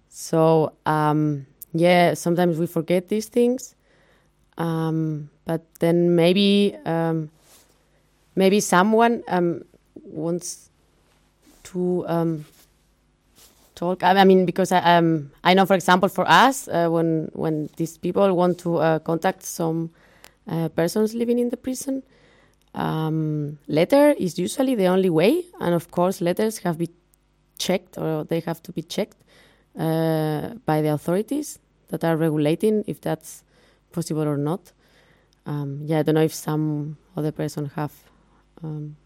So, 0.08 0.72
um, 0.86 1.46
yeah, 1.80 2.14
sometimes 2.14 2.58
we 2.58 2.66
forget 2.66 3.08
these 3.08 3.26
things. 3.26 3.74
Um, 4.58 5.30
but 5.44 5.62
then 5.80 6.16
maybe 6.16 6.74
um, 6.84 7.30
maybe 8.34 8.60
someone 8.60 9.22
um, 9.28 9.64
wants 9.94 10.70
to 11.64 12.04
um, 12.08 12.44
talk. 13.74 14.02
I 14.02 14.18
I 14.18 14.24
mean, 14.24 14.46
because 14.46 14.72
I, 14.72 14.96
um, 14.96 15.30
I 15.44 15.54
know, 15.54 15.66
for 15.66 15.74
example, 15.74 16.08
for 16.08 16.28
us, 16.28 16.68
uh, 16.68 16.88
when 16.88 17.30
when 17.34 17.68
these 17.76 17.98
people 17.98 18.34
want 18.34 18.58
to 18.60 18.76
uh, 18.78 18.98
contact 19.00 19.42
some 19.42 19.90
uh, 20.48 20.68
persons 20.70 21.14
living 21.14 21.38
in 21.38 21.50
the 21.50 21.56
prison, 21.56 22.02
um, 22.74 23.58
letter 23.68 24.14
is 24.18 24.38
usually 24.38 24.74
the 24.74 24.86
only 24.86 25.10
way, 25.10 25.44
and 25.60 25.74
of 25.74 25.90
course, 25.90 26.20
letters 26.20 26.58
have 26.58 26.78
been 26.78 26.92
checked 27.58 27.98
or 27.98 28.24
they 28.24 28.40
have 28.40 28.62
to 28.62 28.72
be 28.72 28.82
checked 28.82 29.16
uh, 29.78 30.50
by 30.66 30.82
the 30.82 30.88
authorities 30.88 31.58
that 31.88 32.04
are 32.04 32.16
regulating 32.16 32.84
if 32.86 33.00
that's 33.00 33.42
possible 33.92 34.22
or 34.22 34.36
not. 34.36 34.72
Um, 35.46 35.80
yeah, 35.84 36.00
I 36.00 36.02
don't 36.02 36.16
know 36.16 36.22
if 36.22 36.34
some 36.34 36.96
other 37.16 37.32
person 37.32 37.70
have 37.76 37.92
um, 38.62 38.96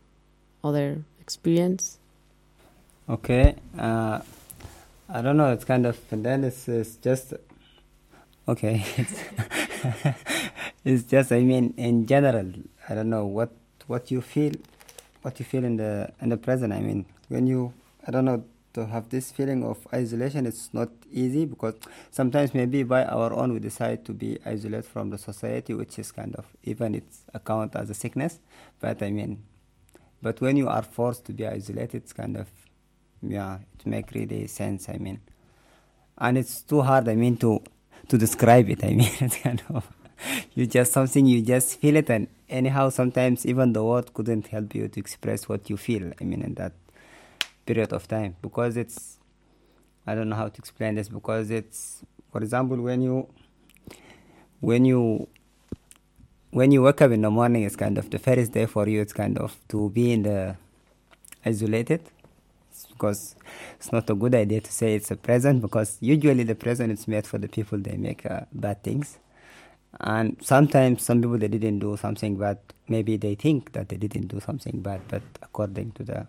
other 0.65 1.05
experience. 1.21 1.99
Okay. 3.09 3.57
Uh, 3.79 4.21
I 5.09 5.23
don't 5.23 5.37
know. 5.37 5.53
It's 5.53 5.65
kind 5.65 5.87
of, 5.87 5.99
and 6.11 6.25
then 6.25 6.45
it's, 6.45 6.69
it's 6.69 6.97
just, 6.97 7.35
okay. 8.49 8.85
It's, 8.97 9.23
it's 10.85 11.05
just, 11.05 11.33
I 11.33 11.41
mean, 11.41 11.75
in 11.77 12.07
general, 12.07 12.53
I 12.89 12.95
don't 12.95 13.11
know 13.11 13.27
what 13.27 13.51
what 13.87 14.11
you 14.11 14.21
feel, 14.21 14.53
what 15.23 15.39
you 15.41 15.45
feel 15.45 15.65
in 15.65 15.77
the 15.77 16.13
in 16.21 16.29
the 16.29 16.37
present. 16.37 16.73
I 16.73 16.81
mean, 16.81 17.07
when 17.29 17.47
you, 17.47 17.73
I 18.07 18.11
don't 18.13 18.25
know, 18.25 18.45
to 18.75 18.87
have 18.87 19.09
this 19.11 19.33
feeling 19.33 19.65
of 19.65 19.87
isolation, 19.93 20.47
it's 20.47 20.73
not 20.73 20.91
easy 21.13 21.45
because 21.45 21.75
sometimes 22.11 22.55
maybe 22.55 22.83
by 22.85 23.05
our 23.05 23.33
own 23.33 23.53
we 23.53 23.59
decide 23.61 24.05
to 24.07 24.13
be 24.13 24.39
isolated 24.47 24.85
from 24.87 25.11
the 25.11 25.19
society, 25.19 25.75
which 25.75 25.99
is 25.99 26.13
kind 26.13 26.35
of 26.37 26.47
even 26.65 26.95
it's 26.95 27.23
account 27.35 27.77
as 27.77 27.91
a 27.91 27.95
sickness. 27.95 28.39
But 28.81 29.03
I 29.03 29.11
mean, 29.11 29.43
But 30.23 30.41
when 30.41 30.57
you 30.57 30.69
are 30.69 30.83
forced 30.83 31.25
to 31.27 31.33
be 31.33 31.47
isolated, 31.47 32.03
it's 32.05 32.13
kind 32.13 32.37
of 32.37 32.49
yeah, 33.23 33.59
it 33.79 33.87
make 33.87 34.13
really 34.13 34.47
sense. 34.47 34.89
I 34.89 34.97
mean, 34.99 35.21
and 36.19 36.39
it's 36.39 36.63
too 36.63 36.83
hard. 36.83 37.09
I 37.09 37.15
mean 37.15 37.37
to 37.39 37.63
to 38.09 38.19
describe 38.19 38.69
it. 38.71 38.85
I 38.85 38.89
mean, 38.95 39.11
it's 39.21 39.37
kind 39.37 39.63
of 39.71 39.89
you 40.55 40.67
just 40.67 40.93
something 40.93 41.27
you 41.27 41.43
just 41.43 41.81
feel 41.81 41.97
it, 41.97 42.11
and 42.11 42.29
anyhow, 42.49 42.91
sometimes 42.91 43.47
even 43.47 43.73
the 43.73 43.85
word 43.85 44.13
couldn't 44.15 44.49
help 44.49 44.75
you 44.75 44.89
to 44.89 45.01
express 45.01 45.49
what 45.49 45.71
you 45.71 45.77
feel. 45.77 46.13
I 46.21 46.25
mean, 46.25 46.43
in 46.43 46.55
that 46.55 46.73
period 47.67 47.93
of 47.93 48.09
time, 48.09 48.37
because 48.43 48.77
it's 48.77 49.21
I 50.07 50.15
don't 50.15 50.29
know 50.29 50.37
how 50.37 50.49
to 50.49 50.59
explain 50.59 50.95
this 50.95 51.09
because 51.09 51.51
it's 51.51 52.03
for 52.33 52.43
example 52.43 52.77
when 52.81 53.03
you 53.03 53.29
when 54.61 54.85
you 54.85 55.29
when 56.51 56.73
you 56.73 56.83
wake 56.83 57.01
up 57.03 57.13
in 57.13 57.23
the 57.23 57.31
morning 57.31 57.63
it's 57.63 57.77
kind 57.77 57.97
of 57.99 58.11
the 58.11 58.19
first 58.19 58.53
day 58.53 58.67
for 58.67 58.89
you. 58.89 59.01
It's 59.01 59.13
kind 59.13 59.39
of 59.39 59.57
to 59.69 59.91
be 59.91 60.13
in 60.13 60.23
the 60.23 60.57
isolated. 61.45 62.01
It's 62.71 62.87
because 62.87 63.37
it's 63.77 63.93
not 63.93 64.09
a 64.11 64.15
good 64.15 64.35
idea 64.35 64.61
to 64.61 64.73
say 64.73 64.95
it's 64.95 65.11
a 65.11 65.17
present 65.17 65.63
because 65.63 65.99
usually 66.01 66.45
the 66.45 66.55
present 66.55 66.93
is 66.93 67.07
made 67.07 67.27
for 67.27 67.39
the 67.39 67.49
people 67.49 67.79
they 67.79 67.97
make 67.97 68.27
uh, 68.27 68.43
bad 68.53 68.83
things. 68.83 69.19
And 70.01 70.39
sometimes 70.41 71.03
some 71.03 71.21
people 71.21 71.39
they 71.39 71.49
didn't 71.49 71.81
do 71.81 71.97
something 71.97 72.37
bad. 72.37 72.59
Maybe 72.89 73.17
they 73.17 73.35
think 73.35 73.73
that 73.73 73.91
they 73.91 73.97
didn't 73.97 74.29
do 74.29 74.41
something 74.41 74.81
bad 74.81 75.03
but 75.09 75.23
according 75.43 75.93
to 75.93 76.05
the 76.05 76.27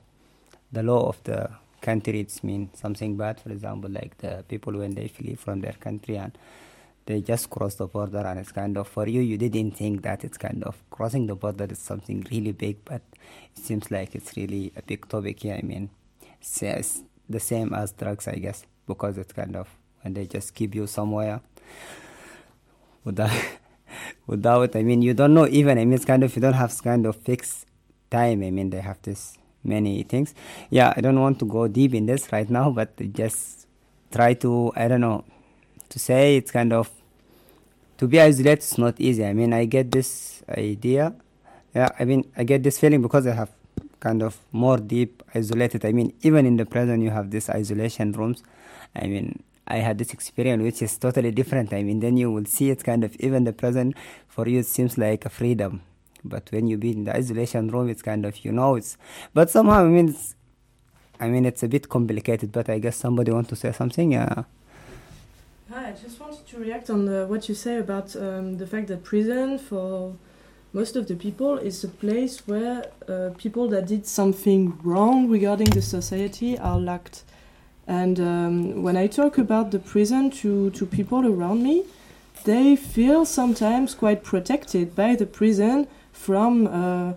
the 0.72 0.84
law 0.84 1.08
of 1.08 1.24
the 1.24 1.50
country 1.82 2.20
it's 2.20 2.44
mean 2.44 2.70
something 2.74 3.18
bad. 3.18 3.40
For 3.40 3.52
example 3.52 3.90
like 3.90 4.18
the 4.20 4.44
people 4.48 4.74
when 4.74 4.96
they 4.96 5.08
flee 5.08 5.36
from 5.36 5.62
their 5.62 5.74
country 5.74 6.18
and 6.18 6.38
they 7.06 7.22
just 7.22 7.50
cross 7.50 7.76
the 7.76 7.88
border 7.88 8.20
and 8.20 8.40
it's 8.40 8.52
kind 8.52 8.78
of 8.78 8.88
for 8.88 9.08
you 9.08 9.22
you 9.22 9.38
didn't 9.38 9.76
think 9.76 10.04
that 10.04 10.24
it's 10.24 10.38
kind 10.38 10.64
of 10.64 10.78
crossing 10.92 11.26
the 11.26 11.36
border 11.36 11.68
is 11.70 11.80
something 11.80 12.26
really 12.32 12.52
big 12.52 12.78
but 12.86 13.02
it 13.56 13.64
seems 13.64 13.90
like 13.90 14.14
it's 14.14 14.38
really 14.38 14.72
a 14.76 14.82
big 14.82 15.08
topic 15.08 15.40
here. 15.40 15.56
I 15.56 15.66
mean 15.66 15.90
it's, 16.40 17.02
the 17.30 17.40
same 17.40 17.74
as 17.74 17.94
drugs 17.94 18.28
i 18.28 18.36
guess 18.36 18.66
because 18.86 19.18
it's 19.18 19.32
kind 19.32 19.56
of 19.56 19.70
when 20.02 20.14
they 20.14 20.26
just 20.26 20.54
keep 20.54 20.76
you 20.76 20.86
somewhere 20.86 21.40
without 23.06 23.32
without 24.28 24.76
i 24.76 24.84
mean 24.84 25.02
you 25.02 25.14
don't 25.14 25.34
know 25.34 25.48
even 25.48 25.78
i 25.78 25.86
mean 25.86 25.94
it's 25.94 26.04
kind 26.04 26.26
of 26.26 26.36
you 26.36 26.42
don't 26.42 26.54
have 26.54 26.78
kind 26.84 27.06
of 27.06 27.16
fixed 27.16 27.66
time. 28.12 28.44
I 28.44 28.52
mean 28.52 28.70
they 28.70 28.82
have 28.82 29.02
this 29.02 29.38
many 29.64 30.04
things. 30.04 30.34
Yeah 30.70 30.94
i 30.96 31.02
don't 31.02 31.20
want 31.20 31.40
to 31.40 31.46
go 31.46 31.68
deep 31.68 31.94
in 31.94 32.06
this 32.06 32.32
right 32.32 32.50
now 32.50 32.72
but 32.72 32.96
just 33.14 33.68
try 34.12 34.34
to 34.36 34.72
i 34.76 34.88
don't 34.88 35.02
know 35.02 35.24
to 35.90 36.00
say 36.00 36.38
it's 36.38 36.52
kind 36.52 36.74
of 36.74 36.90
to 37.98 38.08
be 38.08 38.20
isolated 38.20 38.64
is 38.64 38.78
not 38.78 39.00
easy. 39.00 39.24
I 39.26 39.34
mean 39.34 39.54
i 39.54 39.66
get 39.66 39.92
this 39.92 40.42
idea. 40.50 41.14
Yeah 41.76 41.90
i 42.00 42.06
mean 42.06 42.26
i 42.36 42.44
get 42.44 42.64
this 42.64 42.80
feeling 42.80 43.02
because 43.02 43.28
i 43.28 43.34
have 43.34 43.52
kind 44.00 44.24
of 44.24 44.38
more 44.52 44.78
deep 44.78 45.22
isolated. 45.36 45.86
I 45.86 45.92
mean 45.92 46.14
even 46.24 46.46
in 46.46 46.58
the 46.58 46.66
present 46.66 47.04
you 47.04 47.12
have 47.12 47.30
this 47.30 47.50
isolation 47.50 48.12
rooms. 48.14 48.44
I 48.96 49.06
mean 49.08 49.44
i 49.68 49.78
had 49.78 50.00
this 50.00 50.12
experience 50.14 50.64
which 50.64 50.82
is 50.82 50.98
totally 50.98 51.32
different. 51.32 51.74
I 51.74 51.84
mean 51.84 52.00
then 52.00 52.18
you 52.18 52.32
will 52.32 52.46
see 52.46 52.72
it 52.72 52.84
kind 52.84 53.04
of 53.04 53.16
even 53.18 53.44
the 53.44 53.54
present 53.54 53.96
for 54.28 54.48
you 54.48 54.60
it 54.60 54.66
seems 54.66 54.98
like 54.98 55.26
a 55.26 55.30
freedom 55.30 55.84
but 56.24 56.52
when 56.52 56.68
you 56.68 56.78
be 56.78 56.92
in 56.92 57.04
the 57.04 57.16
isolation 57.16 57.68
room 57.70 57.90
it's 57.90 58.02
kind 58.02 58.26
of 58.26 58.44
you 58.46 58.52
know 58.52 58.76
it's 58.76 58.98
but 59.34 59.50
somehow 59.50 59.86
i 59.86 59.88
mean 59.88 60.10
it's 60.10 60.36
i 61.20 61.28
mean 61.28 61.46
it's 61.46 61.64
a 61.64 61.68
bit 61.68 61.90
complicated 61.90 62.52
but 62.52 62.70
i 62.70 62.80
guess 62.80 62.96
somebody 62.96 63.32
want 63.32 63.48
to 63.50 63.56
say 63.56 63.72
something 63.72 64.12
yeah 64.12 64.44
Hi, 65.74 65.88
I 65.88 65.92
just 65.94 66.20
wanted 66.20 66.46
to 66.48 66.58
react 66.58 66.90
on 66.90 67.06
the, 67.06 67.26
what 67.28 67.48
you 67.48 67.56
say 67.56 67.78
about 67.78 68.14
um, 68.18 68.58
the 68.58 68.68
fact 68.68 68.90
that 68.90 69.06
prison 69.06 69.58
for 69.58 70.18
most 70.74 70.98
of 70.98 71.08
the 71.08 71.16
people 71.16 71.58
is 71.58 71.82
a 71.86 71.88
place 71.88 72.46
where 72.46 72.92
uh, 73.08 73.30
people 73.38 73.70
that 73.70 73.88
did 73.88 74.06
something 74.06 74.78
wrong 74.84 75.30
regarding 75.30 75.70
the 75.70 75.82
society 75.82 76.58
are 76.60 76.78
locked. 76.78 77.24
And 77.88 78.20
um, 78.20 78.84
when 78.84 78.98
I 78.98 79.08
talk 79.08 79.38
about 79.38 79.72
the 79.72 79.80
prison 79.80 80.30
to, 80.42 80.72
to 80.72 80.86
people 80.86 81.26
around 81.26 81.64
me, 81.64 81.86
they 82.44 82.76
feel 82.76 83.26
sometimes 83.26 83.96
quite 83.96 84.26
protected 84.26 84.94
by 84.94 85.16
the 85.16 85.26
prison 85.26 85.88
from 86.26 86.68
uh, 86.68 87.14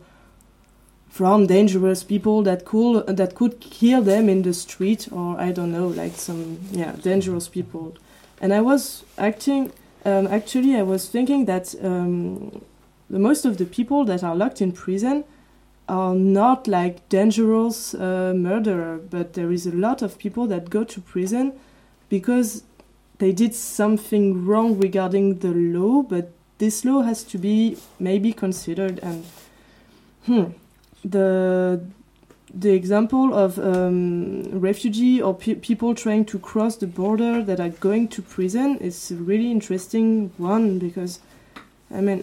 from 1.09 1.47
dangerous 1.47 2.03
people 2.03 2.43
that 2.43 2.65
could 2.65 3.07
that 3.17 3.35
could 3.35 3.61
kill 3.61 4.03
them 4.03 4.29
in 4.29 4.43
the 4.43 4.55
street 4.55 5.09
or 5.13 5.39
I 5.39 5.53
don't 5.53 5.73
know 5.73 5.89
like 5.89 6.15
some 6.17 6.59
yeah 6.73 6.93
dangerous 7.03 7.49
people 7.49 7.97
and 8.41 8.53
I 8.53 8.61
was 8.61 9.05
acting. 9.17 9.73
Um, 10.05 10.27
actually, 10.27 10.77
I 10.77 10.83
was 10.83 11.09
thinking 11.09 11.47
that 11.47 11.75
um, 11.83 12.61
the 13.09 13.19
most 13.19 13.45
of 13.45 13.57
the 13.57 13.65
people 13.65 14.05
that 14.05 14.23
are 14.23 14.37
locked 14.37 14.61
in 14.61 14.73
prison 14.73 15.25
are 15.89 16.15
not 16.15 16.67
like 16.67 17.09
dangerous 17.09 17.95
uh, 17.95 18.35
murderer, 18.37 18.99
but 18.99 19.33
there 19.33 19.51
is 19.51 19.67
a 19.67 19.73
lot 19.73 20.03
of 20.03 20.19
people 20.19 20.47
that 20.49 20.69
go 20.69 20.85
to 20.85 21.01
prison 21.01 21.53
because 22.09 22.65
they 23.19 23.33
did 23.33 23.55
something 23.55 24.45
wrong 24.45 24.79
regarding 24.79 25.39
the 25.39 25.53
law, 25.53 26.03
but 26.03 26.33
this 26.59 26.85
law 26.85 27.03
has 27.03 27.23
to 27.25 27.39
be 27.39 27.77
maybe 27.99 28.33
considered 28.33 28.99
and 29.03 29.25
hmm, 30.27 30.45
the 31.05 31.81
the 32.55 32.71
example 32.71 33.35
of 33.35 33.59
um, 33.59 34.45
refugee 34.61 35.21
or 35.21 35.35
pe- 35.35 35.57
people 35.57 35.95
trying 35.95 36.25
to 36.25 36.39
cross 36.39 36.77
the 36.77 36.87
border 36.87 37.43
that 37.43 37.59
are 37.59 37.71
going 37.71 38.07
to 38.09 38.23
prison 38.23 38.79
is 38.79 39.11
a 39.11 39.17
really 39.17 39.51
interesting 39.51 40.31
one 40.37 40.79
because, 40.79 41.19
I 41.93 42.01
mean, 42.01 42.23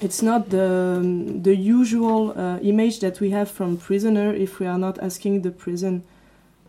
it's 0.00 0.22
not 0.22 0.50
the 0.50 0.98
um, 0.98 1.42
the 1.42 1.54
usual 1.54 2.36
uh, 2.36 2.58
image 2.58 2.98
that 2.98 3.20
we 3.20 3.30
have 3.30 3.48
from 3.48 3.76
prisoner 3.76 4.34
if 4.34 4.58
we 4.58 4.66
are 4.66 4.78
not 4.78 4.98
asking 4.98 5.42
the 5.42 5.52
prison, 5.52 6.02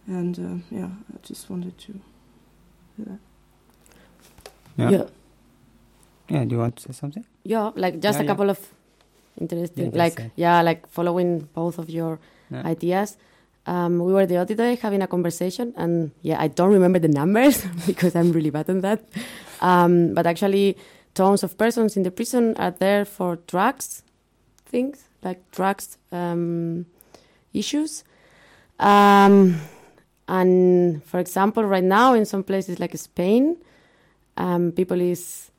and 0.06 0.38
uh, 0.38 0.76
yeah, 0.76 0.86
I 0.86 1.18
just 1.28 1.50
wanted 1.50 1.76
to. 1.80 1.94
do 2.98 3.06
that. 3.06 3.20
yeah 4.78 4.90
Yeah. 4.92 5.06
Yeah 6.30 6.44
do 6.46 6.56
you 6.56 6.60
want 6.62 6.76
to 6.78 6.84
say 6.84 6.94
something 6.94 7.26
Yeah, 7.46 7.72
like 7.76 8.00
just 8.00 8.20
Yeah, 8.20 8.24
a 8.24 8.24
yeah. 8.24 8.32
couple 8.32 8.50
of 8.50 8.60
interesting, 9.42 9.92
Yeah, 9.92 9.98
like 10.04 10.18
yeah, 10.36 10.62
like 10.64 10.88
following 10.88 11.50
both 11.54 11.78
of 11.80 11.90
your 11.90 12.20
Yeah. 12.52 12.64
ideas. 12.66 13.18
Um, 13.66 14.00
we 14.00 14.12
were 14.14 14.26
the 14.26 14.38
other 14.38 14.56
day 14.56 14.76
having 14.76 15.02
a 15.02 15.08
conversation, 15.08 15.74
and 15.76 16.12
yeah, 16.22 16.38
I 16.46 16.48
don't 16.48 16.72
remember 16.72 17.00
the 17.00 17.08
numbers 17.08 17.66
because 17.88 18.16
I'm 18.16 18.32
really 18.32 18.50
bad 18.52 18.70
on 18.70 18.82
that. 18.82 19.00
Um, 19.62 20.14
but 20.14 20.26
actually, 20.28 20.76
tons 21.16 21.44
of 21.44 21.58
persons 21.58 21.96
in 21.98 22.04
the 22.04 22.12
prison 22.12 22.56
are 22.58 22.72
there 22.72 23.06
for 23.06 23.38
drugs 23.48 24.04
things, 24.66 25.08
like 25.24 25.40
drugs 25.52 25.98
um, 26.12 26.86
issues. 27.54 28.04
Um, 28.80 29.56
and 30.28 31.04
for 31.06 31.20
example, 31.20 31.64
right 31.64 31.84
now 31.84 32.14
in 32.14 32.26
some 32.26 32.44
places 32.44 32.80
like 32.80 32.98
Spain, 32.98 33.58
um, 34.38 34.72
people 34.72 35.00
is 35.00 35.52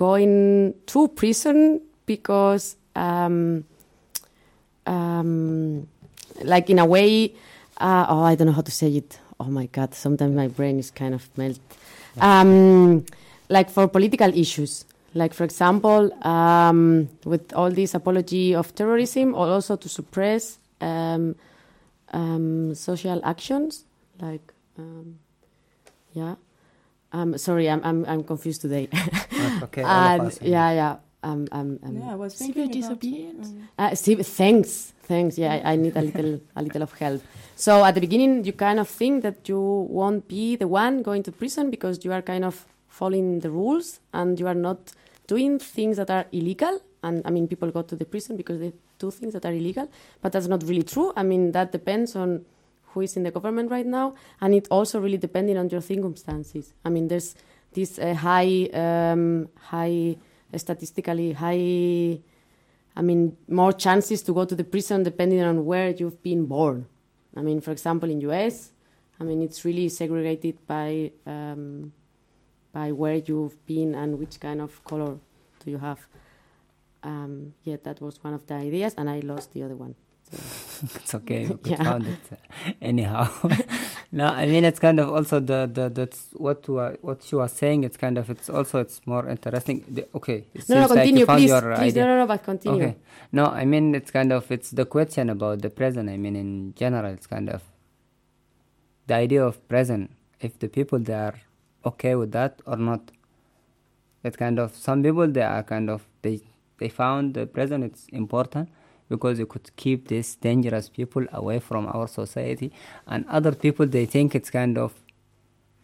going 0.00 0.72
to 0.86 1.08
prison 1.08 1.78
because 2.06 2.76
um, 2.96 3.64
um, 4.86 5.86
like 6.42 6.70
in 6.70 6.78
a 6.78 6.86
way 6.86 7.34
uh, 7.76 8.06
oh 8.08 8.22
i 8.22 8.34
don't 8.34 8.46
know 8.48 8.56
how 8.60 8.62
to 8.62 8.70
say 8.70 8.88
it. 8.96 9.20
Oh 9.38 9.50
my 9.58 9.66
god 9.66 9.94
sometimes 9.94 10.34
my 10.34 10.48
brain 10.48 10.78
is 10.78 10.90
kind 10.90 11.14
of 11.14 11.28
melt. 11.36 11.60
Um, 12.20 13.04
like 13.48 13.68
for 13.70 13.88
political 13.88 14.32
issues. 14.44 14.84
Like 15.12 15.34
for 15.34 15.44
example 15.44 16.02
um, 16.24 17.08
with 17.24 17.52
all 17.52 17.70
this 17.70 17.94
apology 17.94 18.54
of 18.54 18.74
terrorism 18.74 19.34
or 19.34 19.48
also 19.48 19.76
to 19.76 19.88
suppress 19.88 20.58
um, 20.80 21.36
um, 22.12 22.74
social 22.74 23.20
actions 23.24 23.84
like 24.20 24.46
um, 24.78 25.18
yeah 26.12 26.39
um, 27.12 27.36
sorry 27.38 27.68
I'm, 27.68 27.80
I'm, 27.84 28.04
I'm 28.06 28.22
confused 28.24 28.60
today 28.62 28.88
That's 28.92 29.62
okay, 29.66 29.82
all 29.82 29.90
of 29.90 30.20
And 30.20 30.22
us, 30.28 30.38
I 30.42 30.46
yeah 30.46 30.70
yeah 30.72 30.96
um, 31.22 31.46
um, 31.52 31.78
um, 31.84 31.96
Yeah, 31.98 32.12
I 32.12 32.14
was 32.14 32.34
Civil 32.34 32.54
thinking 32.54 32.84
about, 32.84 33.00
disobedience. 33.00 33.48
um, 33.48 33.68
uh, 33.78 33.94
Steve, 33.94 34.26
thanks, 34.26 34.94
thanks. 35.02 35.36
Yeah, 35.36 35.52
I, 35.52 35.72
I 35.72 35.76
need 35.76 35.94
a 35.94 36.00
little, 36.00 36.40
a 36.56 36.62
little 36.62 36.82
of 36.82 36.92
help. 36.94 37.20
So 37.56 37.84
at 37.84 37.94
the 37.94 38.00
beginning, 38.00 38.44
you 38.44 38.54
kind 38.54 38.80
of 38.80 38.88
think 38.88 39.22
that 39.22 39.46
you 39.46 39.60
won't 39.60 40.26
be 40.28 40.56
the 40.56 40.66
one 40.66 41.02
going 41.02 41.22
to 41.24 41.30
prison 41.32 41.68
because 41.70 42.06
you 42.06 42.12
are 42.14 42.22
kind 42.22 42.42
of 42.42 42.64
following 42.88 43.40
the 43.40 43.50
rules 43.50 44.00
and 44.14 44.40
you 44.40 44.46
are 44.46 44.54
not 44.54 44.92
doing 45.26 45.58
things 45.58 45.98
that 45.98 46.08
are 46.08 46.24
illegal. 46.32 46.80
And 47.02 47.20
I 47.26 47.30
mean, 47.30 47.46
people 47.48 47.70
go 47.70 47.82
to 47.82 47.94
the 47.94 48.06
prison 48.06 48.38
because 48.38 48.58
they 48.58 48.72
do 48.98 49.10
things 49.10 49.34
that 49.34 49.44
are 49.44 49.52
illegal, 49.52 49.90
but 50.22 50.32
that's 50.32 50.46
not 50.48 50.62
really 50.62 50.84
true. 50.84 51.12
I 51.16 51.22
mean, 51.22 51.52
that 51.52 51.70
depends 51.70 52.16
on 52.16 52.46
who 52.92 53.00
is 53.02 53.16
in 53.16 53.22
the 53.22 53.30
government 53.30 53.70
right 53.70 53.86
now, 53.86 54.14
and 54.40 54.54
it 54.54 54.68
also 54.70 55.00
really 55.00 55.18
depending 55.18 55.56
on 55.56 55.68
your 55.68 55.80
circumstances. 55.80 56.72
I 56.84 56.90
mean, 56.90 57.08
there's 57.08 57.34
this 57.72 57.98
uh, 57.98 58.14
high, 58.14 58.68
um, 58.72 59.48
high, 59.70 60.16
statistically 60.56 61.32
high 61.32 62.20
I 62.96 63.02
mean, 63.02 63.36
more 63.48 63.72
chances 63.72 64.22
to 64.24 64.32
go 64.32 64.44
to 64.44 64.54
the 64.54 64.64
prison 64.64 65.02
depending 65.02 65.42
on 65.42 65.64
where 65.64 65.90
you've 65.90 66.22
been 66.22 66.46
born. 66.46 66.86
I 67.36 67.42
mean, 67.42 67.60
for 67.60 67.70
example, 67.70 68.10
in 68.10 68.20
US, 68.22 68.72
I 69.18 69.24
mean, 69.24 69.42
it's 69.42 69.64
really 69.64 69.88
segregated 69.88 70.66
by 70.66 71.12
um, 71.26 71.92
by 72.72 72.92
where 72.92 73.16
you've 73.16 73.64
been 73.66 73.94
and 73.94 74.18
which 74.18 74.38
kind 74.38 74.60
of 74.60 74.84
color 74.84 75.16
do 75.64 75.70
you 75.70 75.78
have. 75.78 76.00
Um, 77.02 77.54
yeah, 77.64 77.76
that 77.82 78.00
was 78.00 78.22
one 78.22 78.34
of 78.34 78.46
the 78.46 78.54
ideas, 78.54 78.94
and 78.96 79.08
I 79.08 79.20
lost 79.20 79.52
the 79.52 79.62
other 79.62 79.76
one. 79.76 79.94
So, 80.30 80.69
it's 80.96 81.14
okay. 81.14 81.46
We 81.46 81.54
could 81.56 81.66
Yeah. 81.72 81.84
found 81.84 82.06
it 82.06 82.18
uh, 82.32 82.72
anyhow. 82.80 83.28
no, 84.12 84.26
I 84.26 84.46
mean 84.46 84.64
it's 84.64 84.78
kind 84.80 84.98
of 85.00 85.08
also 85.10 85.40
the 85.40 85.60
the 85.72 85.88
that's 85.88 86.28
what 86.32 86.66
you 86.68 86.78
are, 86.78 86.96
what 87.02 87.22
she 87.22 87.34
was 87.36 87.52
saying. 87.52 87.84
It's 87.84 87.96
kind 87.96 88.16
of 88.18 88.30
it's 88.30 88.48
also 88.50 88.80
it's 88.80 89.00
more 89.06 89.28
interesting. 89.28 89.84
The, 89.88 90.06
okay, 90.14 90.46
it 90.54 90.68
No, 90.68 90.74
no, 90.76 90.80
like 90.82 90.88
continue, 90.90 91.20
you 91.20 91.26
found 91.26 91.38
please, 91.40 91.52
please, 91.52 91.92
idea. 91.92 92.04
no, 92.04 92.08
no, 92.14 92.18
no, 92.20 92.26
but 92.26 92.42
continue. 92.42 92.76
Okay, 92.84 92.96
no, 93.32 93.44
I 93.46 93.64
mean 93.64 93.94
it's 93.94 94.10
kind 94.10 94.32
of 94.32 94.50
it's 94.50 94.70
the 94.70 94.84
question 94.86 95.30
about 95.30 95.62
the 95.62 95.70
present. 95.70 96.08
I 96.08 96.16
mean 96.16 96.36
in 96.36 96.74
general, 96.74 97.12
it's 97.12 97.26
kind 97.26 97.48
of 97.50 97.62
the 99.06 99.14
idea 99.14 99.44
of 99.44 99.66
present. 99.68 100.10
If 100.40 100.58
the 100.58 100.68
people 100.68 100.98
they 100.98 101.14
are 101.14 101.34
okay 101.84 102.14
with 102.14 102.32
that 102.32 102.60
or 102.66 102.76
not. 102.76 103.10
That 104.22 104.36
kind 104.36 104.58
of 104.58 104.76
some 104.76 105.02
people 105.02 105.28
they 105.28 105.42
are 105.42 105.62
kind 105.62 105.88
of 105.88 106.06
they 106.22 106.40
they 106.78 106.88
found 106.90 107.32
the 107.34 107.46
present 107.46 107.84
it's 107.84 108.06
important 108.12 108.68
because 109.10 109.38
you 109.38 109.44
could 109.44 109.70
keep 109.76 110.08
these 110.08 110.36
dangerous 110.36 110.88
people 110.88 111.26
away 111.32 111.58
from 111.58 111.86
our 111.88 112.08
society. 112.08 112.72
And 113.06 113.26
other 113.28 113.52
people 113.52 113.86
they 113.86 114.06
think 114.06 114.34
it's 114.34 114.50
kind 114.50 114.78
of 114.78 114.94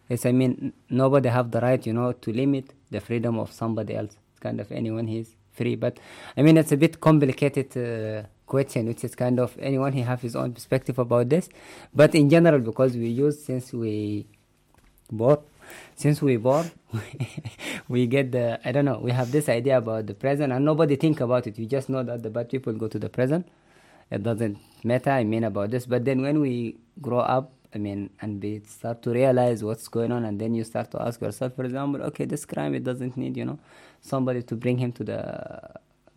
yes 0.09 0.25
i 0.25 0.31
mean 0.31 0.71
nobody 0.89 1.27
have 1.27 1.51
the 1.51 1.59
right 1.59 1.85
you 1.85 1.91
know 1.91 2.13
to 2.13 2.31
limit 2.31 2.73
the 2.89 3.01
freedom 3.01 3.37
of 3.37 3.51
somebody 3.51 3.93
else. 3.95 4.15
It's 4.31 4.39
kind 4.39 4.59
of 4.59 4.71
anyone 4.71 5.05
he's 5.07 5.35
free. 5.51 5.75
But 5.75 5.99
i 6.37 6.41
mean 6.41 6.57
it's 6.57 6.71
a 6.71 6.77
bit 6.77 6.99
complicated 7.01 7.69
uh, 7.77 8.23
question 8.47 8.87
which 8.87 9.03
is 9.03 9.13
kind 9.13 9.39
of 9.39 9.55
anyone 9.59 9.91
he 9.91 10.01
have 10.01 10.21
his 10.21 10.35
own 10.35 10.53
perspective 10.53 10.97
about 10.97 11.29
this. 11.29 11.49
But 11.93 12.15
in 12.15 12.29
general 12.29 12.59
because 12.59 12.95
we 12.95 13.09
use 13.09 13.43
since 13.43 13.73
we 13.73 14.25
born 15.11 15.39
since 15.95 16.21
we 16.21 16.37
born 16.37 16.71
we 17.87 18.07
get 18.07 18.31
the 18.31 18.59
i 18.67 18.71
don't 18.71 18.85
know 18.85 18.99
we 18.99 19.11
have 19.11 19.31
this 19.31 19.49
idea 19.49 19.77
about 19.77 20.07
the 20.07 20.13
present 20.13 20.53
and 20.53 20.63
nobody 20.63 20.95
think 20.95 21.19
about 21.21 21.47
it. 21.47 21.57
We 21.57 21.65
just 21.65 21.89
know 21.89 22.03
that 22.03 22.23
the 22.23 22.29
bad 22.29 22.49
people 22.49 22.73
go 22.73 22.87
to 22.87 22.99
the 22.99 23.09
present. 23.09 23.47
It 24.09 24.23
doesn't 24.23 24.57
matter 24.83 25.11
i 25.11 25.23
mean 25.23 25.43
about 25.43 25.71
this. 25.71 25.85
But 25.85 26.05
then 26.05 26.21
when 26.21 26.39
we 26.39 26.77
grow 27.01 27.19
up 27.19 27.51
i 27.75 27.77
mean 27.77 28.09
and 28.21 28.41
we 28.41 28.61
start 28.65 29.01
to 29.03 29.11
realize 29.11 29.63
what's 29.63 29.87
going 29.87 30.11
on 30.11 30.23
and 30.25 30.39
then 30.39 30.55
you 30.55 30.63
start 30.63 30.89
to 30.91 31.01
ask 31.01 31.19
yourself 31.21 31.53
for 31.55 31.65
example 31.65 32.01
okay 32.01 32.23
this 32.23 32.45
crime 32.45 32.73
it 32.73 32.83
doesn't 32.83 33.17
need 33.17 33.35
you 33.35 33.43
know 33.43 33.59
somebody 33.99 34.41
to 34.41 34.55
bring 34.55 34.77
him 34.77 34.91
to 34.93 35.03
the 35.03 35.19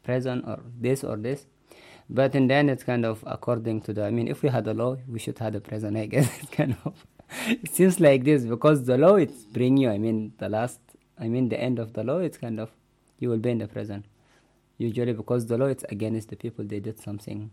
present 0.02 0.44
or 0.46 0.60
this 0.80 1.04
or 1.04 1.16
this. 1.16 1.46
But 2.08 2.34
in 2.34 2.48
the 2.48 2.54
end 2.54 2.70
it's 2.70 2.82
kind 2.82 3.04
of 3.04 3.22
according 3.26 3.82
to 3.82 3.92
the 3.92 4.04
i 4.04 4.10
mean 4.10 4.28
if 4.28 4.42
we 4.42 4.48
had 4.48 4.66
a 4.66 4.74
law 4.74 4.96
we 5.08 5.18
should 5.18 5.38
have 5.38 5.54
a 5.54 5.60
present 5.60 5.96
i 5.96 6.06
guess. 6.06 6.30
Kind 6.52 6.76
of 6.84 6.94
it 7.46 7.72
seems 7.72 8.00
like 8.00 8.24
this 8.24 8.44
because 8.44 8.84
the 8.84 8.98
law 8.98 9.14
it's 9.16 9.44
bring 9.44 9.76
you 9.76 9.90
i 9.90 9.98
mean 9.98 10.32
the 10.38 10.48
last 10.48 10.80
i 11.18 11.28
mean 11.28 11.48
the 11.48 11.60
end 11.60 11.78
of 11.78 11.92
the 11.92 12.02
law 12.04 12.18
it's 12.18 12.38
kind 12.38 12.58
of 12.58 12.70
you 13.20 13.28
will 13.28 13.38
be 13.38 13.50
in 13.50 13.58
the 13.58 13.68
prison. 13.68 14.04
Usually 14.78 15.12
because 15.12 15.46
the 15.46 15.58
law 15.58 15.66
it's 15.66 15.84
against 15.90 16.30
the 16.30 16.36
people 16.36 16.64
they 16.64 16.80
did 16.80 16.98
something. 16.98 17.50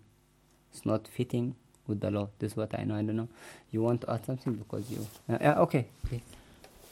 It's 0.72 0.86
not 0.86 1.08
fitting 1.08 1.56
with 1.86 2.00
the 2.00 2.10
law. 2.10 2.30
This 2.40 2.54
is 2.54 2.58
what 2.58 2.78
i 2.78 2.84
know 2.84 2.96
i 2.96 3.04
don't 3.04 3.18
know. 3.18 3.30
You 3.72 3.82
want 3.84 4.02
to 4.02 4.12
add 4.12 4.26
something 4.26 4.54
because 4.54 4.90
you 4.90 5.06
uh, 5.30 5.38
yeah, 5.40 5.60
okay 5.60 5.88
please. 6.06 6.22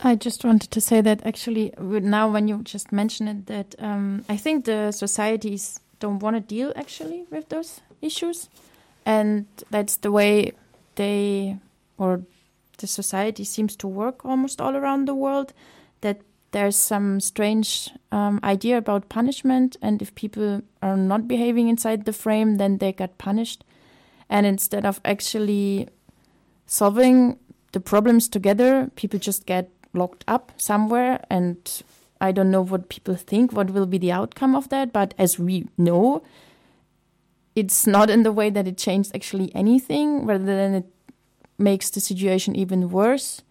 I 0.03 0.15
just 0.15 0.43
wanted 0.43 0.71
to 0.71 0.81
say 0.81 0.99
that 0.99 1.25
actually, 1.25 1.73
now 1.79 2.29
when 2.29 2.49
you 2.49 2.61
just 2.63 2.91
mentioned 2.91 3.29
it, 3.29 3.45
that 3.45 3.75
um, 3.79 4.25
I 4.27 4.35
think 4.35 4.65
the 4.65 4.91
societies 4.91 5.79
don't 6.01 6.19
want 6.19 6.35
to 6.35 6.41
deal 6.41 6.73
actually 6.75 7.23
with 7.31 7.47
those 7.47 7.79
issues, 8.01 8.49
and 9.05 9.45
that's 9.71 9.95
the 9.95 10.11
way 10.11 10.51
they 10.95 11.59
or 11.97 12.23
the 12.77 12.87
society 12.87 13.43
seems 13.43 13.75
to 13.77 13.87
work 13.87 14.25
almost 14.25 14.61
all 14.61 14.75
around 14.75 15.07
the 15.07 15.15
world. 15.15 15.53
That 16.01 16.21
there's 16.51 16.75
some 16.75 17.19
strange 17.19 17.89
um, 18.11 18.39
idea 18.43 18.77
about 18.77 19.09
punishment, 19.09 19.77
and 19.81 20.01
if 20.01 20.13
people 20.15 20.61
are 20.81 20.97
not 20.97 21.27
behaving 21.27 21.67
inside 21.67 22.05
the 22.05 22.13
frame, 22.13 22.57
then 22.57 22.77
they 22.77 22.93
get 22.93 23.17
punished, 23.17 23.63
and 24.29 24.45
instead 24.45 24.85
of 24.85 25.01
actually 25.03 25.89
solving 26.65 27.37
the 27.71 27.79
problems 27.79 28.27
together, 28.29 28.89
people 28.95 29.19
just 29.19 29.45
get 29.45 29.69
locked 29.93 30.23
up 30.27 30.51
somewhere 30.57 31.23
and 31.29 31.83
I 32.21 32.31
don't 32.31 32.51
know 32.51 32.61
what 32.61 32.89
people 32.89 33.15
think 33.15 33.51
what 33.51 33.71
will 33.71 33.85
be 33.85 33.97
the 33.97 34.11
outcome 34.11 34.55
of 34.55 34.69
that, 34.69 34.93
but 34.93 35.13
as 35.17 35.37
we 35.37 35.67
know, 35.77 36.23
it's 37.55 37.85
not 37.85 38.09
in 38.09 38.23
the 38.23 38.31
way 38.31 38.49
that 38.49 38.67
it 38.67 38.77
changed 38.77 39.11
actually 39.13 39.53
anything, 39.53 40.25
rather 40.25 40.45
than 40.45 40.73
it 40.75 40.85
makes 41.57 41.89
the 41.89 41.99
situation 41.99 42.55
even 42.55 42.89
worse. 42.89 43.41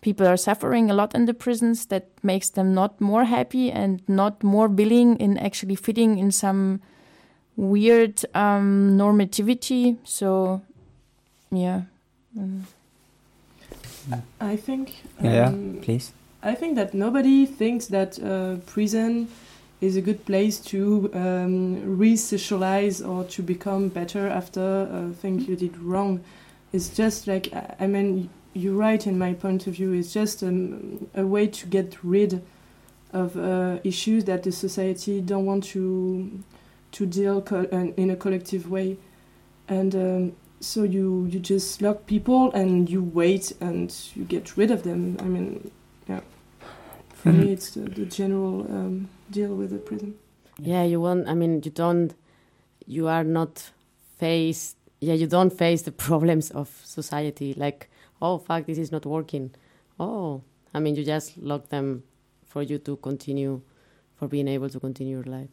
People 0.00 0.26
are 0.26 0.36
suffering 0.36 0.90
a 0.90 0.94
lot 0.94 1.14
in 1.14 1.24
the 1.24 1.34
prisons 1.34 1.86
that 1.86 2.08
makes 2.22 2.50
them 2.50 2.74
not 2.74 3.00
more 3.00 3.24
happy 3.24 3.70
and 3.72 4.02
not 4.06 4.42
more 4.42 4.68
willing 4.68 5.16
in 5.16 5.38
actually 5.38 5.76
fitting 5.76 6.18
in 6.18 6.30
some 6.30 6.80
weird 7.56 8.24
um, 8.34 8.98
normativity. 8.98 9.96
So, 10.04 10.62
yeah. 11.50 11.82
Mm. 12.36 12.64
I 14.40 14.56
think. 14.56 14.96
yeah, 15.22 15.46
um, 15.46 15.74
yeah 15.76 15.82
please 15.82 16.12
I 16.44 16.54
think 16.54 16.76
that 16.76 16.92
nobody 16.92 17.46
thinks 17.46 17.86
that 17.86 18.22
uh, 18.22 18.56
prison 18.66 19.28
is 19.80 19.96
a 19.96 20.02
good 20.02 20.26
place 20.26 20.58
to 20.58 21.10
um, 21.14 21.96
re-socialize 21.98 23.00
or 23.00 23.24
to 23.24 23.42
become 23.42 23.88
better 23.88 24.28
after 24.28 24.82
a 24.92 25.14
thing 25.14 25.40
you 25.40 25.56
did 25.56 25.78
wrong. 25.78 26.22
It's 26.74 26.88
just 26.88 27.28
like 27.28 27.54
I- 27.54 27.76
I 27.84 27.86
mean, 27.86 28.30
you're 28.52 28.74
right 28.74 29.06
in 29.06 29.16
my 29.16 29.32
point 29.34 29.66
of 29.68 29.74
view. 29.74 29.92
It's 29.92 30.12
just 30.12 30.42
um, 30.42 31.06
a 31.14 31.24
way 31.24 31.46
to 31.46 31.66
get 31.68 31.96
rid 32.02 32.42
of 33.12 33.36
uh, 33.36 33.78
issues 33.84 34.24
that 34.24 34.42
the 34.42 34.50
society 34.50 35.20
don't 35.20 35.46
want 35.46 35.62
to 35.74 36.30
to 36.92 37.06
deal 37.06 37.40
co- 37.42 37.68
uh, 37.72 37.92
in 37.96 38.10
a 38.10 38.16
collective 38.16 38.68
way, 38.68 38.96
and 39.68 39.94
um, 39.94 40.32
so 40.60 40.82
you 40.82 41.26
you 41.30 41.38
just 41.38 41.80
lock 41.80 42.06
people 42.06 42.50
and 42.52 42.90
you 42.90 43.02
wait 43.04 43.52
and 43.60 43.94
you 44.16 44.24
get 44.24 44.56
rid 44.56 44.70
of 44.72 44.82
them. 44.82 45.16
I 45.20 45.24
mean, 45.24 45.70
yeah. 46.08 46.20
For 47.14 47.30
Mhm. 47.30 47.38
me, 47.38 47.52
it's 47.52 47.70
the, 47.70 47.80
the 47.82 48.04
general 48.06 48.66
um, 48.68 49.08
deal 49.30 49.54
with 49.54 49.70
the 49.70 49.78
prison. 49.78 50.14
Yeah, 50.58 50.82
you 50.84 51.00
won't. 51.00 51.28
I 51.28 51.34
mean, 51.34 51.62
you 51.64 51.70
don't. 51.70 52.14
You 52.86 53.06
are 53.08 53.24
not 53.24 53.70
faced. 54.18 54.76
Yeah, 55.00 55.14
you 55.14 55.26
don't 55.26 55.52
face 55.52 55.82
the 55.82 55.92
problems 56.06 56.50
of 56.50 56.68
society. 56.84 57.54
Like, 57.54 57.90
oh 58.20 58.38
fuck, 58.38 58.66
this 58.66 58.78
is 58.78 58.92
not 58.92 59.06
working. 59.06 59.54
Oh, 59.98 60.42
I 60.72 60.80
mean, 60.80 60.96
you 60.96 61.04
just 61.04 61.36
lock 61.38 61.68
them 61.68 62.02
for 62.46 62.62
you 62.62 62.78
to 62.78 62.96
continue, 62.96 63.60
for 64.16 64.28
being 64.28 64.48
able 64.48 64.68
to 64.68 64.80
continue 64.80 65.16
your 65.16 65.24
life. 65.24 65.50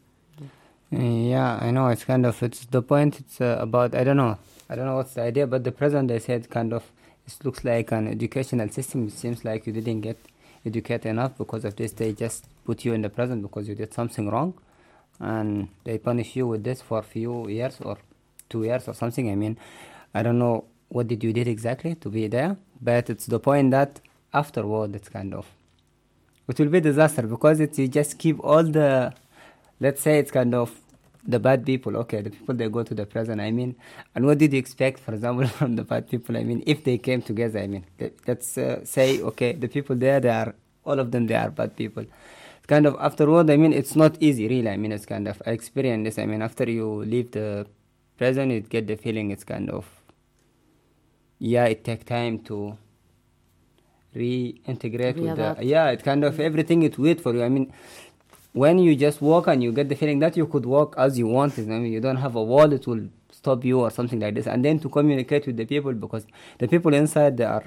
Yeah, 0.90 1.58
I 1.60 1.70
know. 1.70 1.88
It's 1.88 2.04
kind 2.04 2.26
of 2.26 2.42
it's 2.42 2.66
the 2.66 2.82
point. 2.82 3.18
It's 3.20 3.40
uh, 3.40 3.56
about 3.60 3.94
I 3.94 4.04
don't 4.04 4.18
know. 4.18 4.36
I 4.68 4.74
don't 4.76 4.84
know 4.84 4.96
what's 4.96 5.14
the 5.14 5.22
idea, 5.22 5.46
but 5.46 5.64
the 5.64 5.72
present 5.72 6.08
they 6.08 6.18
said 6.18 6.50
kind 6.50 6.72
of 6.72 6.82
it 7.26 7.36
looks 7.44 7.64
like 7.64 7.92
an 7.92 8.08
educational 8.08 8.68
system. 8.68 9.08
It 9.08 9.14
seems 9.14 9.44
like 9.44 9.66
you 9.66 9.72
didn't 9.72 10.02
get 10.02 10.18
educated 10.66 11.06
enough 11.06 11.38
because 11.38 11.64
of 11.64 11.76
this. 11.76 11.92
They 11.92 12.12
just 12.12 12.46
put 12.66 12.84
you 12.84 12.92
in 12.92 13.00
the 13.00 13.08
present 13.08 13.40
because 13.42 13.68
you 13.68 13.74
did 13.74 13.94
something 13.94 14.28
wrong, 14.28 14.52
and 15.18 15.68
they 15.84 15.96
punish 15.96 16.36
you 16.36 16.46
with 16.46 16.62
this 16.62 16.82
for 16.82 16.98
a 16.98 17.02
few 17.02 17.48
years 17.48 17.78
or 17.80 17.96
two 18.54 18.62
years 18.68 18.84
or 18.90 18.94
something. 19.02 19.30
I 19.30 19.36
mean, 19.42 19.54
I 20.14 20.22
don't 20.22 20.38
know 20.44 20.56
what 20.88 21.08
did 21.08 21.24
you 21.24 21.32
did 21.32 21.48
exactly 21.48 21.94
to 22.04 22.08
be 22.10 22.28
there, 22.36 22.56
but 22.80 23.08
it's 23.08 23.26
the 23.26 23.40
point 23.48 23.70
that 23.72 24.00
afterward 24.32 24.94
it's 24.98 25.08
kind 25.08 25.34
of 25.34 25.46
it 26.48 26.58
will 26.58 26.68
be 26.76 26.80
disaster 26.80 27.22
because 27.34 27.60
it 27.60 27.78
you 27.78 27.88
just 27.88 28.18
keep 28.18 28.38
all 28.52 28.62
the 28.78 29.12
let's 29.80 30.02
say 30.06 30.18
it's 30.18 30.30
kind 30.30 30.54
of 30.54 30.68
the 31.32 31.38
bad 31.38 31.64
people. 31.64 31.96
Okay 32.02 32.20
the 32.20 32.30
people 32.30 32.54
they 32.54 32.68
go 32.68 32.82
to 32.82 32.94
the 33.00 33.06
prison 33.06 33.40
i 33.40 33.50
mean 33.50 33.74
and 34.14 34.26
what 34.26 34.38
did 34.38 34.52
you 34.52 34.58
expect 34.58 34.98
for 34.98 35.12
example 35.14 35.46
from 35.58 35.76
the 35.76 35.84
bad 35.84 36.08
people? 36.10 36.36
I 36.36 36.44
mean 36.44 36.62
if 36.66 36.84
they 36.84 36.98
came 36.98 37.22
together 37.22 37.60
i 37.60 37.66
mean 37.66 37.84
let- 38.00 38.14
let's 38.28 38.58
uh, 38.58 38.84
say 38.84 39.20
okay 39.30 39.52
the 39.52 39.68
people 39.68 39.96
there 39.96 40.20
they 40.20 40.34
are 40.40 40.54
all 40.84 40.98
of 40.98 41.10
them 41.12 41.26
they 41.26 41.34
are 41.34 41.50
bad 41.50 41.76
people. 41.76 42.04
It's 42.58 42.66
kind 42.74 42.86
of 42.86 42.96
afterward 43.08 43.50
i 43.50 43.56
mean 43.56 43.72
it's 43.72 43.96
not 43.96 44.16
easy 44.20 44.48
really. 44.48 44.68
I 44.68 44.76
mean 44.76 44.92
it's 44.92 45.06
kind 45.06 45.26
of 45.28 45.40
i 45.46 45.50
experienced 45.60 46.04
this 46.06 46.18
i 46.18 46.26
mean 46.26 46.42
after 46.42 46.68
you 46.78 46.88
leave 47.14 47.30
the 47.38 47.66
prison 48.18 48.50
you 48.50 48.60
get 48.60 48.86
the 48.86 48.96
feeling 48.96 49.30
it's 49.30 49.44
kind 49.44 49.70
of 49.70 49.86
yeah 51.38 51.64
it 51.64 51.84
take 51.84 52.04
time 52.04 52.38
to 52.38 52.76
reintegrate 54.14 55.16
with 55.16 55.36
the 55.36 55.56
yeah 55.60 55.88
it 55.88 56.04
kind 56.04 56.24
of 56.24 56.38
everything 56.38 56.82
it 56.82 56.98
wait 56.98 57.20
for 57.20 57.34
you. 57.34 57.42
I 57.42 57.48
mean 57.48 57.72
when 58.52 58.78
you 58.78 58.94
just 58.94 59.22
walk 59.22 59.46
and 59.46 59.62
you 59.62 59.72
get 59.72 59.88
the 59.88 59.94
feeling 59.94 60.18
that 60.18 60.36
you 60.36 60.46
could 60.46 60.66
walk 60.66 60.94
as 60.98 61.18
you 61.18 61.26
want 61.26 61.58
i 61.58 61.62
mean 61.62 61.90
you 61.90 62.00
don't 62.00 62.16
have 62.18 62.34
a 62.36 62.42
wall 62.42 62.68
that 62.68 62.86
will 62.86 63.08
stop 63.42 63.64
you 63.64 63.80
or 63.80 63.90
something 63.90 64.20
like 64.20 64.34
this. 64.34 64.46
And 64.46 64.64
then 64.64 64.78
to 64.80 64.88
communicate 64.88 65.46
with 65.46 65.56
the 65.56 65.64
people 65.64 65.92
because 65.92 66.26
the 66.58 66.68
people 66.68 66.94
inside 66.94 67.36
they 67.36 67.44
are 67.44 67.64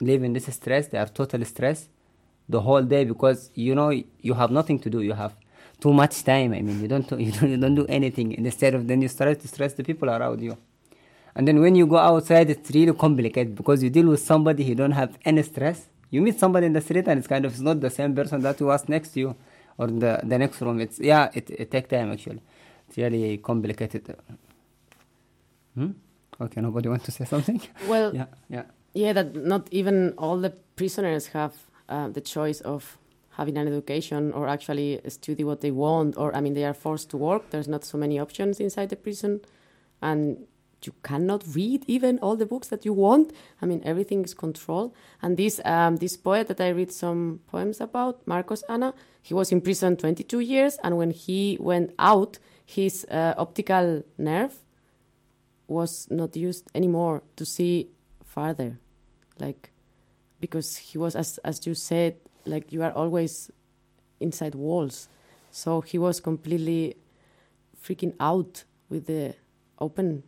living 0.00 0.32
this 0.32 0.46
stress 0.46 0.88
they 0.88 0.98
are 0.98 1.06
totally 1.06 1.44
stressed 1.44 1.88
the 2.48 2.60
whole 2.60 2.82
day 2.82 3.04
because 3.04 3.50
you 3.54 3.74
know 3.74 3.90
you 4.20 4.34
have 4.34 4.50
nothing 4.50 4.78
to 4.80 4.90
do. 4.90 5.00
You 5.00 5.12
have 5.12 5.34
too 5.82 5.92
much 6.02 6.14
time 6.32 6.50
i 6.58 6.60
mean 6.66 6.78
you 6.82 6.88
don't 6.92 7.08
you 7.26 7.32
don't, 7.36 7.50
you 7.54 7.58
don't 7.64 7.78
do 7.82 7.86
anything 7.98 8.28
instead 8.32 8.72
of 8.76 8.80
then 8.90 9.00
you 9.04 9.08
start 9.16 9.38
to 9.42 9.48
stress 9.54 9.72
the 9.78 9.84
people 9.90 10.08
around 10.16 10.40
you 10.48 10.54
and 11.34 11.48
then 11.48 11.60
when 11.60 11.74
you 11.74 11.86
go 11.86 11.96
outside, 11.96 12.50
it's 12.50 12.70
really 12.70 12.92
complicated 12.92 13.54
because 13.54 13.82
you 13.82 13.90
deal 13.90 14.06
with 14.08 14.20
somebody 14.20 14.64
who 14.64 14.74
don't 14.74 14.92
have 14.92 15.18
any 15.24 15.42
stress. 15.42 15.88
You 16.10 16.20
meet 16.20 16.38
somebody 16.38 16.66
in 16.66 16.74
the 16.74 16.80
street 16.82 17.08
and 17.08 17.18
it's 17.18 17.26
kind 17.26 17.44
of 17.44 17.52
it's 17.52 17.60
not 17.60 17.80
the 17.80 17.88
same 17.88 18.14
person 18.14 18.42
that 18.42 18.60
was 18.60 18.88
next 18.88 19.14
to 19.14 19.20
you 19.20 19.36
or 19.78 19.86
the 19.86 20.20
the 20.22 20.38
next 20.38 20.60
room. 20.60 20.78
It's 20.80 20.98
yeah, 21.00 21.30
it 21.32 21.48
it 21.50 21.70
take 21.70 21.88
time 21.88 22.12
actually. 22.12 22.42
It's 22.88 22.98
really 22.98 23.38
complicated. 23.38 24.14
Hmm? 25.74 25.92
Okay, 26.38 26.60
nobody 26.60 26.88
want 26.90 27.04
to 27.04 27.12
say 27.12 27.24
something? 27.24 27.62
Well, 27.88 28.14
yeah, 28.14 28.26
yeah. 28.50 28.64
Yeah, 28.92 29.14
that 29.14 29.34
not 29.34 29.68
even 29.70 30.12
all 30.18 30.36
the 30.36 30.50
prisoners 30.76 31.28
have 31.28 31.54
uh, 31.88 32.08
the 32.08 32.20
choice 32.20 32.60
of 32.60 32.98
having 33.36 33.56
an 33.56 33.66
education 33.66 34.32
or 34.32 34.48
actually 34.48 35.00
study 35.08 35.44
what 35.44 35.60
they 35.60 35.70
want. 35.70 36.16
Or 36.16 36.34
I 36.34 36.40
mean, 36.40 36.54
they 36.54 36.64
are 36.64 36.74
forced 36.74 37.10
to 37.10 37.16
work. 37.16 37.50
There's 37.50 37.68
not 37.68 37.84
so 37.84 37.98
many 37.98 38.18
options 38.18 38.60
inside 38.60 38.90
the 38.90 38.96
prison, 38.96 39.40
and 40.00 40.46
you 40.84 40.92
cannot 41.02 41.44
read 41.54 41.84
even 41.86 42.18
all 42.18 42.36
the 42.36 42.46
books 42.46 42.68
that 42.68 42.84
you 42.84 42.92
want. 42.92 43.32
I 43.60 43.66
mean, 43.66 43.82
everything 43.84 44.24
is 44.24 44.34
controlled. 44.34 44.94
And 45.20 45.36
this 45.36 45.60
um, 45.64 45.96
this 45.96 46.16
poet 46.16 46.48
that 46.48 46.60
I 46.60 46.70
read 46.70 46.92
some 46.92 47.40
poems 47.46 47.80
about, 47.80 48.26
Marcos 48.26 48.62
Ana, 48.64 48.94
he 49.22 49.34
was 49.34 49.52
in 49.52 49.60
prison 49.60 49.96
22 49.96 50.40
years, 50.40 50.78
and 50.82 50.96
when 50.96 51.10
he 51.10 51.56
went 51.60 51.92
out, 51.98 52.38
his 52.64 53.06
uh, 53.10 53.34
optical 53.36 54.02
nerve 54.18 54.54
was 55.68 56.06
not 56.10 56.36
used 56.36 56.70
anymore 56.74 57.22
to 57.36 57.44
see 57.44 57.88
farther, 58.24 58.78
like 59.38 59.70
because 60.40 60.76
he 60.76 60.98
was 60.98 61.14
as 61.16 61.38
as 61.38 61.66
you 61.66 61.74
said, 61.74 62.16
like 62.46 62.72
you 62.72 62.82
are 62.82 62.92
always 62.92 63.50
inside 64.20 64.54
walls, 64.54 65.08
so 65.50 65.80
he 65.80 65.98
was 65.98 66.20
completely 66.20 66.96
freaking 67.82 68.14
out 68.20 68.64
with 68.88 69.06
the 69.06 69.34
open 69.78 70.22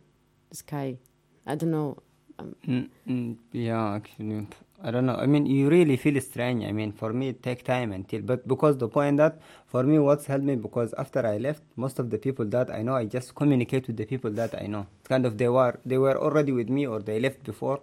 sky. 0.51 0.97
I 1.45 1.55
don't 1.55 1.71
know. 1.71 1.97
Um, 2.37 2.55
Mm, 2.67 2.89
mm, 3.07 3.37
yeah, 3.53 3.93
actually, 3.93 4.47
I 4.83 4.91
don't 4.91 5.05
know. 5.05 5.15
I 5.15 5.25
mean, 5.25 5.45
you 5.45 5.69
really 5.69 5.95
feel 5.95 6.19
strange. 6.19 6.65
I 6.65 6.71
mean, 6.73 6.91
for 6.91 7.13
me, 7.13 7.29
it 7.29 7.41
take 7.41 7.63
time 7.63 7.93
until, 7.93 8.21
but 8.21 8.45
because 8.45 8.77
the 8.77 8.89
point 8.89 9.17
that 9.17 9.39
for 9.67 9.83
me, 9.83 9.99
what's 9.99 10.25
helped 10.25 10.43
me 10.43 10.55
because 10.55 10.93
after 10.97 11.25
I 11.25 11.37
left, 11.37 11.63
most 11.77 11.97
of 11.97 12.09
the 12.09 12.17
people 12.17 12.45
that 12.45 12.69
I 12.69 12.81
know, 12.81 12.95
I 12.95 13.05
just 13.05 13.35
communicate 13.35 13.87
with 13.87 13.95
the 13.97 14.05
people 14.05 14.31
that 14.31 14.53
I 14.61 14.67
know. 14.67 14.87
Kind 15.07 15.25
of 15.25 15.37
they 15.37 15.47
were 15.47 15.79
they 15.85 15.97
were 15.97 16.17
already 16.17 16.51
with 16.51 16.69
me 16.69 16.85
or 16.85 16.99
they 16.99 17.19
left 17.21 17.43
before 17.43 17.79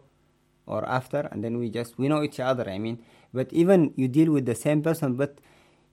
or 0.67 0.89
after, 0.89 1.29
and 1.31 1.43
then 1.43 1.59
we 1.59 1.71
just 1.71 1.99
we 1.99 2.09
know 2.09 2.23
each 2.23 2.41
other. 2.41 2.69
I 2.69 2.79
mean, 2.79 3.03
but 3.33 3.53
even 3.53 3.93
you 3.97 4.09
deal 4.09 4.33
with 4.33 4.47
the 4.47 4.55
same 4.55 4.83
person, 4.83 5.15
but 5.15 5.39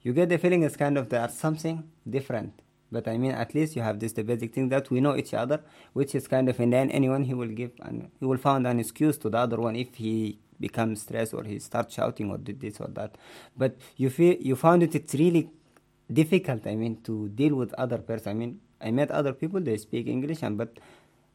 you 0.02 0.12
get 0.12 0.28
the 0.28 0.38
feeling 0.38 0.62
it's 0.62 0.76
kind 0.76 0.96
of 0.96 1.08
there's 1.08 1.34
something 1.34 1.84
different. 2.08 2.62
But 2.92 3.06
I 3.06 3.18
mean, 3.18 3.32
at 3.32 3.54
least 3.54 3.76
you 3.76 3.82
have 3.82 4.00
this 4.00 4.12
the 4.12 4.24
basic 4.24 4.52
thing 4.54 4.68
that 4.70 4.90
we 4.90 5.00
know 5.00 5.16
each 5.16 5.34
other, 5.34 5.60
which 5.92 6.14
is 6.14 6.26
kind 6.26 6.48
of, 6.48 6.58
and 6.58 6.72
then 6.72 6.90
anyone 6.90 7.24
he 7.24 7.34
will 7.34 7.48
give 7.48 7.72
and 7.82 8.10
he 8.18 8.26
will 8.26 8.38
find 8.38 8.66
an 8.66 8.80
excuse 8.80 9.16
to 9.18 9.30
the 9.30 9.38
other 9.38 9.58
one 9.58 9.76
if 9.76 9.94
he 9.94 10.38
becomes 10.58 11.02
stressed 11.02 11.32
or 11.32 11.44
he 11.44 11.58
starts 11.58 11.94
shouting 11.94 12.30
or 12.30 12.38
did 12.38 12.60
this 12.60 12.80
or 12.80 12.88
that. 12.88 13.16
But 13.56 13.76
you 13.96 14.10
feel 14.10 14.36
you 14.40 14.56
found 14.56 14.82
it 14.82 14.94
it's 14.94 15.14
really 15.14 15.50
difficult. 16.12 16.66
I 16.66 16.74
mean, 16.74 17.00
to 17.02 17.28
deal 17.28 17.54
with 17.54 17.72
other 17.74 17.98
person. 17.98 18.30
I 18.30 18.34
mean, 18.34 18.60
I 18.80 18.90
met 18.90 19.10
other 19.10 19.32
people 19.32 19.60
they 19.60 19.76
speak 19.76 20.08
English 20.08 20.42
and 20.42 20.58
but 20.58 20.78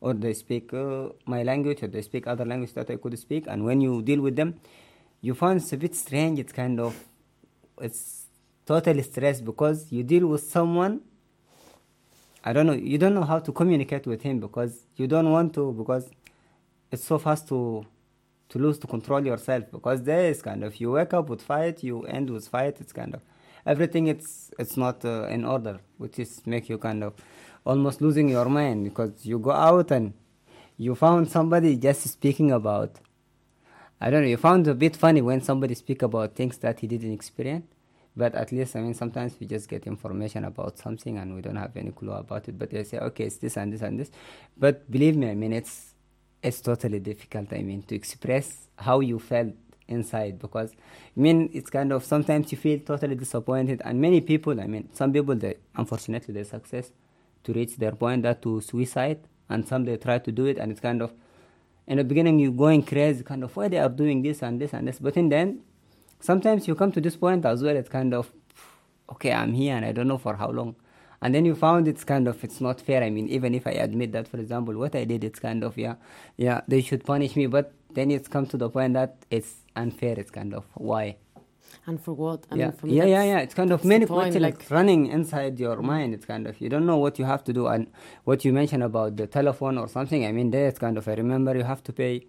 or 0.06 0.14
they 0.14 0.34
speak 0.34 0.72
uh, 0.74 1.10
my 1.26 1.42
language 1.42 1.82
or 1.82 1.88
they 1.88 2.02
speak 2.02 2.28
other 2.28 2.46
language 2.46 2.74
that 2.74 2.90
I 2.92 2.98
could 2.98 3.18
speak, 3.18 3.46
and 3.48 3.66
when 3.66 3.82
you 3.82 4.02
deal 4.04 4.22
with 4.22 4.36
them, 4.36 4.56
you 5.22 5.34
find 5.34 5.60
it's 5.60 5.74
a 5.74 5.78
bit 5.78 5.96
strange. 5.96 6.38
It's 6.40 6.54
kind 6.54 6.80
of 6.80 6.96
it's 7.82 8.28
totally 8.66 9.02
stressed 9.02 9.44
because 9.44 9.92
you 9.92 10.04
deal 10.04 10.28
with 10.28 10.44
someone 10.44 11.02
I 12.48 12.54
don't 12.54 12.68
know. 12.68 12.74
You 12.74 13.00
don't 13.00 13.16
know 13.16 13.24
how 13.24 13.40
to 13.40 13.52
communicate 13.52 14.06
with 14.06 14.22
him 14.22 14.40
because 14.40 14.86
you 14.98 15.08
don't 15.08 15.32
want 15.32 15.56
to 15.56 15.74
because 15.74 16.12
it's 16.92 17.04
so 17.04 17.18
fast 17.18 17.48
to 17.48 17.84
to 18.50 18.60
lose 18.60 18.78
to 18.78 18.88
control 18.88 19.26
yourself 19.26 19.64
because 19.72 20.04
there 20.04 20.30
is 20.30 20.44
kind 20.44 20.64
of 20.64 20.80
you 20.80 20.92
wake 20.92 21.16
up 21.16 21.28
with 21.28 21.42
fight, 21.42 21.84
you 21.84 22.04
end 22.04 22.30
with 22.30 22.48
fight. 22.48 22.80
It's 22.80 22.94
kind 22.94 23.16
of 23.16 23.22
everything. 23.66 24.06
It's 24.06 24.52
it's 24.60 24.78
not 24.78 25.04
uh, 25.04 25.26
in 25.38 25.44
order, 25.44 25.80
which 25.98 26.20
is 26.20 26.46
make 26.46 26.70
you 26.70 26.78
kind 26.78 27.04
of 27.04 27.16
almost 27.66 28.02
losing 28.02 28.30
your 28.30 28.46
mind 28.46 28.84
because 28.86 29.26
you 29.26 29.40
go 29.40 29.52
out 29.52 29.92
and 29.92 30.14
you 30.78 30.96
found 30.96 31.30
somebody 31.30 31.76
just 31.76 32.02
speaking 32.02 32.52
about. 32.52 33.00
I 34.00 34.10
don't 34.10 34.22
know. 34.22 34.28
You 34.28 34.38
found 34.38 34.68
a 34.68 34.76
bit 34.76 34.96
funny 34.96 35.22
when 35.22 35.42
somebody 35.42 35.74
speak 35.74 36.02
about 36.02 36.36
things 36.36 36.58
that 36.60 36.80
he 36.82 36.88
didn't 36.88 37.14
experience 37.14 37.66
but 38.16 38.34
at 38.36 38.52
least 38.52 38.76
I 38.76 38.82
mean 38.82 38.94
sometimes 38.94 39.36
we 39.40 39.48
just 39.48 39.68
get 39.68 39.88
information 39.88 40.46
about 40.46 40.78
something 40.78 41.18
and 41.18 41.36
we 41.36 41.42
don't 41.42 41.58
have 41.58 41.76
any 41.76 41.92
clue 41.92 42.12
about 42.12 42.48
it. 42.48 42.58
But 42.58 42.72
they 42.72 42.84
say, 42.84 42.98
okay, 42.98 43.26
it's 43.26 43.38
this 43.38 43.58
and 43.58 43.74
this 43.74 43.82
and 43.82 44.00
this. 44.00 44.10
But 44.58 44.90
believe 44.90 45.18
me, 45.18 45.30
I 45.30 45.36
mean 45.36 45.54
it's 45.54 45.94
it's 46.42 46.62
totally 46.62 47.00
difficult. 47.00 47.52
I 47.52 47.62
mean 47.62 47.82
to 47.84 47.96
express 47.96 48.68
how 48.78 49.02
you 49.02 49.20
felt 49.20 49.54
inside 49.88 50.40
because 50.40 50.72
I 50.72 51.20
mean 51.20 51.50
it's 51.54 51.70
kind 51.70 51.92
of 51.92 52.04
sometimes 52.04 52.52
you 52.52 52.58
feel 52.58 52.80
totally 52.80 53.16
disappointed 53.16 53.82
and 53.86 54.02
many 54.02 54.22
people 54.22 54.60
I 54.60 54.66
mean 54.66 54.90
some 54.94 55.14
people 55.14 55.36
they 55.36 55.56
unfortunately 55.76 56.34
they 56.34 56.44
success 56.44 56.92
to 57.46 57.54
reach 57.54 57.78
their 57.78 57.94
point 57.94 58.24
that 58.24 58.42
to 58.42 58.62
suicide 58.62 59.20
and 59.50 59.68
some 59.68 59.86
they 59.86 59.98
try 59.98 60.18
to 60.20 60.32
do 60.32 60.46
it 60.46 60.58
and 60.58 60.72
it's 60.72 60.82
kind 60.82 61.02
of 61.02 61.14
in 61.88 61.98
the 61.98 62.04
beginning 62.04 62.40
you 62.40 62.52
going 62.52 62.84
crazy 62.84 63.24
kind 63.24 63.44
of 63.44 63.56
why 63.56 63.68
they 63.68 63.78
are 63.78 63.90
doing 63.90 64.22
this 64.22 64.42
and 64.42 64.60
this 64.60 64.74
and 64.74 64.88
this? 64.88 65.00
But 65.00 65.16
in 65.18 65.30
the 65.30 65.38
end 65.38 65.62
sometimes 66.20 66.68
you 66.68 66.76
come 66.76 66.92
to 66.92 67.02
this 67.02 67.16
point 67.16 67.46
as 67.46 67.64
well 67.64 67.76
it's 67.76 67.90
kind 67.90 68.14
of 68.14 68.32
okay 69.12 69.32
i'm 69.32 69.54
here 69.54 69.76
and 69.76 69.86
i 69.86 69.92
don't 69.92 70.08
know 70.08 70.18
for 70.18 70.36
how 70.36 70.50
long. 70.50 70.76
And 71.22 71.34
then 71.34 71.46
you 71.46 71.56
found 71.56 71.88
it's 71.88 72.04
kind 72.04 72.28
of 72.28 72.44
it's 72.44 72.62
not 72.62 72.82
fair. 72.82 73.02
I 73.02 73.10
mean 73.10 73.28
even 73.30 73.56
if 73.56 73.66
i 73.66 73.72
admit 73.72 74.12
that 74.12 74.28
for 74.28 74.38
example 74.38 74.76
what 74.78 74.96
i 74.96 75.06
did 75.06 75.24
it's 75.24 75.40
kind 75.40 75.64
of 75.64 75.78
yeah 75.78 75.96
yeah 76.38 76.62
they 76.68 76.82
should 76.82 77.04
punish 77.06 77.36
me. 77.36 77.48
But 77.48 77.74
then 77.94 78.12
it's 78.12 78.28
come 78.28 78.46
to 78.48 78.58
the 78.58 78.70
point 78.70 78.94
that 78.94 79.16
it's 79.32 79.56
unfair. 79.76 80.20
It's 80.20 80.30
kind 80.30 80.54
of 80.54 80.66
why 80.74 81.18
and 81.88 82.02
for 82.02 82.14
what? 82.14 82.46
I 82.52 82.56
yeah, 82.56 82.72
mean, 82.84 82.96
yeah, 82.96 83.06
yeah, 83.06 83.24
yeah. 83.24 83.40
It's 83.40 83.54
kind 83.54 83.72
of 83.72 83.84
many 83.86 84.06
questions 84.06 84.42
like, 84.42 84.60
like- 84.60 84.72
running 84.72 85.08
inside 85.08 85.60
your 85.60 85.82
mind. 85.82 86.14
It's 86.14 86.26
kind 86.26 86.48
of 86.48 86.60
you 86.62 86.70
don't 86.70 86.86
know 86.86 86.98
what 86.98 87.20
you 87.20 87.26
have 87.26 87.44
to 87.46 87.54
do, 87.54 87.68
and 87.68 87.88
what 88.24 88.44
you 88.46 88.54
mentioned 88.54 88.84
about 88.84 89.18
the 89.18 89.28
telephone 89.28 89.78
or 89.78 89.88
something. 89.88 90.26
I 90.26 90.32
mean, 90.32 90.52
there 90.52 90.68
it's 90.68 90.80
kind 90.80 90.98
of 90.98 91.08
I 91.08 91.14
remember 91.14 91.56
you 91.56 91.64
have 91.64 91.84
to 91.86 91.94
pay 91.94 92.26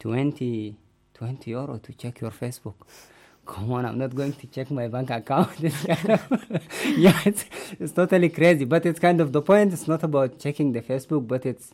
20, 0.00 0.76
20 1.14 1.50
euro 1.50 1.78
to 1.78 1.92
check 1.94 2.20
your 2.20 2.30
Facebook. 2.30 2.74
Come 3.46 3.72
on, 3.72 3.86
I'm 3.86 3.98
not 3.98 4.14
going 4.14 4.32
to 4.34 4.46
check 4.48 4.70
my 4.72 4.88
bank 4.88 5.10
account. 5.10 5.50
It's 5.60 5.84
kind 5.84 6.10
of, 6.10 6.62
yeah, 6.98 7.18
it's 7.24 7.44
it's 7.78 7.92
totally 7.92 8.28
crazy. 8.28 8.64
But 8.64 8.84
it's 8.86 8.98
kind 8.98 9.20
of 9.20 9.32
the 9.32 9.40
point. 9.42 9.72
It's 9.72 9.86
not 9.88 10.02
about 10.02 10.38
checking 10.40 10.72
the 10.72 10.82
Facebook, 10.82 11.26
but 11.28 11.46
it's 11.46 11.72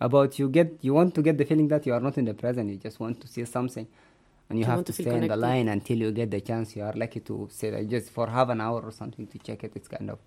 about 0.00 0.38
you 0.38 0.48
get 0.48 0.78
you 0.80 0.94
want 0.94 1.14
to 1.14 1.22
get 1.22 1.38
the 1.38 1.44
feeling 1.44 1.68
that 1.68 1.86
you 1.86 1.92
are 1.92 2.00
not 2.00 2.16
in 2.18 2.24
the 2.24 2.34
present. 2.34 2.70
You 2.70 2.76
just 2.78 3.00
want 3.00 3.20
to 3.20 3.28
see 3.28 3.44
something, 3.44 3.86
and 4.48 4.58
you 4.58 4.64
You 4.64 4.70
have 4.70 4.84
to 4.84 4.92
stay 4.92 5.14
in 5.14 5.28
the 5.28 5.36
line 5.36 5.68
until 5.68 5.98
you 5.98 6.12
get 6.12 6.30
the 6.30 6.40
chance. 6.40 6.76
You 6.76 6.84
are 6.84 6.92
lucky 6.92 7.20
to 7.20 7.48
say 7.50 7.70
that 7.70 7.88
just 7.88 8.10
for 8.10 8.26
half 8.26 8.48
an 8.50 8.60
hour 8.60 8.80
or 8.80 8.92
something 8.92 9.26
to 9.28 9.38
check 9.38 9.64
it. 9.64 9.72
It's 9.74 9.88
kind 9.88 10.10
of 10.10 10.18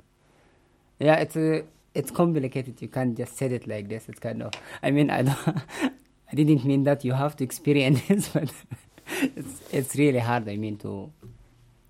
yeah, 1.00 1.16
it's 1.16 1.36
a, 1.36 1.64
it's 1.94 2.12
complicated. 2.12 2.82
You 2.82 2.88
can't 2.88 3.16
just 3.16 3.38
say 3.38 3.48
it 3.48 3.68
like 3.68 3.88
this. 3.88 4.10
It's 4.10 4.20
kind 4.20 4.42
of 4.44 4.54
I 4.82 4.92
mean 4.92 5.10
I 5.10 5.22
don't 5.22 5.48
I 6.32 6.36
didn't 6.36 6.66
mean 6.66 6.84
that 6.84 7.06
you 7.06 7.14
have 7.14 7.36
to 7.38 7.44
experience 7.44 8.02
this, 8.08 8.30
but 8.30 8.52
it's 9.22 9.62
it's 9.72 9.96
really 9.96 10.20
hard. 10.20 10.50
I 10.50 10.58
mean 10.58 10.78
to 10.78 11.12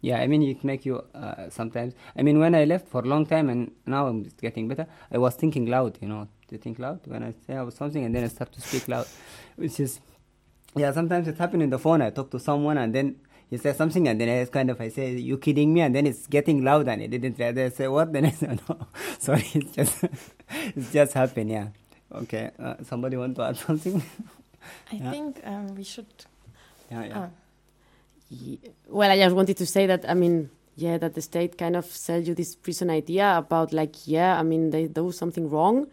yeah, 0.01 0.19
I 0.19 0.27
mean 0.27 0.43
it 0.43 0.63
make 0.63 0.85
you 0.85 1.01
uh, 1.15 1.49
sometimes. 1.49 1.93
I 2.15 2.21
mean 2.23 2.39
when 2.39 2.53
I 2.55 2.65
left 2.65 2.87
for 2.87 3.01
a 3.01 3.07
long 3.07 3.25
time 3.25 3.49
and 3.49 3.71
now 3.85 4.07
I'm 4.07 4.23
just 4.23 4.41
getting 4.41 4.67
better. 4.67 4.87
I 5.11 5.17
was 5.17 5.35
thinking 5.35 5.65
loud, 5.65 5.97
you 6.01 6.07
know, 6.07 6.27
to 6.49 6.57
think 6.57 6.79
loud 6.79 6.99
when 7.07 7.23
I 7.23 7.33
say 7.45 7.69
something 7.71 8.03
and 8.03 8.13
then 8.13 8.23
I 8.23 8.27
start 8.27 8.51
to 8.53 8.61
speak 8.61 8.87
loud, 8.87 9.07
which 9.55 9.79
is 9.79 9.99
yeah. 10.77 10.91
Sometimes 10.93 11.27
it's 11.27 11.39
happens 11.39 11.63
in 11.63 11.69
the 11.69 11.79
phone. 11.79 12.01
I 12.01 12.09
talk 12.11 12.29
to 12.31 12.39
someone 12.39 12.77
and 12.77 12.93
then 12.93 13.15
he 13.49 13.57
says 13.57 13.77
something 13.77 14.07
and 14.07 14.19
then 14.19 14.29
I 14.29 14.45
kind 14.45 14.69
of 14.69 14.79
I 14.81 14.89
say 14.89 15.13
you 15.15 15.37
kidding 15.37 15.73
me 15.73 15.81
and 15.81 15.95
then 15.95 16.05
it's 16.05 16.27
getting 16.27 16.63
loud 16.63 16.87
and 16.87 17.01
I 17.01 17.07
didn't 17.07 17.37
rather 17.39 17.65
I 17.65 17.69
say 17.69 17.87
what 17.87 18.11
then 18.13 18.25
I 18.25 18.31
say 18.31 18.57
no 18.69 18.77
sorry 19.19 19.45
it's 19.53 19.71
just 19.75 20.03
it's 20.75 20.91
just 20.91 21.13
happened 21.13 21.49
yeah 21.51 21.67
okay 22.13 22.51
uh, 22.59 22.75
somebody 22.83 23.15
want 23.17 23.35
to 23.37 23.43
add 23.43 23.57
something 23.57 24.01
I 24.91 24.95
Yeah. 24.95 25.11
think 25.11 25.41
um, 25.45 25.75
we 25.75 25.83
should. 25.83 26.07
yeah 26.91 27.03
yeah 27.05 27.17
Ah. 27.19 27.29
Ye- 28.29 28.59
Well, 28.89 29.09
I 29.11 29.17
just 29.17 29.35
wanted 29.35 29.55
to 29.57 29.65
say 29.65 29.85
that 29.87 30.03
I 30.09 30.13
mean, 30.13 30.49
yeah, 30.75 30.97
that 30.97 31.13
the 31.15 31.21
state 31.21 31.57
kind 31.57 31.75
of 31.75 31.85
sell 31.85 32.19
you 32.19 32.35
this 32.35 32.55
prison 32.55 32.89
idea 32.89 33.37
about 33.37 33.71
like, 33.71 33.95
yeah, 34.05 34.37
I 34.39 34.43
mean, 34.43 34.69
they 34.71 34.87
do 34.87 35.11
something 35.13 35.49
wrong, 35.49 35.87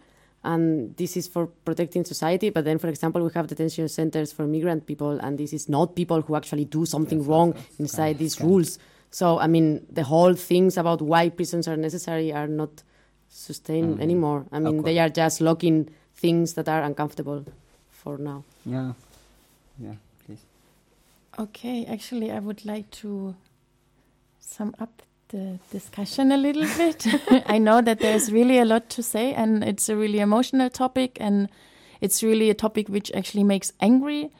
and 0.45 0.97
this 0.97 1.17
is 1.17 1.27
for 1.27 1.47
protecting 1.65 2.05
society. 2.05 2.51
But 2.51 2.65
then, 2.65 2.79
for 2.79 2.89
example, 2.89 3.23
we 3.23 3.31
have 3.35 3.47
detention 3.47 3.89
centers 3.89 4.33
for 4.33 4.47
migrant 4.47 4.87
people, 4.87 5.19
and 5.21 5.39
this 5.39 5.53
is 5.53 5.69
not 5.69 5.95
people 5.97 6.21
who 6.23 6.37
actually 6.37 6.67
do 6.67 6.85
something 6.87 7.27
wrong 7.27 7.55
inside 7.79 8.19
these 8.19 8.41
rules. 8.41 8.79
So, 9.11 9.39
I 9.39 9.47
mean, 9.47 9.87
the 9.91 10.03
whole 10.05 10.35
things 10.35 10.77
about 10.77 11.01
why 11.01 11.29
prisons 11.29 11.67
are 11.69 11.77
necessary 11.77 12.33
are 12.33 12.49
not 12.49 12.83
sustained 13.29 13.97
Mhm. 13.99 14.03
anymore. 14.03 14.47
I 14.53 14.59
mean, 14.61 14.83
they 14.83 14.99
are 14.99 15.09
just 15.09 15.41
locking 15.41 15.89
things 16.15 16.55
that 16.55 16.69
are 16.69 16.83
uncomfortable 16.83 17.45
for 17.91 18.19
now. 18.19 18.45
yeah 18.65 18.93
yeah 19.79 19.95
please 20.25 20.43
Okay, 21.39 21.85
actually, 21.87 22.31
I 22.31 22.39
would 22.39 22.65
like 22.65 22.91
to 23.03 23.35
sum 24.41 24.75
up 24.79 25.03
the 25.35 25.59
discussion 25.73 26.31
a 26.31 26.37
little 26.37 26.63
bit. 26.77 27.07
I 27.47 27.59
know 27.59 27.81
that 27.81 27.99
there's 27.99 28.31
really 28.31 28.59
a 28.59 28.65
lot 28.65 28.89
to 28.91 29.03
say, 29.03 29.35
and 29.35 29.65
it's 29.65 29.89
a 29.89 29.97
really 29.97 30.21
emotional 30.21 30.71
topic, 30.71 31.19
and 31.21 31.49
it's 32.01 32.23
really 32.23 32.51
a 32.51 32.55
topic 32.55 32.89
which 32.89 33.11
actually 33.13 33.45
makes 33.45 33.73
angry. 33.81 34.31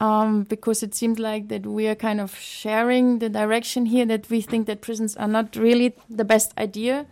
Um, 0.00 0.42
because 0.42 0.82
it 0.82 0.96
seems 0.96 1.20
like 1.20 1.46
that 1.46 1.64
we 1.64 1.86
are 1.86 1.94
kind 1.94 2.20
of 2.20 2.34
sharing 2.36 3.20
the 3.20 3.28
direction 3.28 3.86
here 3.86 4.04
that 4.06 4.28
we 4.30 4.40
think 4.40 4.66
that 4.66 4.80
prisons 4.80 5.14
are 5.16 5.28
not 5.28 5.54
really 5.54 5.94
the 6.10 6.24
best 6.24 6.52
idea 6.58 7.06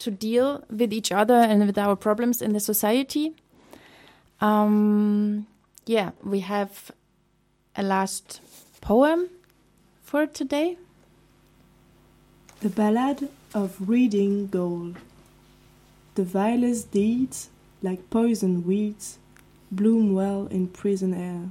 to 0.00 0.10
deal 0.10 0.62
with 0.68 0.92
each 0.92 1.10
other 1.10 1.36
and 1.36 1.66
with 1.66 1.78
our 1.78 1.96
problems 1.96 2.42
in 2.42 2.52
the 2.52 2.60
society. 2.60 3.34
Um, 4.42 5.46
yeah, 5.86 6.10
we 6.22 6.40
have 6.40 6.90
a 7.76 7.82
last 7.82 8.42
poem 8.82 9.30
for 10.02 10.26
today. 10.26 10.76
The 12.64 12.70
Ballad 12.70 13.28
of 13.52 13.76
Reading 13.78 14.46
Gaol. 14.46 14.94
The 16.14 16.24
vilest 16.24 16.90
deeds, 16.92 17.50
like 17.82 18.08
poison 18.08 18.64
weeds, 18.66 19.18
bloom 19.70 20.14
well 20.14 20.46
in 20.46 20.68
prison 20.68 21.12
air. 21.12 21.50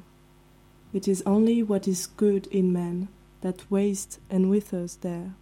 It 0.91 1.07
is 1.07 1.22
only 1.24 1.61
what 1.61 1.88
is 1.88 2.07
good 2.07 2.47
in 2.47 2.74
man 2.74 3.09
that 3.41 3.70
wastes 3.70 4.18
and 4.28 4.49
withers 4.49 4.95
there. 5.01 5.36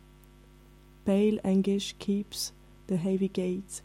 Pale 1.06 1.40
anguish 1.42 1.96
keeps 2.00 2.52
the 2.88 2.98
heavy 2.98 3.30
gate, 3.30 3.80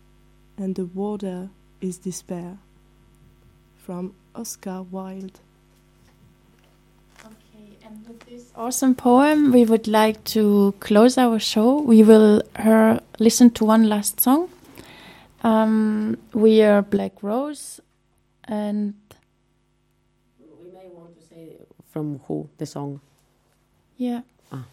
and 0.59 0.74
the 0.74 0.87
warder 0.87 1.51
is 1.80 1.99
despair. 1.99 2.59
From 3.76 4.12
Oscar 4.34 4.82
Wilde. 4.82 5.39
And 7.87 8.05
with 8.09 8.20
this 8.26 8.51
awesome 8.57 8.95
poem, 8.97 9.53
we 9.53 9.64
would 9.64 9.87
like 9.87 10.22
to 10.34 10.74
close 10.80 11.16
our 11.16 11.39
show. 11.39 11.80
We 11.80 12.03
will 12.03 12.43
uh, 12.57 12.99
listen 13.20 13.51
to 13.51 13.64
one 13.64 13.89
last 13.89 14.20
song. 14.20 14.49
Um, 15.45 16.18
we 16.34 16.62
are 16.62 16.82
Black 16.82 17.22
Rose, 17.22 17.80
and 18.49 18.95
We 20.41 20.72
may 20.72 20.89
want 20.89 21.16
to 21.20 21.26
say 21.28 21.59
from 21.93 22.18
who 22.26 22.49
the 22.59 22.66
song. 22.66 23.01
yeah. 23.97 24.22
Ah. 24.51 24.64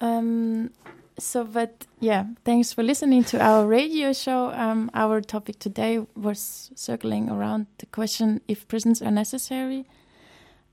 Um, 0.00 0.70
so, 1.18 1.44
but 1.44 1.86
yeah, 2.00 2.26
thanks 2.44 2.74
for 2.74 2.82
listening 2.82 3.24
to 3.24 3.40
our 3.40 3.66
radio 3.66 4.12
show. 4.12 4.50
Um, 4.52 4.90
our 4.92 5.22
topic 5.22 5.58
today 5.58 6.04
was 6.14 6.70
circling 6.74 7.30
around 7.30 7.66
the 7.78 7.86
question 7.86 8.42
if 8.46 8.68
prisons 8.68 9.00
are 9.00 9.10
necessary. 9.10 9.86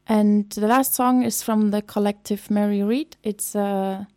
And 0.07 0.49
the 0.51 0.67
last 0.67 0.93
song 0.93 1.23
is 1.23 1.41
from 1.41 1.71
the 1.71 1.81
collective 1.81 2.51
Mary 2.51 2.83
Read. 2.83 3.17
It's 3.23 3.55
a 3.55 4.07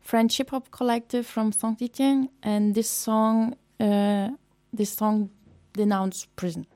French 0.00 0.36
hip 0.36 0.50
hop 0.50 0.70
collective 0.70 1.26
from 1.26 1.52
Saint 1.52 1.82
Etienne, 1.82 2.28
and 2.42 2.74
this 2.74 2.88
song, 2.88 3.56
uh, 3.80 4.30
this 4.72 4.92
song 4.94 5.30
denounced 5.72 6.34
prison. 6.36 6.66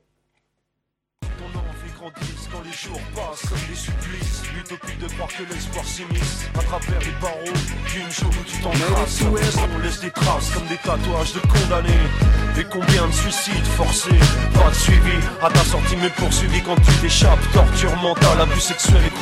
Les 2.67 2.73
jours 2.73 3.01
passent 3.15 3.49
comme 3.49 3.63
des 3.69 3.77
supplices. 3.77 4.43
L'utopie 4.55 4.97
de 4.97 5.07
croire 5.15 5.29
que 5.29 5.45
l'espoir 5.53 5.85
s'immisce 5.85 6.47
à 6.59 6.63
travers 6.63 6.99
les 7.01 7.15
barreaux 7.21 7.59
d'une 7.93 8.11
jour 8.11 8.31
où 8.31 8.45
tu 8.45 8.61
t'embrasses. 8.61 9.23
On 9.23 9.79
laisse 9.79 10.01
des 10.01 10.11
traces 10.11 10.51
comme 10.51 10.67
des 10.67 10.79
tatouages 10.79 11.35
de 11.35 11.41
condamnés. 11.47 12.07
Et 12.59 12.65
combien 12.65 13.07
de 13.07 13.13
suicides 13.13 13.67
forcés 13.77 14.19
Pas 14.55 14.71
de 14.71 14.75
suivi 14.75 15.19
à 15.43 15.51
ta 15.51 15.63
sortie 15.63 15.97
mais 16.01 16.11
poursuivi 16.11 16.63
quand 16.63 16.77
tu 16.77 16.93
t'échappes. 17.03 17.39
Torture 17.53 17.95
mentale, 18.03 18.41
abus 18.41 18.61
sexuel 18.61 19.03
et 19.07 19.15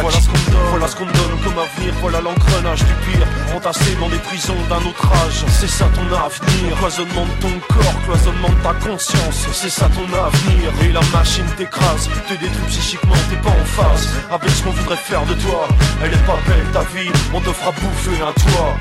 Voilà 0.00 0.20
ce 0.20 0.26
qu'on 0.26 0.50
donne, 0.50 0.68
voilà 0.70 0.88
ce 0.88 0.96
qu'on 0.96 1.04
donne 1.04 1.40
comme 1.44 1.58
avenir. 1.58 1.94
Voilà 2.00 2.20
l'engrenage 2.20 2.80
du 2.80 2.94
pire, 3.04 3.26
entassé 3.54 3.94
dans 4.00 4.08
des 4.08 4.18
prisons 4.18 4.56
d'un 4.68 4.84
autre 4.88 5.06
âge. 5.24 5.44
C'est 5.48 5.68
ça 5.68 5.86
ton 5.94 6.06
avenir. 6.14 6.76
Cloisonnement 6.78 7.26
de 7.26 7.42
ton 7.42 7.74
corps, 7.74 8.02
cloisonnement 8.04 8.48
de 8.48 8.62
ta 8.62 8.74
conscience. 8.74 9.46
C'est 9.52 9.70
ça 9.70 9.88
ton 9.88 10.06
avenir. 10.16 10.72
Et 10.82 10.92
la 10.92 11.02
machine 11.12 11.46
t'écrase, 11.56 12.08
te 12.28 12.34
détruit 12.34 12.66
psychiquement, 12.68 13.14
t'es 13.30 13.36
pas 13.36 13.50
en 13.50 13.64
phase 13.64 14.08
avec 14.30 14.50
ce 14.50 14.62
qu'on 14.62 14.70
voudrait 14.70 14.96
faire 14.96 15.24
de 15.26 15.34
toi. 15.34 15.68
Elle 16.02 16.12
est 16.12 16.26
pas 16.26 16.38
belle 16.46 16.66
ta 16.72 16.80
vie, 16.96 17.10
on 17.32 17.40
te 17.40 17.52
fera 17.52 17.72
bouffer 17.72 18.22
un 18.22 18.32
toit. 18.32 18.76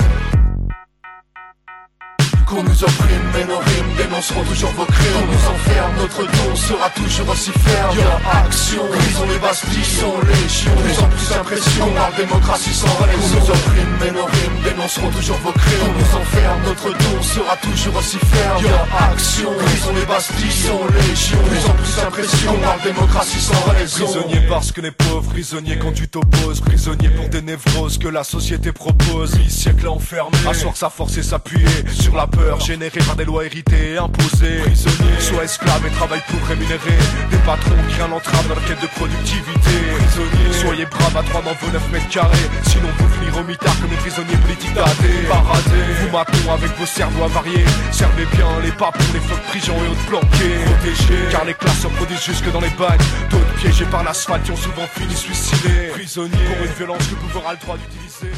Qu'on 2.51 2.63
nous 2.63 2.83
opprime, 2.83 3.31
mais 3.33 3.45
nos 3.45 3.59
rimes 3.59 3.95
dénonceront 3.95 4.43
toujours 4.43 4.71
vos 4.71 4.83
crimes. 4.83 5.23
On 5.23 5.25
nous 5.25 5.55
enferme, 5.55 5.95
notre 6.01 6.23
don 6.23 6.53
sera 6.53 6.89
toujours 6.89 7.29
aussi 7.29 7.51
ferme. 7.51 7.97
Y'a 7.97 8.43
action, 8.43 8.83
brisons 8.91 9.27
les 9.31 9.39
bastilles, 9.39 9.85
sont 9.85 10.19
légion. 10.27 10.71
Plus 10.83 10.99
en 10.99 11.07
plus 11.07 11.29
d'impression, 11.29 11.85
on 11.87 11.95
parle 11.95 12.15
démocratie 12.17 12.73
sans 12.73 12.87
raison. 13.05 13.23
On 13.23 13.39
nous 13.39 13.49
opprime, 13.51 13.93
mais 14.01 14.11
nos 14.11 14.25
rimes 14.25 14.59
dénonceront 14.65 15.09
toujours 15.11 15.37
vos 15.37 15.53
crimes. 15.53 15.79
On 15.79 15.93
nous 15.97 16.21
enferme, 16.21 16.59
notre 16.67 16.89
don 16.91 17.23
sera 17.23 17.55
toujours 17.55 17.95
aussi 17.95 18.17
ferme. 18.19 18.65
Y'a 18.65 19.07
action, 19.13 19.51
brisons 19.53 19.95
les 19.95 20.05
bastilles, 20.05 20.51
sont 20.51 20.87
légion. 21.07 21.37
Plus 21.47 21.65
en 21.69 21.73
plus 21.73 21.95
d'impression, 21.95 22.51
on 22.53 22.59
parle 22.59 22.81
démocratie 22.81 23.39
sans 23.39 23.71
raison. 23.71 24.03
Prisonnier 24.03 24.41
parce 24.49 24.73
que 24.73 24.81
les 24.81 24.91
pauvres, 24.91 25.29
prisonnier 25.31 25.79
quand 25.79 25.93
tu 25.93 26.09
t'opposes, 26.09 26.59
prisonnier 26.59 27.07
pour 27.11 27.29
des 27.29 27.43
névroses 27.43 27.97
que 27.97 28.09
la 28.09 28.25
société 28.25 28.73
propose. 28.73 29.35
Huit 29.35 29.49
siècles 29.49 29.87
enfermés, 29.87 30.37
à 30.45 30.53
soir 30.53 30.75
sa 30.75 30.89
force 30.89 31.15
et 31.15 31.23
s'appuyer 31.23 31.65
sur 31.93 32.13
la 32.13 32.27
peur 32.27 32.40
générée 32.59 32.99
par 33.05 33.15
des 33.15 33.25
lois 33.25 33.45
héritées 33.45 33.97
imposées. 33.97 34.61
Prisonnier, 34.63 35.19
soit 35.19 35.43
esclave 35.43 35.85
et 35.85 35.89
travaille 35.91 36.21
pour 36.27 36.47
rémunérer 36.47 36.97
des 37.29 37.37
patrons 37.45 37.75
qui 37.89 37.95
rien 37.95 38.07
l'entravent 38.07 38.49
dans 38.49 38.55
la 38.55 38.67
quête 38.67 38.81
de 38.81 38.87
productivité. 38.87 39.75
Prisonnier, 39.97 40.53
soyez 40.53 40.85
brave 40.85 41.17
à 41.17 41.23
trois 41.23 41.41
dans 41.41 41.53
vos 41.53 41.71
9 41.71 41.91
mètres 41.91 42.09
carrés, 42.09 42.49
sinon 42.63 42.89
vous 42.97 43.09
finirez 43.09 43.39
au 43.39 43.43
mitard 43.43 43.75
comme 43.81 43.89
les 43.89 43.97
prisonniers 43.97 44.37
politiques 44.37 44.73
datés. 44.73 45.27
Paradés, 45.27 45.89
vous 46.01 46.11
matons 46.11 46.51
avec 46.53 46.71
vos 46.77 46.85
cerveaux 46.85 47.23
avariés. 47.23 47.65
Servez 47.91 48.25
bien 48.35 48.47
les 48.63 48.71
pas 48.71 48.91
pour 48.91 49.13
les 49.13 49.19
flottes 49.19 49.45
prison 49.49 49.73
et 49.83 49.89
autres 49.89 50.05
planqués. 50.07 50.57
Protégés, 50.65 51.27
car 51.31 51.45
les 51.45 51.53
classes 51.53 51.81
se 51.81 51.87
produisent 51.87 52.23
jusque 52.23 52.51
dans 52.51 52.61
les 52.61 52.73
bagnes. 52.77 53.05
D'autres 53.29 53.53
piégés 53.59 53.85
par 53.85 54.03
l'asphalte 54.03 54.43
qui 54.43 54.51
ont 54.51 54.55
souvent 54.55 54.87
fini 54.87 55.15
suicidés. 55.15 55.89
Prisonniers, 55.91 56.45
pour 56.47 56.65
une 56.65 56.73
violence 56.73 57.05
que 57.07 57.11
le 57.11 57.17
pouvoir 57.17 57.47
a 57.47 57.53
le 57.53 57.59
droit 57.59 57.77
d'utiliser. 57.77 58.31